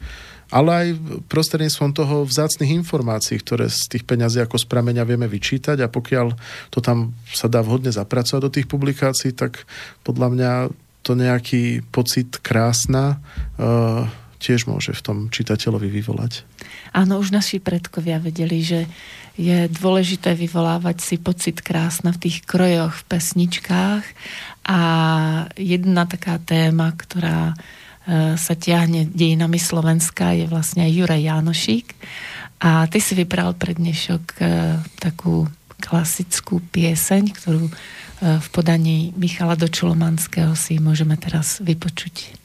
ale 0.54 0.70
aj 0.70 0.88
prostredníctvom 1.34 1.92
toho 1.98 2.16
vzácných 2.30 2.78
informácií, 2.78 3.42
ktoré 3.42 3.68
z 3.74 3.90
tých 3.90 4.06
peňazí 4.06 4.38
ako 4.40 4.62
z 4.62 4.70
prameňa 4.70 5.04
vieme 5.04 5.26
vyčítať 5.26 5.82
a 5.82 5.90
pokiaľ 5.90 6.28
to 6.70 6.80
tam 6.80 7.18
sa 7.26 7.50
dá 7.50 7.66
vhodne 7.66 7.90
zapracovať 7.90 8.42
do 8.46 8.54
tých 8.54 8.70
publikácií, 8.70 9.34
tak 9.34 9.66
podľa 10.06 10.28
mňa 10.30 10.52
to 11.04 11.18
nejaký 11.20 11.84
pocit 11.92 12.40
krásna 12.40 13.20
uh, 13.60 14.08
tiež 14.44 14.68
môže 14.68 14.91
v 14.91 15.02
tom 15.02 15.18
čitateľovi 15.32 15.88
vyvolať. 15.88 16.44
Áno, 16.91 17.24
už 17.24 17.32
naši 17.32 17.64
predkovia 17.64 18.20
vedeli, 18.20 18.60
že 18.60 18.91
je 19.39 19.66
dôležité 19.72 20.36
vyvolávať 20.36 21.02
si 21.02 21.16
pocit 21.18 21.64
krásna 21.64 22.14
v 22.14 22.30
tých 22.30 22.46
krojoch, 22.46 22.94
v 22.94 23.04
pesničkách 23.08 24.06
a 24.68 24.80
jedna 25.58 26.06
taká 26.06 26.38
téma, 26.38 26.94
ktorá 26.94 27.56
e, 27.56 28.36
sa 28.38 28.54
tiahne 28.54 29.10
dejinami 29.10 29.58
Slovenska 29.58 30.38
je 30.38 30.46
vlastne 30.46 30.86
aj 30.86 30.91
Juraj 30.94 31.24
Jánošík 31.24 31.88
a 32.62 32.86
ty 32.86 33.02
si 33.02 33.18
vybral 33.18 33.58
pre 33.58 33.74
dnešok 33.74 34.24
e, 34.38 34.44
takú 35.02 35.50
klasickú 35.82 36.62
pieseň, 36.70 37.34
ktorú 37.34 37.66
e, 37.68 37.74
v 38.38 38.48
podaní 38.54 39.18
Michala 39.18 39.58
Dočulomanského 39.58 40.54
si 40.54 40.78
môžeme 40.78 41.18
teraz 41.18 41.58
vypočuť. 41.58 42.43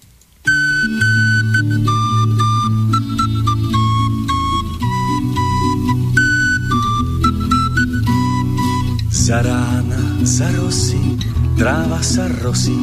Za 9.28 9.44
rána, 9.44 10.24
za 10.24 10.48
rosy, 10.56 11.20
tráva 11.60 12.00
sa 12.00 12.24
rosí, 12.40 12.80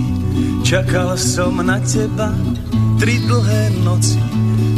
čakal 0.61 1.17
som 1.17 1.57
na 1.57 1.81
teba 1.81 2.29
tri 3.01 3.17
dlhé 3.17 3.81
noci. 3.81 4.21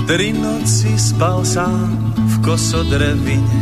Tri 0.08 0.32
noci 0.32 0.96
spal 0.96 1.44
sám 1.44 2.16
v 2.16 2.36
kosodrevine, 2.40 3.60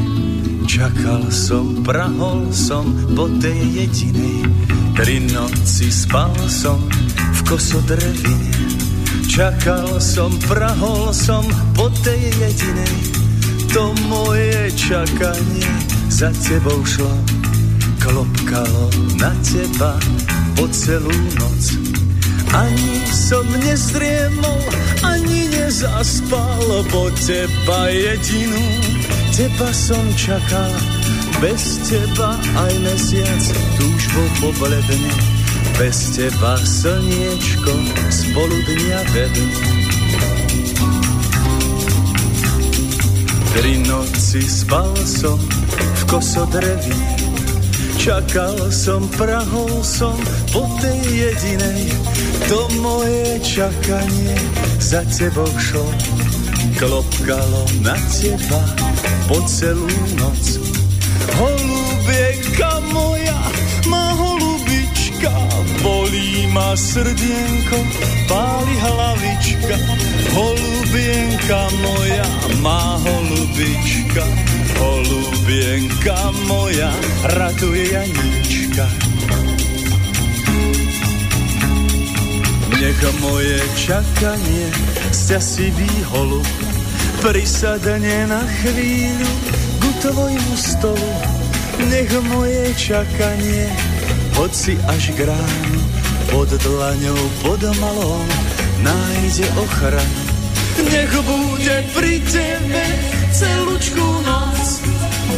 čakal 0.70 1.34
som, 1.34 1.82
prahol 1.82 2.54
som 2.54 2.86
po 3.18 3.26
tej 3.42 3.58
jedinej. 3.74 4.54
Tri 4.94 5.26
noci 5.26 5.90
spal 5.90 6.38
som 6.46 6.78
v 7.10 7.40
kosodrevine, 7.50 8.85
Čakal 9.26 9.98
som, 9.98 10.30
prahol 10.46 11.10
som 11.10 11.42
po 11.74 11.90
tej 12.06 12.30
jedinej, 12.30 12.96
to 13.74 13.90
moje 14.06 14.70
čakanie 14.78 15.72
za 16.14 16.30
tebou 16.46 16.80
šlo. 16.86 17.10
Klopkalo 17.98 18.86
na 19.18 19.34
teba 19.42 19.98
po 20.54 20.70
celú 20.70 21.18
noc. 21.42 21.64
Ani 22.54 23.02
som 23.10 23.44
nezriemol, 23.66 24.62
ani 25.02 25.50
nezaspal, 25.50 26.86
po 26.94 27.10
teba 27.18 27.90
jedinú, 27.90 28.66
teba 29.34 29.70
som 29.74 30.06
čakal. 30.14 30.72
Bez 31.42 31.82
teba 31.90 32.38
aj 32.40 32.74
mesiac 32.80 33.44
túžbo 33.76 34.22
pobledne 34.40 35.35
bez 35.76 36.16
teba 36.16 36.56
slniečko 36.56 37.74
spolu 38.08 38.58
dňa 38.64 39.00
vedú. 39.12 39.46
Tri 43.56 43.84
noci 43.84 44.40
spal 44.44 44.96
som 45.04 45.36
v 45.76 46.02
kosodrevi, 46.08 46.96
čakal 48.00 48.56
som, 48.72 49.04
prahol 49.20 49.84
som 49.84 50.16
po 50.56 50.64
tej 50.80 51.00
jedinej. 51.12 51.92
To 52.48 52.72
moje 52.80 53.44
čakanie 53.44 54.38
za 54.80 55.04
tebou 55.12 55.50
šlo, 55.60 55.88
klopkalo 56.80 57.64
na 57.84 58.00
teba 58.16 58.64
po 59.28 59.44
celú 59.44 59.92
noc. 60.16 60.60
Holubieka 61.36 62.80
moja, 62.96 63.40
bolí 65.86 66.50
ma 66.50 66.74
srdienko, 66.74 67.78
páli 68.26 68.76
hlavička, 68.82 69.78
holubienka 70.34 71.62
moja, 71.86 72.26
má 72.66 72.98
holubička, 73.06 74.26
holubienka 74.82 76.18
moja, 76.50 76.90
ratuje 77.38 77.94
Janíčka. 77.94 78.86
Nech 82.76 83.02
moje 83.22 83.58
čakanie 83.80 84.68
sťa 85.10 85.40
si 85.42 85.74
holub 86.12 86.46
prisadne 87.24 88.30
na 88.30 88.44
chvíľu 88.62 89.32
ku 89.82 89.90
tvojmu 90.06 90.54
stolu. 90.54 91.12
Nech 91.90 92.12
moje 92.30 92.76
čakanie 92.78 93.95
hoci 94.36 94.76
až 94.88 95.16
k 95.16 95.20
pod 96.32 96.50
dlaňou, 96.50 97.22
pod 97.42 97.62
malou, 97.80 98.20
nájde 98.84 99.48
ochranu. 99.56 100.22
Nech 100.92 101.14
bude 101.24 101.76
pri 101.96 102.20
tebe 102.28 102.86
celúčku 103.32 104.06
noc, 104.28 104.68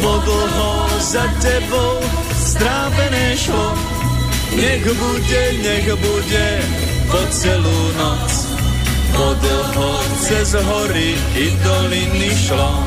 bo 0.02 0.18
dlho 0.26 0.74
za 0.98 1.26
tebou 1.38 2.02
strápené 2.34 3.38
šlo. 3.38 3.70
Nech 4.58 4.86
bude, 4.86 5.44
nech 5.62 5.88
bude 5.94 6.48
po 7.14 7.22
celú 7.30 7.80
noc, 8.02 8.32
bo 9.14 9.28
dlho 9.38 9.92
cez 10.26 10.58
hory 10.58 11.14
i 11.38 11.46
doliny 11.62 12.32
šlo. 12.34 12.82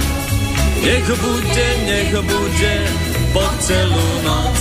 Nech 0.83 1.07
bude, 1.07 1.69
nech 1.87 2.13
bude 2.19 2.75
po 3.31 3.47
celú 3.63 4.07
noc, 4.27 4.59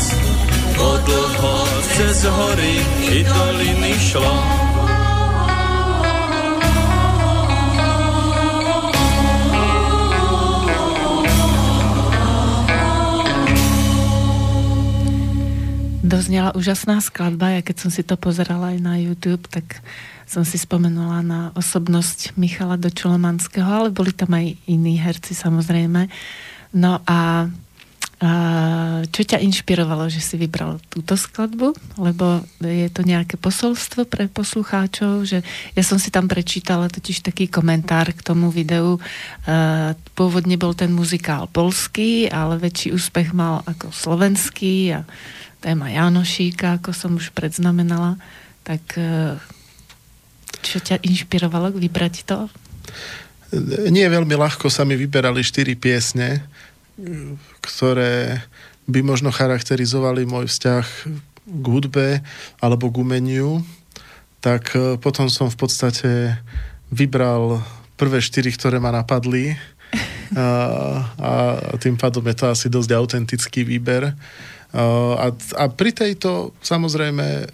dlho 0.79 1.55
cez 1.95 2.23
hory 2.23 2.75
i 3.11 3.17
doliny 3.27 3.93
šlo. 3.99 4.35
Doznela 16.09 16.57
úžasná 16.57 17.05
skladba, 17.05 17.53
ja 17.53 17.61
keď 17.61 17.75
som 17.85 17.91
si 17.93 18.01
to 18.01 18.17
pozerala 18.17 18.73
aj 18.73 18.79
na 18.81 18.97
YouTube, 18.97 19.45
tak 19.45 19.85
som 20.25 20.41
si 20.41 20.57
spomenula 20.57 21.21
na 21.21 21.41
osobnosť 21.53 22.33
Michala 22.33 22.81
Dočolomanského, 22.81 23.65
ale 23.65 23.89
boli 23.93 24.09
tam 24.13 24.33
aj 24.33 24.57
iní 24.65 24.97
herci 24.97 25.37
samozrejme. 25.37 26.09
No 26.73 27.01
a 27.05 27.49
A 28.19 28.31
čo 29.15 29.23
ťa 29.23 29.39
inšpirovalo, 29.39 30.11
že 30.11 30.19
si 30.19 30.35
vybral 30.35 30.83
túto 30.91 31.15
skladbu? 31.15 31.71
Lebo 31.95 32.43
je 32.59 32.91
to 32.91 33.07
nejaké 33.07 33.39
posolstvo 33.39 34.03
pre 34.03 34.27
poslucháčov, 34.27 35.23
že 35.23 35.39
ja 35.71 35.83
som 35.87 35.95
si 35.95 36.11
tam 36.11 36.27
prečítala 36.27 36.91
totiž 36.91 37.23
taký 37.23 37.47
komentár 37.47 38.11
k 38.11 38.19
tomu 38.19 38.51
videu. 38.51 38.99
Pôvodne 40.19 40.59
bol 40.59 40.75
ten 40.75 40.91
muzikál 40.91 41.47
polský, 41.47 42.27
ale 42.27 42.59
väčší 42.59 42.91
úspech 42.91 43.31
mal 43.31 43.63
ako 43.63 43.87
slovenský 43.95 44.99
a 44.99 45.07
téma 45.63 45.87
Janošíka, 45.87 46.83
ako 46.83 46.91
som 46.91 47.15
už 47.15 47.31
predznamenala. 47.31 48.19
Tak 48.67 48.83
e, 48.99 49.39
čo 50.59 50.83
ťa 50.83 51.03
inšpirovalo 51.07 51.71
vybrať 51.71 52.27
to? 52.27 52.51
Nie 53.87 54.11
veľmi 54.11 54.35
ľahko 54.35 54.67
sa 54.67 54.83
mi 54.83 54.99
vyberali 54.99 55.39
štyri 55.39 55.79
piesne 55.79 56.43
ktoré 57.69 58.41
by 58.89 59.05
možno 59.05 59.29
charakterizovali 59.29 60.25
môj 60.25 60.49
vzťah 60.49 60.85
k 61.45 61.65
hudbe 61.69 62.25
alebo 62.57 62.89
k 62.89 62.99
umeniu, 63.05 63.61
tak 64.41 64.73
e, 64.73 64.97
potom 64.97 65.29
som 65.29 65.53
v 65.53 65.57
podstate 65.61 66.11
vybral 66.89 67.61
prvé 68.01 68.17
štyri, 68.17 68.49
ktoré 68.49 68.81
ma 68.81 68.89
napadli 68.89 69.53
a, 70.33 70.49
a 71.21 71.31
tým 71.77 71.97
pádom 71.97 72.25
je 72.25 72.35
to 72.37 72.45
asi 72.49 72.67
dosť 72.69 72.89
autentický 72.97 73.61
výber. 73.61 74.17
A, 74.69 75.33
a 75.33 75.63
pri 75.73 75.91
tejto 75.93 76.53
samozrejme 76.61 77.25
e, 77.25 77.47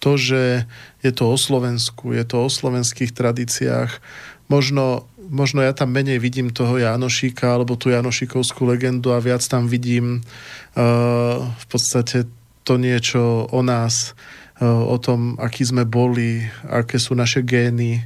to, 0.00 0.12
že 0.18 0.66
je 1.04 1.12
to 1.14 1.30
o 1.30 1.36
Slovensku, 1.36 2.16
je 2.16 2.24
to 2.24 2.42
o 2.42 2.48
slovenských 2.48 3.12
tradíciách, 3.12 4.02
možno 4.48 5.06
možno 5.32 5.64
ja 5.64 5.72
tam 5.72 5.88
menej 5.90 6.20
vidím 6.20 6.52
toho 6.52 6.76
Janošíka 6.76 7.48
alebo 7.48 7.74
tú 7.80 7.88
Janošíkovskú 7.88 8.68
legendu 8.68 9.16
a 9.16 9.24
viac 9.24 9.40
tam 9.48 9.64
vidím 9.64 10.20
uh, 10.20 11.40
v 11.48 11.66
podstate 11.72 12.28
to 12.62 12.76
niečo 12.76 13.48
o 13.48 13.60
nás, 13.64 14.12
uh, 14.60 14.84
o 14.86 15.00
tom, 15.00 15.40
aký 15.40 15.64
sme 15.64 15.88
boli, 15.88 16.44
aké 16.68 17.00
sú 17.00 17.16
naše 17.16 17.40
gény, 17.42 18.04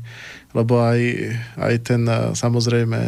lebo 0.55 0.81
aj, 0.81 1.01
aj 1.59 1.75
ten 1.83 2.03
uh, 2.07 2.33
samozrejme 2.33 2.99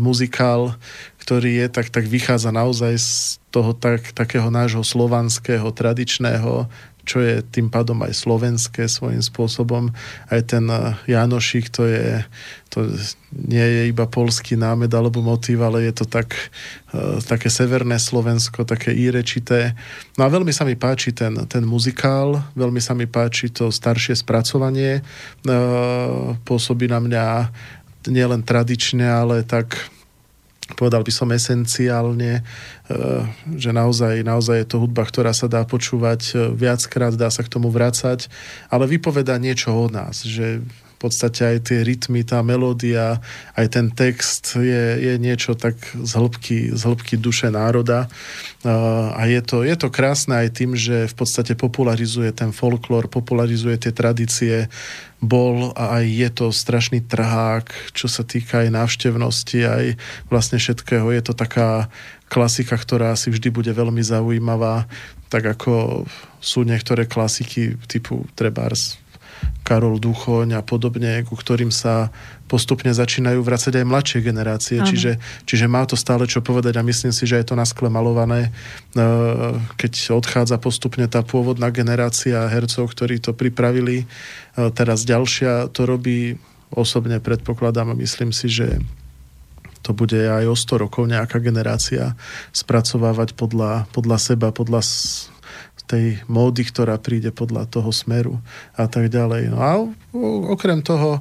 muzikál, 0.00 0.74
ktorý 1.20 1.62
je, 1.62 1.66
tak, 1.70 1.92
tak 1.92 2.08
vychádza 2.08 2.50
naozaj 2.50 2.98
z 2.98 3.38
toho 3.52 3.76
tak, 3.76 4.16
takého 4.16 4.48
nášho 4.48 4.82
slovanského, 4.82 5.68
tradičného 5.70 6.66
čo 7.02 7.18
je 7.18 7.42
tým 7.42 7.66
pádom 7.66 7.98
aj 8.06 8.14
slovenské 8.14 8.86
svojím 8.86 9.22
spôsobom. 9.22 9.90
Aj 10.30 10.40
ten 10.46 10.66
eh, 10.70 10.94
Janošik, 11.10 11.70
to 11.74 11.86
je, 11.86 12.22
to 12.70 12.86
nie 13.34 13.62
je 13.62 13.82
iba 13.90 14.06
polský 14.06 14.54
námed 14.54 14.90
alebo 14.94 15.18
motív, 15.18 15.66
ale 15.66 15.88
je 15.88 16.04
to 16.04 16.06
tak, 16.08 16.32
uh, 16.92 17.16
také 17.24 17.48
severné 17.48 17.96
Slovensko, 17.96 18.68
také 18.68 18.92
írečité. 18.92 19.72
No 20.20 20.24
a 20.24 20.32
veľmi 20.32 20.52
sa 20.52 20.68
mi 20.68 20.76
páči 20.76 21.16
ten, 21.16 21.32
ten 21.48 21.64
muzikál, 21.64 22.44
veľmi 22.52 22.80
sa 22.80 22.92
mi 22.92 23.08
páči 23.08 23.48
to 23.48 23.72
staršie 23.72 24.16
spracovanie. 24.16 25.00
Uh, 25.44 26.36
pôsobí 26.44 26.88
na 26.88 27.00
mňa 27.00 27.24
nielen 28.08 28.44
tradične, 28.44 29.04
ale 29.04 29.44
tak 29.48 29.76
povedal 30.74 31.02
by 31.04 31.12
som 31.12 31.28
esenciálne, 31.30 32.40
e, 32.40 32.42
že 33.56 33.70
naozaj, 33.70 34.22
naozaj 34.24 34.56
je 34.64 34.68
to 34.68 34.80
hudba, 34.82 35.06
ktorá 35.06 35.32
sa 35.34 35.48
dá 35.48 35.62
počúvať 35.66 36.20
e, 36.32 36.34
viackrát, 36.52 37.14
dá 37.16 37.28
sa 37.32 37.42
k 37.44 37.52
tomu 37.52 37.68
vrácať, 37.68 38.30
ale 38.68 38.84
vypoveda 38.86 39.36
niečo 39.40 39.74
o 39.74 39.86
nás, 39.90 40.24
že 40.24 40.62
podstate 41.02 41.42
aj 41.42 41.58
tie 41.66 41.82
rytmy, 41.82 42.22
tá 42.22 42.38
melódia, 42.46 43.18
aj 43.58 43.66
ten 43.74 43.90
text 43.90 44.54
je, 44.54 44.84
je 45.02 45.14
niečo 45.18 45.58
tak 45.58 45.74
z 45.92 46.12
hĺbky, 46.14 46.70
z 46.70 46.82
hĺbky 46.86 47.18
duše 47.18 47.50
národa. 47.50 48.06
A 48.62 49.22
je 49.26 49.42
to, 49.42 49.66
je 49.66 49.74
to 49.74 49.90
krásne 49.90 50.38
aj 50.38 50.54
tým, 50.54 50.78
že 50.78 51.10
v 51.10 51.14
podstate 51.18 51.58
popularizuje 51.58 52.30
ten 52.30 52.54
folklór, 52.54 53.10
popularizuje 53.10 53.74
tie 53.82 53.92
tradície, 53.92 54.70
bol 55.22 55.74
a 55.74 56.02
aj 56.02 56.04
je 56.06 56.28
to 56.30 56.46
strašný 56.50 57.02
trhák, 57.02 57.94
čo 57.94 58.06
sa 58.10 58.26
týka 58.26 58.66
aj 58.66 58.74
návštevnosti, 58.74 59.58
aj 59.62 59.84
vlastne 60.30 60.58
všetkého. 60.58 61.10
Je 61.14 61.22
to 61.22 61.34
taká 61.34 61.90
klasika, 62.30 62.74
ktorá 62.78 63.14
si 63.18 63.30
vždy 63.30 63.50
bude 63.50 63.70
veľmi 63.74 64.02
zaujímavá, 64.02 64.86
tak 65.30 65.58
ako 65.58 66.04
sú 66.42 66.66
niektoré 66.66 67.06
klasiky 67.06 67.78
typu 67.86 68.26
Trebars 68.34 69.01
Karol 69.62 70.02
Duchoň 70.02 70.58
a 70.58 70.62
podobne, 70.62 71.22
ku 71.22 71.38
ktorým 71.38 71.70
sa 71.70 72.10
postupne 72.50 72.92
začínajú 72.92 73.40
vracať 73.40 73.80
aj 73.80 73.88
mladšie 73.88 74.20
generácie, 74.20 74.78
čiže, 74.84 75.16
čiže 75.48 75.66
má 75.70 75.88
to 75.88 75.96
stále 75.96 76.28
čo 76.28 76.44
povedať 76.44 76.76
a 76.76 76.84
myslím 76.84 77.14
si, 77.14 77.24
že 77.24 77.40
je 77.40 77.46
to 77.48 77.56
na 77.56 77.64
skle 77.64 77.88
malované, 77.88 78.50
e, 78.92 79.00
keď 79.80 80.12
odchádza 80.12 80.60
postupne 80.60 81.08
tá 81.08 81.24
pôvodná 81.24 81.72
generácia 81.72 82.44
hercov, 82.52 82.92
ktorí 82.92 83.24
to 83.24 83.32
pripravili. 83.32 84.04
E, 84.04 84.06
teraz 84.76 85.08
ďalšia 85.08 85.72
to 85.72 85.88
robí. 85.88 86.36
Osobne 86.72 87.20
predpokladám 87.20 87.92
a 87.92 88.00
myslím 88.00 88.32
si, 88.32 88.48
že 88.48 88.80
to 89.82 89.92
bude 89.92 90.16
aj 90.16 90.46
o 90.46 90.56
100 90.56 90.84
rokov 90.88 91.04
nejaká 91.10 91.42
generácia 91.42 92.14
spracovávať 92.54 93.34
podľa, 93.34 93.90
podľa 93.90 94.16
seba, 94.16 94.48
podľa 94.54 94.80
tej 95.88 96.06
módy, 96.30 96.62
ktorá 96.66 96.96
príde 96.96 97.34
podľa 97.34 97.68
toho 97.68 97.90
smeru 97.92 98.38
a 98.76 98.88
tak 98.88 99.12
ďalej. 99.12 99.52
No 99.52 99.58
a 99.60 99.70
okrem 100.52 100.80
toho 100.80 101.20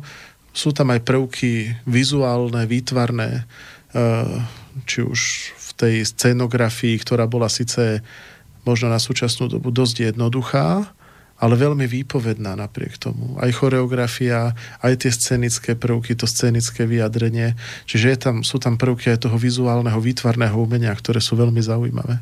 sú 0.51 0.75
tam 0.75 0.91
aj 0.91 1.03
prvky 1.07 1.75
vizuálne, 1.87 2.67
výtvarné, 2.67 3.47
eh, 3.95 4.35
či 4.87 4.99
už 5.03 5.19
v 5.55 5.69
tej 5.75 5.95
scenografii, 6.07 6.95
ktorá 6.99 7.27
bola 7.27 7.47
síce 7.47 8.03
možno 8.67 8.91
na 8.91 9.01
súčasnú 9.01 9.49
dobu 9.49 9.73
dosť 9.73 10.13
jednoduchá, 10.13 10.85
ale 11.41 11.57
veľmi 11.57 11.89
výpovedná 11.89 12.53
napriek 12.53 13.01
tomu. 13.01 13.33
Aj 13.41 13.49
choreografia, 13.49 14.53
aj 14.85 14.93
tie 15.01 15.11
scenické 15.11 15.73
prvky, 15.73 16.13
to 16.13 16.29
scenické 16.29 16.85
vyjadrenie. 16.85 17.57
Čiže 17.89 18.07
je 18.13 18.17
tam, 18.21 18.35
sú 18.45 18.61
tam 18.61 18.77
prvky 18.77 19.09
aj 19.17 19.25
toho 19.25 19.41
vizuálneho, 19.41 19.97
výtvarného 19.97 20.53
umenia, 20.53 20.93
ktoré 20.93 21.17
sú 21.17 21.33
veľmi 21.33 21.57
zaujímavé. 21.57 22.21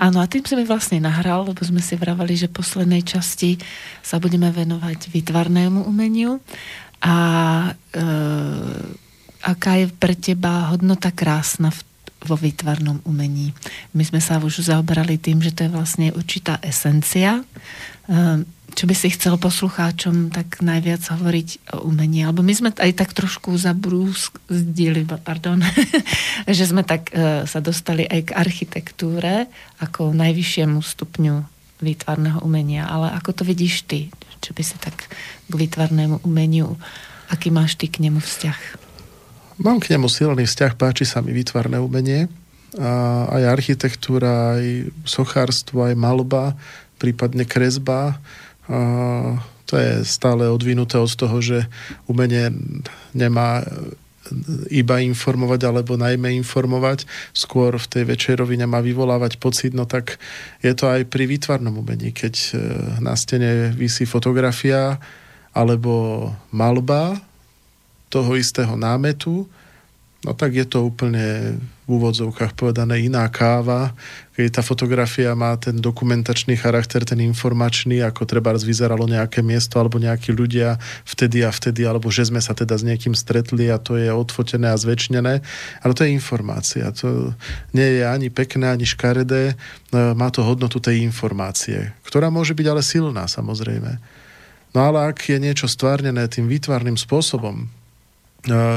Áno, 0.00 0.20
a 0.22 0.30
tým 0.30 0.44
sa 0.44 0.54
mi 0.56 0.64
vlastne 0.64 1.00
nahral, 1.02 1.44
lebo 1.44 1.60
sme 1.60 1.80
si 1.84 1.96
vravali, 1.96 2.36
že 2.36 2.48
v 2.48 2.58
poslednej 2.60 3.02
časti 3.04 3.60
sa 4.00 4.16
budeme 4.16 4.48
venovať 4.48 5.12
výtvarnému 5.12 5.84
umeniu. 5.84 6.40
A 7.00 7.16
e, 7.72 8.02
aká 9.40 9.72
je 9.80 9.86
pre 9.88 10.12
teba 10.16 10.68
hodnota 10.68 11.08
krásna 11.12 11.72
v 11.72 11.80
vo 12.20 12.36
výtvarnom 12.36 13.00
umení. 13.08 13.56
My 13.96 14.04
sme 14.04 14.20
sa 14.20 14.36
už 14.36 14.68
zaoberali 14.68 15.16
tým, 15.16 15.40
že 15.40 15.56
to 15.56 15.64
je 15.64 15.72
vlastne 15.72 16.12
určitá 16.12 16.60
esencia. 16.60 17.40
E, 17.40 17.44
čo 18.74 18.84
by 18.86 18.94
si 18.94 19.12
chcel 19.12 19.36
poslucháčom 19.36 20.32
tak 20.34 20.62
najviac 20.64 21.02
hovoriť 21.02 21.48
o 21.76 21.90
umení? 21.90 22.24
Alebo 22.24 22.40
my 22.40 22.54
sme 22.54 22.70
aj 22.72 22.92
tak 22.96 23.10
trošku 23.12 23.54
zabrúzdili, 23.58 25.04
pardon, 25.06 25.60
že 26.48 26.64
sme 26.64 26.86
tak 26.86 27.10
uh, 27.12 27.44
sa 27.44 27.58
dostali 27.58 28.06
aj 28.06 28.30
k 28.30 28.36
architektúre 28.36 29.50
ako 29.82 30.14
najvyššiemu 30.14 30.78
stupňu 30.80 31.34
výtvarného 31.80 32.40
umenia. 32.44 32.86
Ale 32.86 33.12
ako 33.16 33.40
to 33.40 33.42
vidíš 33.42 33.84
ty? 33.88 34.12
Čo 34.40 34.56
by 34.56 34.62
si 34.64 34.76
tak 34.80 34.96
k 35.48 35.52
výtvarnému 35.52 36.24
umeniu, 36.24 36.76
aký 37.28 37.52
máš 37.52 37.76
ty 37.76 37.92
k 37.92 38.00
nemu 38.00 38.20
vzťah? 38.20 38.60
Mám 39.60 39.84
k 39.84 39.92
nemu 39.92 40.08
silný 40.08 40.48
vzťah, 40.48 40.72
páči 40.80 41.04
sa 41.04 41.20
mi 41.20 41.36
výtvarné 41.36 41.76
umenie. 41.76 42.32
A 42.80 43.26
aj 43.34 43.60
architektúra, 43.60 44.56
aj 44.56 44.94
sochárstvo, 45.04 45.84
aj 45.84 45.98
malba, 45.98 46.54
prípadne 47.00 47.48
kresba 47.48 48.20
to 49.66 49.74
je 49.78 50.02
stále 50.02 50.46
odvinuté 50.50 50.98
od 50.98 51.10
toho, 51.14 51.38
že 51.42 51.66
umenie 52.06 52.50
nemá 53.14 53.62
iba 54.70 55.02
informovať 55.02 55.60
alebo 55.66 55.98
najmä 55.98 56.30
informovať, 56.38 57.06
skôr 57.34 57.74
v 57.74 57.86
tej 57.90 58.04
väčšej 58.06 58.34
rovine 58.38 58.66
má 58.66 58.78
vyvolávať 58.78 59.42
pocit, 59.42 59.74
no 59.74 59.86
tak 59.86 60.22
je 60.62 60.70
to 60.74 60.86
aj 60.86 61.08
pri 61.10 61.26
výtvarnom 61.26 61.74
umení, 61.74 62.14
keď 62.14 62.34
e, 62.34 62.50
na 63.02 63.18
stene 63.18 63.74
vysí 63.74 64.06
fotografia 64.06 65.02
alebo 65.50 66.30
malba 66.54 67.18
toho 68.06 68.38
istého 68.38 68.78
námetu, 68.78 69.50
no 70.22 70.30
tak 70.34 70.54
je 70.54 70.66
to 70.66 70.86
úplne 70.86 71.58
v 71.90 71.98
úvodzovkách 71.98 72.54
povedané 72.54 73.02
iná 73.02 73.26
káva, 73.26 73.90
keď 74.38 74.46
tá 74.54 74.62
fotografia 74.62 75.34
má 75.34 75.58
ten 75.58 75.74
dokumentačný 75.82 76.54
charakter, 76.54 77.02
ten 77.02 77.18
informačný, 77.18 77.98
ako 78.06 78.30
treba 78.30 78.54
vyzeralo 78.54 79.10
nejaké 79.10 79.42
miesto 79.42 79.82
alebo 79.82 79.98
nejakí 79.98 80.30
ľudia 80.30 80.78
vtedy 81.02 81.42
a 81.42 81.50
vtedy, 81.50 81.82
alebo 81.82 82.06
že 82.14 82.30
sme 82.30 82.38
sa 82.38 82.54
teda 82.54 82.78
s 82.78 82.86
niekým 82.86 83.18
stretli 83.18 83.66
a 83.74 83.82
to 83.82 83.98
je 83.98 84.06
odfotené 84.06 84.70
a 84.70 84.78
zväčšnené, 84.78 85.34
ale 85.82 85.92
to 85.98 86.06
je 86.06 86.14
informácia. 86.14 86.86
To 87.02 87.34
nie 87.74 87.98
je 87.98 88.02
ani 88.06 88.30
pekné, 88.30 88.70
ani 88.70 88.86
škaredé, 88.86 89.58
no, 89.90 90.14
má 90.14 90.30
to 90.30 90.46
hodnotu 90.46 90.78
tej 90.78 91.02
informácie, 91.02 91.90
ktorá 92.06 92.30
môže 92.30 92.54
byť 92.54 92.66
ale 92.70 92.86
silná 92.86 93.26
samozrejme. 93.26 93.98
No 94.70 94.78
ale 94.86 95.10
ak 95.10 95.26
je 95.26 95.42
niečo 95.42 95.66
stvárnené 95.66 96.30
tým 96.30 96.46
výtvarným 96.46 96.94
spôsobom, 96.94 97.79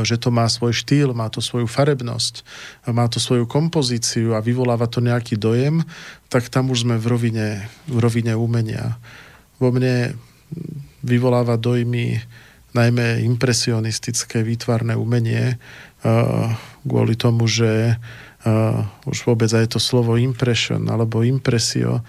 že 0.03 0.20
to 0.20 0.28
má 0.28 0.43
svoj 0.51 0.76
štýl, 0.76 1.16
má 1.16 1.32
to 1.32 1.39
svoju 1.39 1.72
farebnosť, 1.72 2.43
má 2.91 3.07
to 3.07 3.24
svoju 3.24 3.47
kompozíciu 3.47 4.36
a 4.36 4.43
vyvoláva 4.43 4.91
to 4.91 4.99
nejaký 4.99 5.39
dojem, 5.39 5.88
tak 6.28 6.51
tam 6.51 6.68
už 6.68 6.84
sme 6.84 6.99
v 6.99 7.05
rovine, 7.07 7.47
v 7.88 7.97
rovine 8.03 8.36
umenia. 8.36 8.99
Vo 9.64 9.72
mne 9.72 10.20
vyvoláva 10.99 11.55
dojmy 11.55 12.20
najmä 12.74 13.24
impresionistické 13.24 14.43
výtvarné 14.43 14.99
umenie, 14.99 15.55
kvôli 16.84 17.16
tomu, 17.16 17.47
že 17.47 17.95
už 19.07 19.18
vôbec 19.24 19.47
aj 19.55 19.72
to 19.72 19.80
slovo 19.80 20.20
impression 20.20 20.84
alebo 20.91 21.24
impresio 21.24 22.03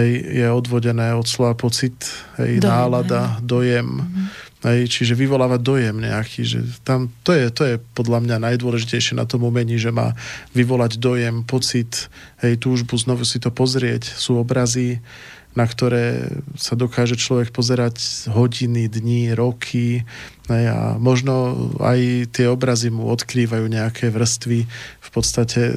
je 0.00 0.48
odvodené 0.48 1.12
od 1.12 1.28
slova 1.28 1.52
pocit, 1.52 2.08
hej, 2.40 2.56
dojem, 2.56 2.64
nálada, 2.64 3.36
hej. 3.36 3.44
dojem. 3.44 3.88
Mm-hmm 4.00 4.53
Hej, 4.64 4.88
čiže 4.88 5.12
vyvoláva 5.12 5.60
dojem 5.60 6.00
nejaký, 6.00 6.40
že 6.40 6.64
tam, 6.88 7.12
to 7.20 7.36
je, 7.36 7.52
to 7.52 7.62
je 7.68 7.74
podľa 7.92 8.24
mňa 8.24 8.36
najdôležitejšie 8.48 9.12
na 9.12 9.28
tom 9.28 9.44
umení, 9.44 9.76
že 9.76 9.92
má 9.92 10.16
vyvolať 10.56 10.96
dojem, 10.96 11.44
pocit, 11.44 12.08
hej, 12.40 12.56
túžbu 12.56 12.96
znovu 12.96 13.28
si 13.28 13.36
to 13.36 13.52
pozrieť. 13.52 14.08
Sú 14.08 14.40
obrazy, 14.40 15.04
na 15.52 15.68
ktoré 15.68 16.32
sa 16.56 16.80
dokáže 16.80 17.20
človek 17.20 17.52
pozerať 17.52 18.26
hodiny, 18.32 18.88
dní, 18.88 19.36
roky 19.36 20.00
hej, 20.48 20.64
a 20.72 20.96
možno 20.96 21.68
aj 21.84 22.32
tie 22.32 22.48
obrazy 22.48 22.88
mu 22.88 23.12
odkrývajú 23.12 23.68
nejaké 23.68 24.08
vrstvy 24.08 24.64
v 24.98 25.08
podstate 25.12 25.76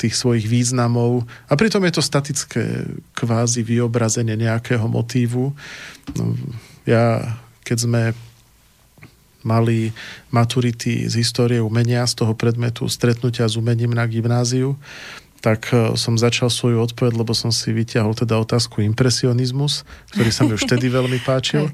tých 0.00 0.16
svojich 0.16 0.48
významov 0.48 1.28
a 1.46 1.52
pritom 1.60 1.84
je 1.86 1.92
to 1.94 2.02
statické 2.02 2.88
kvázi 3.14 3.60
vyobrazenie 3.62 4.34
nejakého 4.34 4.88
motívu. 4.88 5.54
No, 6.18 6.24
ja 6.88 7.36
keď 7.64 7.78
sme 7.80 8.02
mali 9.44 9.92
maturity 10.32 11.04
z 11.04 11.20
histórie 11.20 11.60
umenia, 11.60 12.08
z 12.08 12.24
toho 12.24 12.32
predmetu 12.32 12.88
stretnutia 12.88 13.44
s 13.44 13.60
umením 13.60 13.92
na 13.92 14.08
gymnáziu, 14.08 14.80
tak 15.44 15.68
e, 15.76 15.92
som 16.00 16.16
začal 16.16 16.48
svoju 16.48 16.80
odpoveď, 16.80 17.20
lebo 17.20 17.36
som 17.36 17.52
si 17.52 17.68
vyťahol 17.76 18.16
teda 18.16 18.40
otázku 18.40 18.80
impresionizmus, 18.80 19.84
ktorý 20.16 20.30
sa 20.32 20.48
mi 20.48 20.56
už 20.56 20.64
vtedy 20.64 20.88
veľmi 20.96 21.20
páčil. 21.20 21.68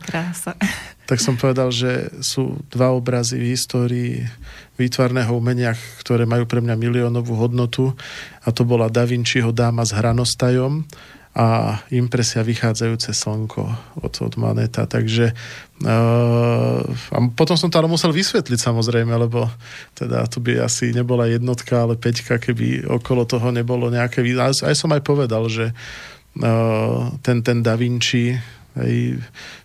Tak 1.06 1.22
som 1.22 1.38
povedal, 1.38 1.70
že 1.70 2.10
sú 2.18 2.58
dva 2.66 2.90
obrazy 2.90 3.38
v 3.38 3.54
histórii 3.54 4.26
výtvarného 4.74 5.30
umenia, 5.30 5.78
ktoré 6.02 6.26
majú 6.26 6.50
pre 6.50 6.58
mňa 6.58 6.74
miliónovú 6.74 7.38
hodnotu 7.38 7.94
a 8.42 8.50
to 8.50 8.66
bola 8.66 8.90
Da 8.90 9.06
Vinciho 9.06 9.54
dáma 9.54 9.86
s 9.86 9.94
hranostajom 9.94 10.82
a 11.30 11.78
impresia 11.94 12.42
vychádzajúce 12.42 13.14
slnko 13.14 13.62
od, 14.02 14.14
od 14.18 14.34
Maneta. 14.34 14.82
Takže 14.82 15.30
uh, 15.86 16.82
a 16.90 17.16
potom 17.38 17.54
som 17.54 17.70
to 17.70 17.78
ale 17.78 17.86
musel 17.86 18.10
vysvetliť 18.10 18.58
samozrejme, 18.58 19.14
lebo 19.14 19.46
teda 19.94 20.26
to 20.26 20.42
by 20.42 20.58
asi 20.58 20.90
nebola 20.90 21.30
jednotka, 21.30 21.86
ale 21.86 21.94
peťka, 21.94 22.42
keby 22.42 22.82
okolo 22.82 23.22
toho 23.30 23.54
nebolo 23.54 23.94
nejaké... 23.94 24.26
Aj, 24.42 24.74
som 24.74 24.90
aj 24.90 25.06
povedal, 25.06 25.46
že 25.46 25.70
uh, 25.70 27.14
ten, 27.22 27.46
ten 27.46 27.62
Da 27.62 27.78
Vinci 27.78 28.34
Hej, 28.78 29.18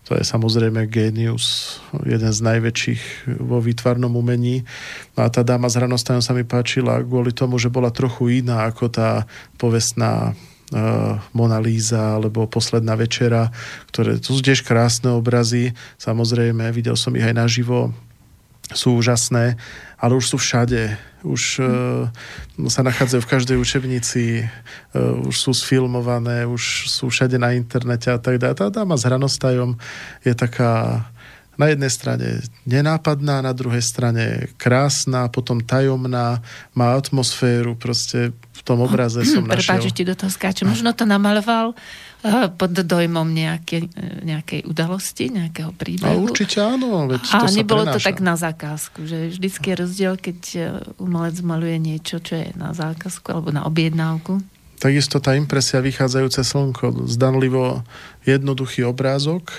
to 0.09 0.17
je 0.17 0.25
samozrejme 0.25 0.89
genius, 0.89 1.77
jeden 2.09 2.33
z 2.33 2.41
najväčších 2.41 3.01
vo 3.37 3.61
výtvarnom 3.61 4.09
umení. 4.17 4.65
A 5.13 5.29
tá 5.29 5.45
dáma 5.45 5.69
s 5.69 5.77
hranostajom 5.77 6.25
sa 6.25 6.33
mi 6.33 6.41
páčila 6.41 7.05
kvôli 7.05 7.29
tomu, 7.29 7.61
že 7.61 7.69
bola 7.69 7.93
trochu 7.93 8.41
iná 8.41 8.65
ako 8.65 8.89
tá 8.89 9.29
povestná 9.61 10.33
Mona 11.33 11.59
Lisa 11.61 12.17
alebo 12.17 12.49
Posledná 12.49 12.97
večera, 12.97 13.53
ktoré 13.93 14.17
to 14.17 14.33
sú 14.33 14.41
tiež 14.41 14.65
krásne 14.65 15.13
obrazy. 15.13 15.77
Samozrejme, 16.01 16.73
videl 16.73 16.97
som 16.97 17.13
ich 17.13 17.21
aj 17.21 17.37
naživo, 17.37 17.93
sú 18.73 18.97
úžasné, 18.97 19.61
ale 20.01 20.13
už 20.17 20.25
sú 20.33 20.37
všade. 20.41 20.97
Už 21.25 21.61
uh, 21.61 22.09
sa 22.69 22.81
nachádzajú 22.81 23.21
v 23.21 23.31
každej 23.31 23.57
učebnici, 23.61 24.45
uh, 24.45 25.21
už 25.25 25.37
sú 25.37 25.51
sfilmované, 25.53 26.49
už 26.49 26.89
sú 26.89 27.13
všade 27.13 27.37
na 27.37 27.53
internete 27.53 28.09
a 28.09 28.17
tak 28.17 28.41
ďalej. 28.41 28.57
Tá 28.57 28.73
dáma 28.73 28.97
s 28.97 29.05
hranostajom 29.05 29.77
je 30.25 30.33
taká 30.33 31.05
na 31.55 31.71
jednej 31.71 31.91
strane 31.91 32.27
nenápadná, 32.67 33.39
na 33.39 33.53
druhej 33.55 33.81
strane 33.81 34.51
krásna, 34.59 35.31
potom 35.31 35.63
tajomná, 35.63 36.43
má 36.75 36.87
atmosféru, 36.95 37.75
proste 37.79 38.35
v 38.35 38.61
tom 38.63 38.83
obraze 38.83 39.23
som 39.23 39.45
našiel. 39.45 39.79
Prepáč, 39.79 39.93
ti 39.93 40.03
do 40.03 40.15
toho 40.15 40.31
skáčem. 40.31 40.65
Možno 40.67 40.91
to 40.91 41.05
namaloval 41.07 41.75
uh, 41.75 42.47
pod 42.49 42.71
dojmom 42.73 43.29
nejaké, 43.29 43.87
nejakej 44.25 44.65
udalosti, 44.65 45.29
nejakého 45.29 45.71
príbehu. 45.75 46.09
A 46.09 46.17
určite 46.17 46.59
áno, 46.59 47.05
veď 47.05 47.21
to 47.23 47.35
A 47.35 47.47
sa 47.47 47.53
nebolo 47.53 47.83
prenáša. 47.85 48.01
to 48.01 48.07
tak 48.09 48.19
na 48.19 48.35
zákazku, 48.35 48.99
že 49.05 49.17
vždycky 49.35 49.65
je 49.71 49.75
rozdiel, 49.75 50.13
keď 50.17 50.39
e, 50.55 50.59
umelec 50.97 51.37
maluje 51.45 51.77
niečo, 51.77 52.17
čo 52.17 52.41
je 52.41 52.47
na 52.57 52.73
zákazku 52.73 53.27
alebo 53.29 53.53
na 53.53 53.63
objednávku. 53.69 54.41
Takisto 54.75 55.23
tá 55.23 55.39
impresia 55.39 55.79
vychádzajúce 55.79 56.43
slnko, 56.43 57.07
zdanlivo 57.07 57.87
jednoduchý 58.27 58.83
obrázok, 58.83 59.55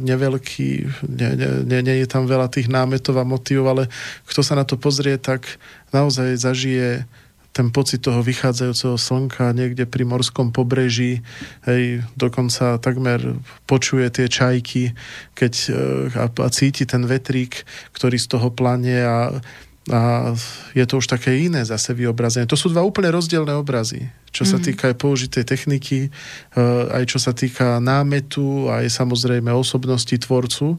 neveľký, 0.00 0.70
nie, 1.04 1.30
nie, 1.68 1.80
nie, 1.84 1.96
je 2.00 2.08
tam 2.08 2.24
veľa 2.24 2.48
tých 2.48 2.72
námetov 2.72 3.20
a 3.20 3.28
motívov, 3.28 3.66
ale 3.76 3.84
kto 4.24 4.40
sa 4.40 4.56
na 4.56 4.64
to 4.64 4.80
pozrie, 4.80 5.20
tak 5.20 5.60
naozaj 5.92 6.40
zažije 6.40 7.04
ten 7.50 7.68
pocit 7.74 8.00
toho 8.00 8.22
vychádzajúceho 8.22 8.94
slnka 8.94 9.50
niekde 9.52 9.82
pri 9.82 10.06
morskom 10.06 10.54
pobreží, 10.54 11.18
hej, 11.66 12.06
dokonca 12.14 12.78
takmer 12.78 13.36
počuje 13.66 14.06
tie 14.08 14.30
čajky, 14.30 14.94
keď 15.34 15.52
e, 15.66 15.70
a, 16.14 16.26
a 16.30 16.48
cíti 16.54 16.86
ten 16.86 17.02
vetrík, 17.04 17.66
ktorý 17.90 18.16
z 18.22 18.26
toho 18.30 18.54
planie 18.54 19.02
a 19.02 19.42
a 19.90 20.32
je 20.72 20.84
to 20.86 21.02
už 21.02 21.10
také 21.10 21.34
iné 21.42 21.66
zase 21.66 21.90
vyobrazenie. 21.92 22.46
To 22.46 22.54
sú 22.54 22.70
dva 22.70 22.86
úplne 22.86 23.10
rozdielne 23.10 23.52
obrazy, 23.58 24.06
čo 24.30 24.46
sa 24.46 24.56
mm. 24.56 24.62
týka 24.62 24.84
aj 24.94 24.96
použitej 24.96 25.44
techniky, 25.44 26.08
eh, 26.08 26.84
aj 26.94 27.04
čo 27.10 27.18
sa 27.18 27.34
týka 27.34 27.82
námetu, 27.82 28.70
aj 28.70 28.86
samozrejme 28.86 29.50
osobnosti 29.50 30.14
tvorcu, 30.14 30.78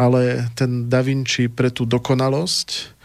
ale 0.00 0.48
ten 0.56 0.88
Da 0.88 1.04
Vinci 1.04 1.52
pre 1.52 1.68
tú 1.68 1.84
dokonalosť 1.84 2.96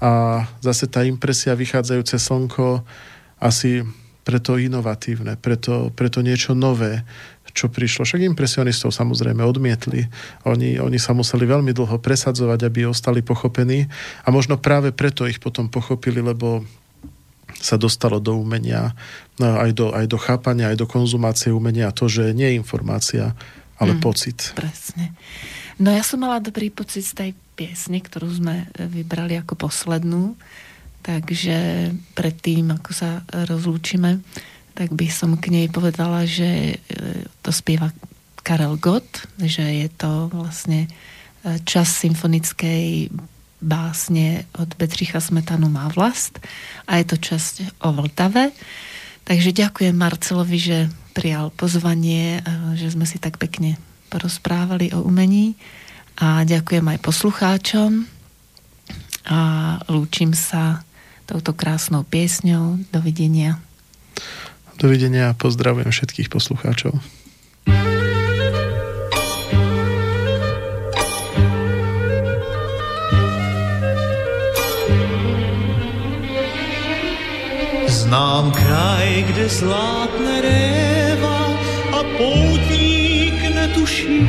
a 0.00 0.44
zase 0.64 0.88
tá 0.88 1.04
impresia 1.04 1.52
vychádzajúce 1.52 2.16
slnko 2.16 2.86
asi 3.42 3.84
preto 4.24 4.56
inovatívne, 4.56 5.36
preto, 5.40 5.90
preto 5.92 6.22
niečo 6.22 6.54
nové, 6.54 7.02
čo 7.60 7.68
prišlo. 7.68 8.08
Však 8.08 8.24
impresionistov 8.24 8.96
samozrejme 8.96 9.44
odmietli. 9.44 10.08
Oni, 10.48 10.80
oni 10.80 10.96
sa 10.96 11.12
museli 11.12 11.44
veľmi 11.44 11.76
dlho 11.76 12.00
presadzovať, 12.00 12.64
aby 12.64 12.88
ostali 12.88 13.20
pochopení 13.20 13.84
a 14.24 14.32
možno 14.32 14.56
práve 14.56 14.96
preto 14.96 15.28
ich 15.28 15.36
potom 15.36 15.68
pochopili, 15.68 16.24
lebo 16.24 16.64
sa 17.60 17.76
dostalo 17.76 18.16
do 18.18 18.40
umenia, 18.40 18.96
no, 19.36 19.60
aj 19.60 19.70
do, 19.76 19.86
aj 19.92 20.06
do 20.08 20.16
chápania, 20.16 20.72
aj 20.72 20.80
do 20.80 20.88
konzumácie 20.88 21.52
umenia 21.52 21.92
to, 21.92 22.08
že 22.08 22.32
nie 22.32 22.56
je 22.56 22.58
informácia, 22.58 23.36
ale 23.76 23.92
mm, 23.96 24.00
pocit. 24.00 24.56
Presne. 24.56 25.12
No 25.76 25.92
ja 25.92 26.00
som 26.00 26.24
mala 26.24 26.40
dobrý 26.40 26.72
pocit 26.72 27.04
z 27.04 27.12
tej 27.12 27.30
piesne, 27.60 28.00
ktorú 28.00 28.32
sme 28.32 28.64
vybrali 28.76 29.36
ako 29.36 29.68
poslednú, 29.68 30.40
takže 31.04 31.90
predtým, 32.16 32.72
ako 32.72 32.90
sa 32.96 33.24
rozlúčime, 33.28 34.24
tak 34.74 34.94
by 34.94 35.06
som 35.10 35.36
k 35.36 35.52
nej 35.52 35.66
povedala, 35.68 36.24
že 36.24 36.76
e, 36.80 37.26
to 37.42 37.50
spieva 37.50 37.92
Karel 38.40 38.80
Gott, 38.80 39.28
že 39.36 39.62
je 39.62 39.88
to 39.92 40.32
vlastne 40.32 40.86
e, 40.86 41.58
čas 41.68 41.92
symfonickej 42.00 43.12
básne 43.60 44.48
od 44.56 44.72
Bedřicha 44.80 45.20
Smetanu 45.20 45.68
má 45.68 45.92
vlast 45.92 46.40
a 46.88 46.96
je 46.96 47.04
to 47.04 47.16
časť 47.20 47.84
o 47.84 47.92
Vltave. 47.92 48.56
Takže 49.28 49.52
ďakujem 49.52 49.92
Marcelovi, 49.92 50.58
že 50.58 50.78
prijal 51.12 51.52
pozvanie, 51.52 52.40
e, 52.40 52.76
že 52.80 52.96
sme 52.96 53.04
si 53.04 53.20
tak 53.20 53.36
pekne 53.36 53.76
porozprávali 54.10 54.90
o 54.96 55.04
umení 55.04 55.54
a 56.18 56.42
ďakujem 56.42 56.84
aj 56.84 56.98
poslucháčom 57.04 58.08
a 59.30 59.40
lúčim 59.86 60.34
sa 60.34 60.82
touto 61.28 61.54
krásnou 61.54 62.02
piesňou. 62.02 62.82
Dovidenia. 62.90 63.62
Dovidenia 64.80 65.28
a 65.28 65.36
pozdravujem 65.36 65.92
všetkých 65.92 66.32
poslucháčov. 66.32 66.96
Znám 77.92 78.56
kraj, 78.56 79.08
kde 79.28 79.44
zlátne 79.52 80.34
réva 80.40 81.40
a 81.92 82.00
poutník 82.16 83.36
netuší, 83.52 84.24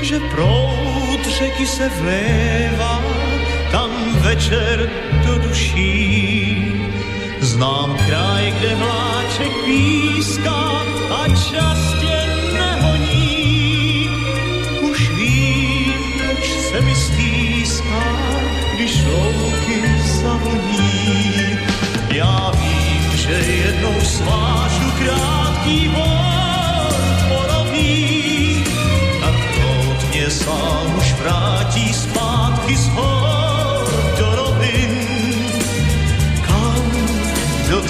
že 0.00 0.16
proud 0.32 1.20
řeky 1.28 1.66
se 1.68 1.92
vléva, 2.00 3.04
tam 3.68 3.92
večer 4.24 4.88
do 5.28 5.38
duší 5.44 6.79
Znám 7.60 7.92
kraj, 8.08 8.52
kde 8.56 8.76
mláček 8.76 9.52
píská 9.64 10.80
a 11.12 11.28
čas 11.28 11.80
tě 12.00 12.16
nehoní. 12.56 14.08
Už 14.80 15.10
vím, 15.10 15.92
proč 16.18 16.44
se 16.48 16.80
mi 16.80 16.94
stýská, 16.94 18.04
když 18.74 19.04
louky 19.04 19.82
zavoní. 20.22 21.58
Já 22.08 22.52
vím, 22.56 23.16
že 23.16 23.32
jednou 23.32 24.00
svážu 24.00 24.90
krátký 24.98 25.88
boj, 25.88 26.29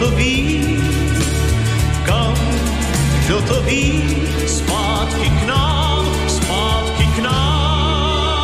to 0.00 0.10
ví, 0.10 0.64
kam, 2.04 2.34
kdo 3.24 3.42
to 3.42 3.62
ví, 3.62 4.02
zpátky 4.46 5.28
k 5.30 5.46
nám, 5.46 6.04
zpátky 6.28 7.06
k 7.16 7.18
nám. 7.18 8.40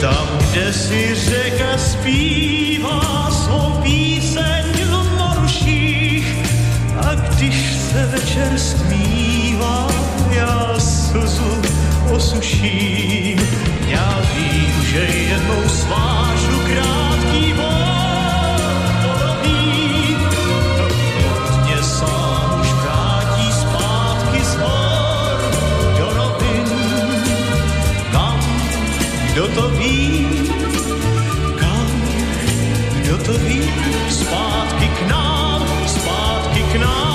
Tam, 0.00 0.28
kde 0.50 0.72
si 0.72 1.14
řeka 1.14 1.78
zpívá 1.78 3.30
svou 3.30 3.82
píseň 3.82 4.64
v 4.78 5.18
moruších 5.18 6.36
a 7.02 7.14
když 7.14 7.76
se 7.90 8.06
večer 8.06 8.58
stmívá, 8.58 9.88
já 10.30 10.74
slzu 10.78 11.62
osuším. 12.10 13.73
Já 13.86 14.20
vím, 14.34 14.84
že 14.84 14.98
jednou 14.98 15.68
svážu 15.68 16.60
krátký 16.66 17.52
bor 17.52 18.60
podobný, 19.02 20.16
mě 21.64 21.82
sám 21.82 22.60
už 22.60 22.72
vrátí 22.72 23.52
zpátky 23.52 24.44
z 24.44 24.54
hor 24.56 25.38
do 25.98 26.12
rovin. 26.14 26.68
Kam, 28.12 28.40
kdo 29.32 29.48
to 29.48 29.68
ví, 29.68 30.28
kam, 31.56 32.02
kdo 32.94 33.18
to 33.18 33.32
ví, 33.32 33.70
zpátky 34.08 34.88
k 34.88 35.08
nám. 36.80 37.13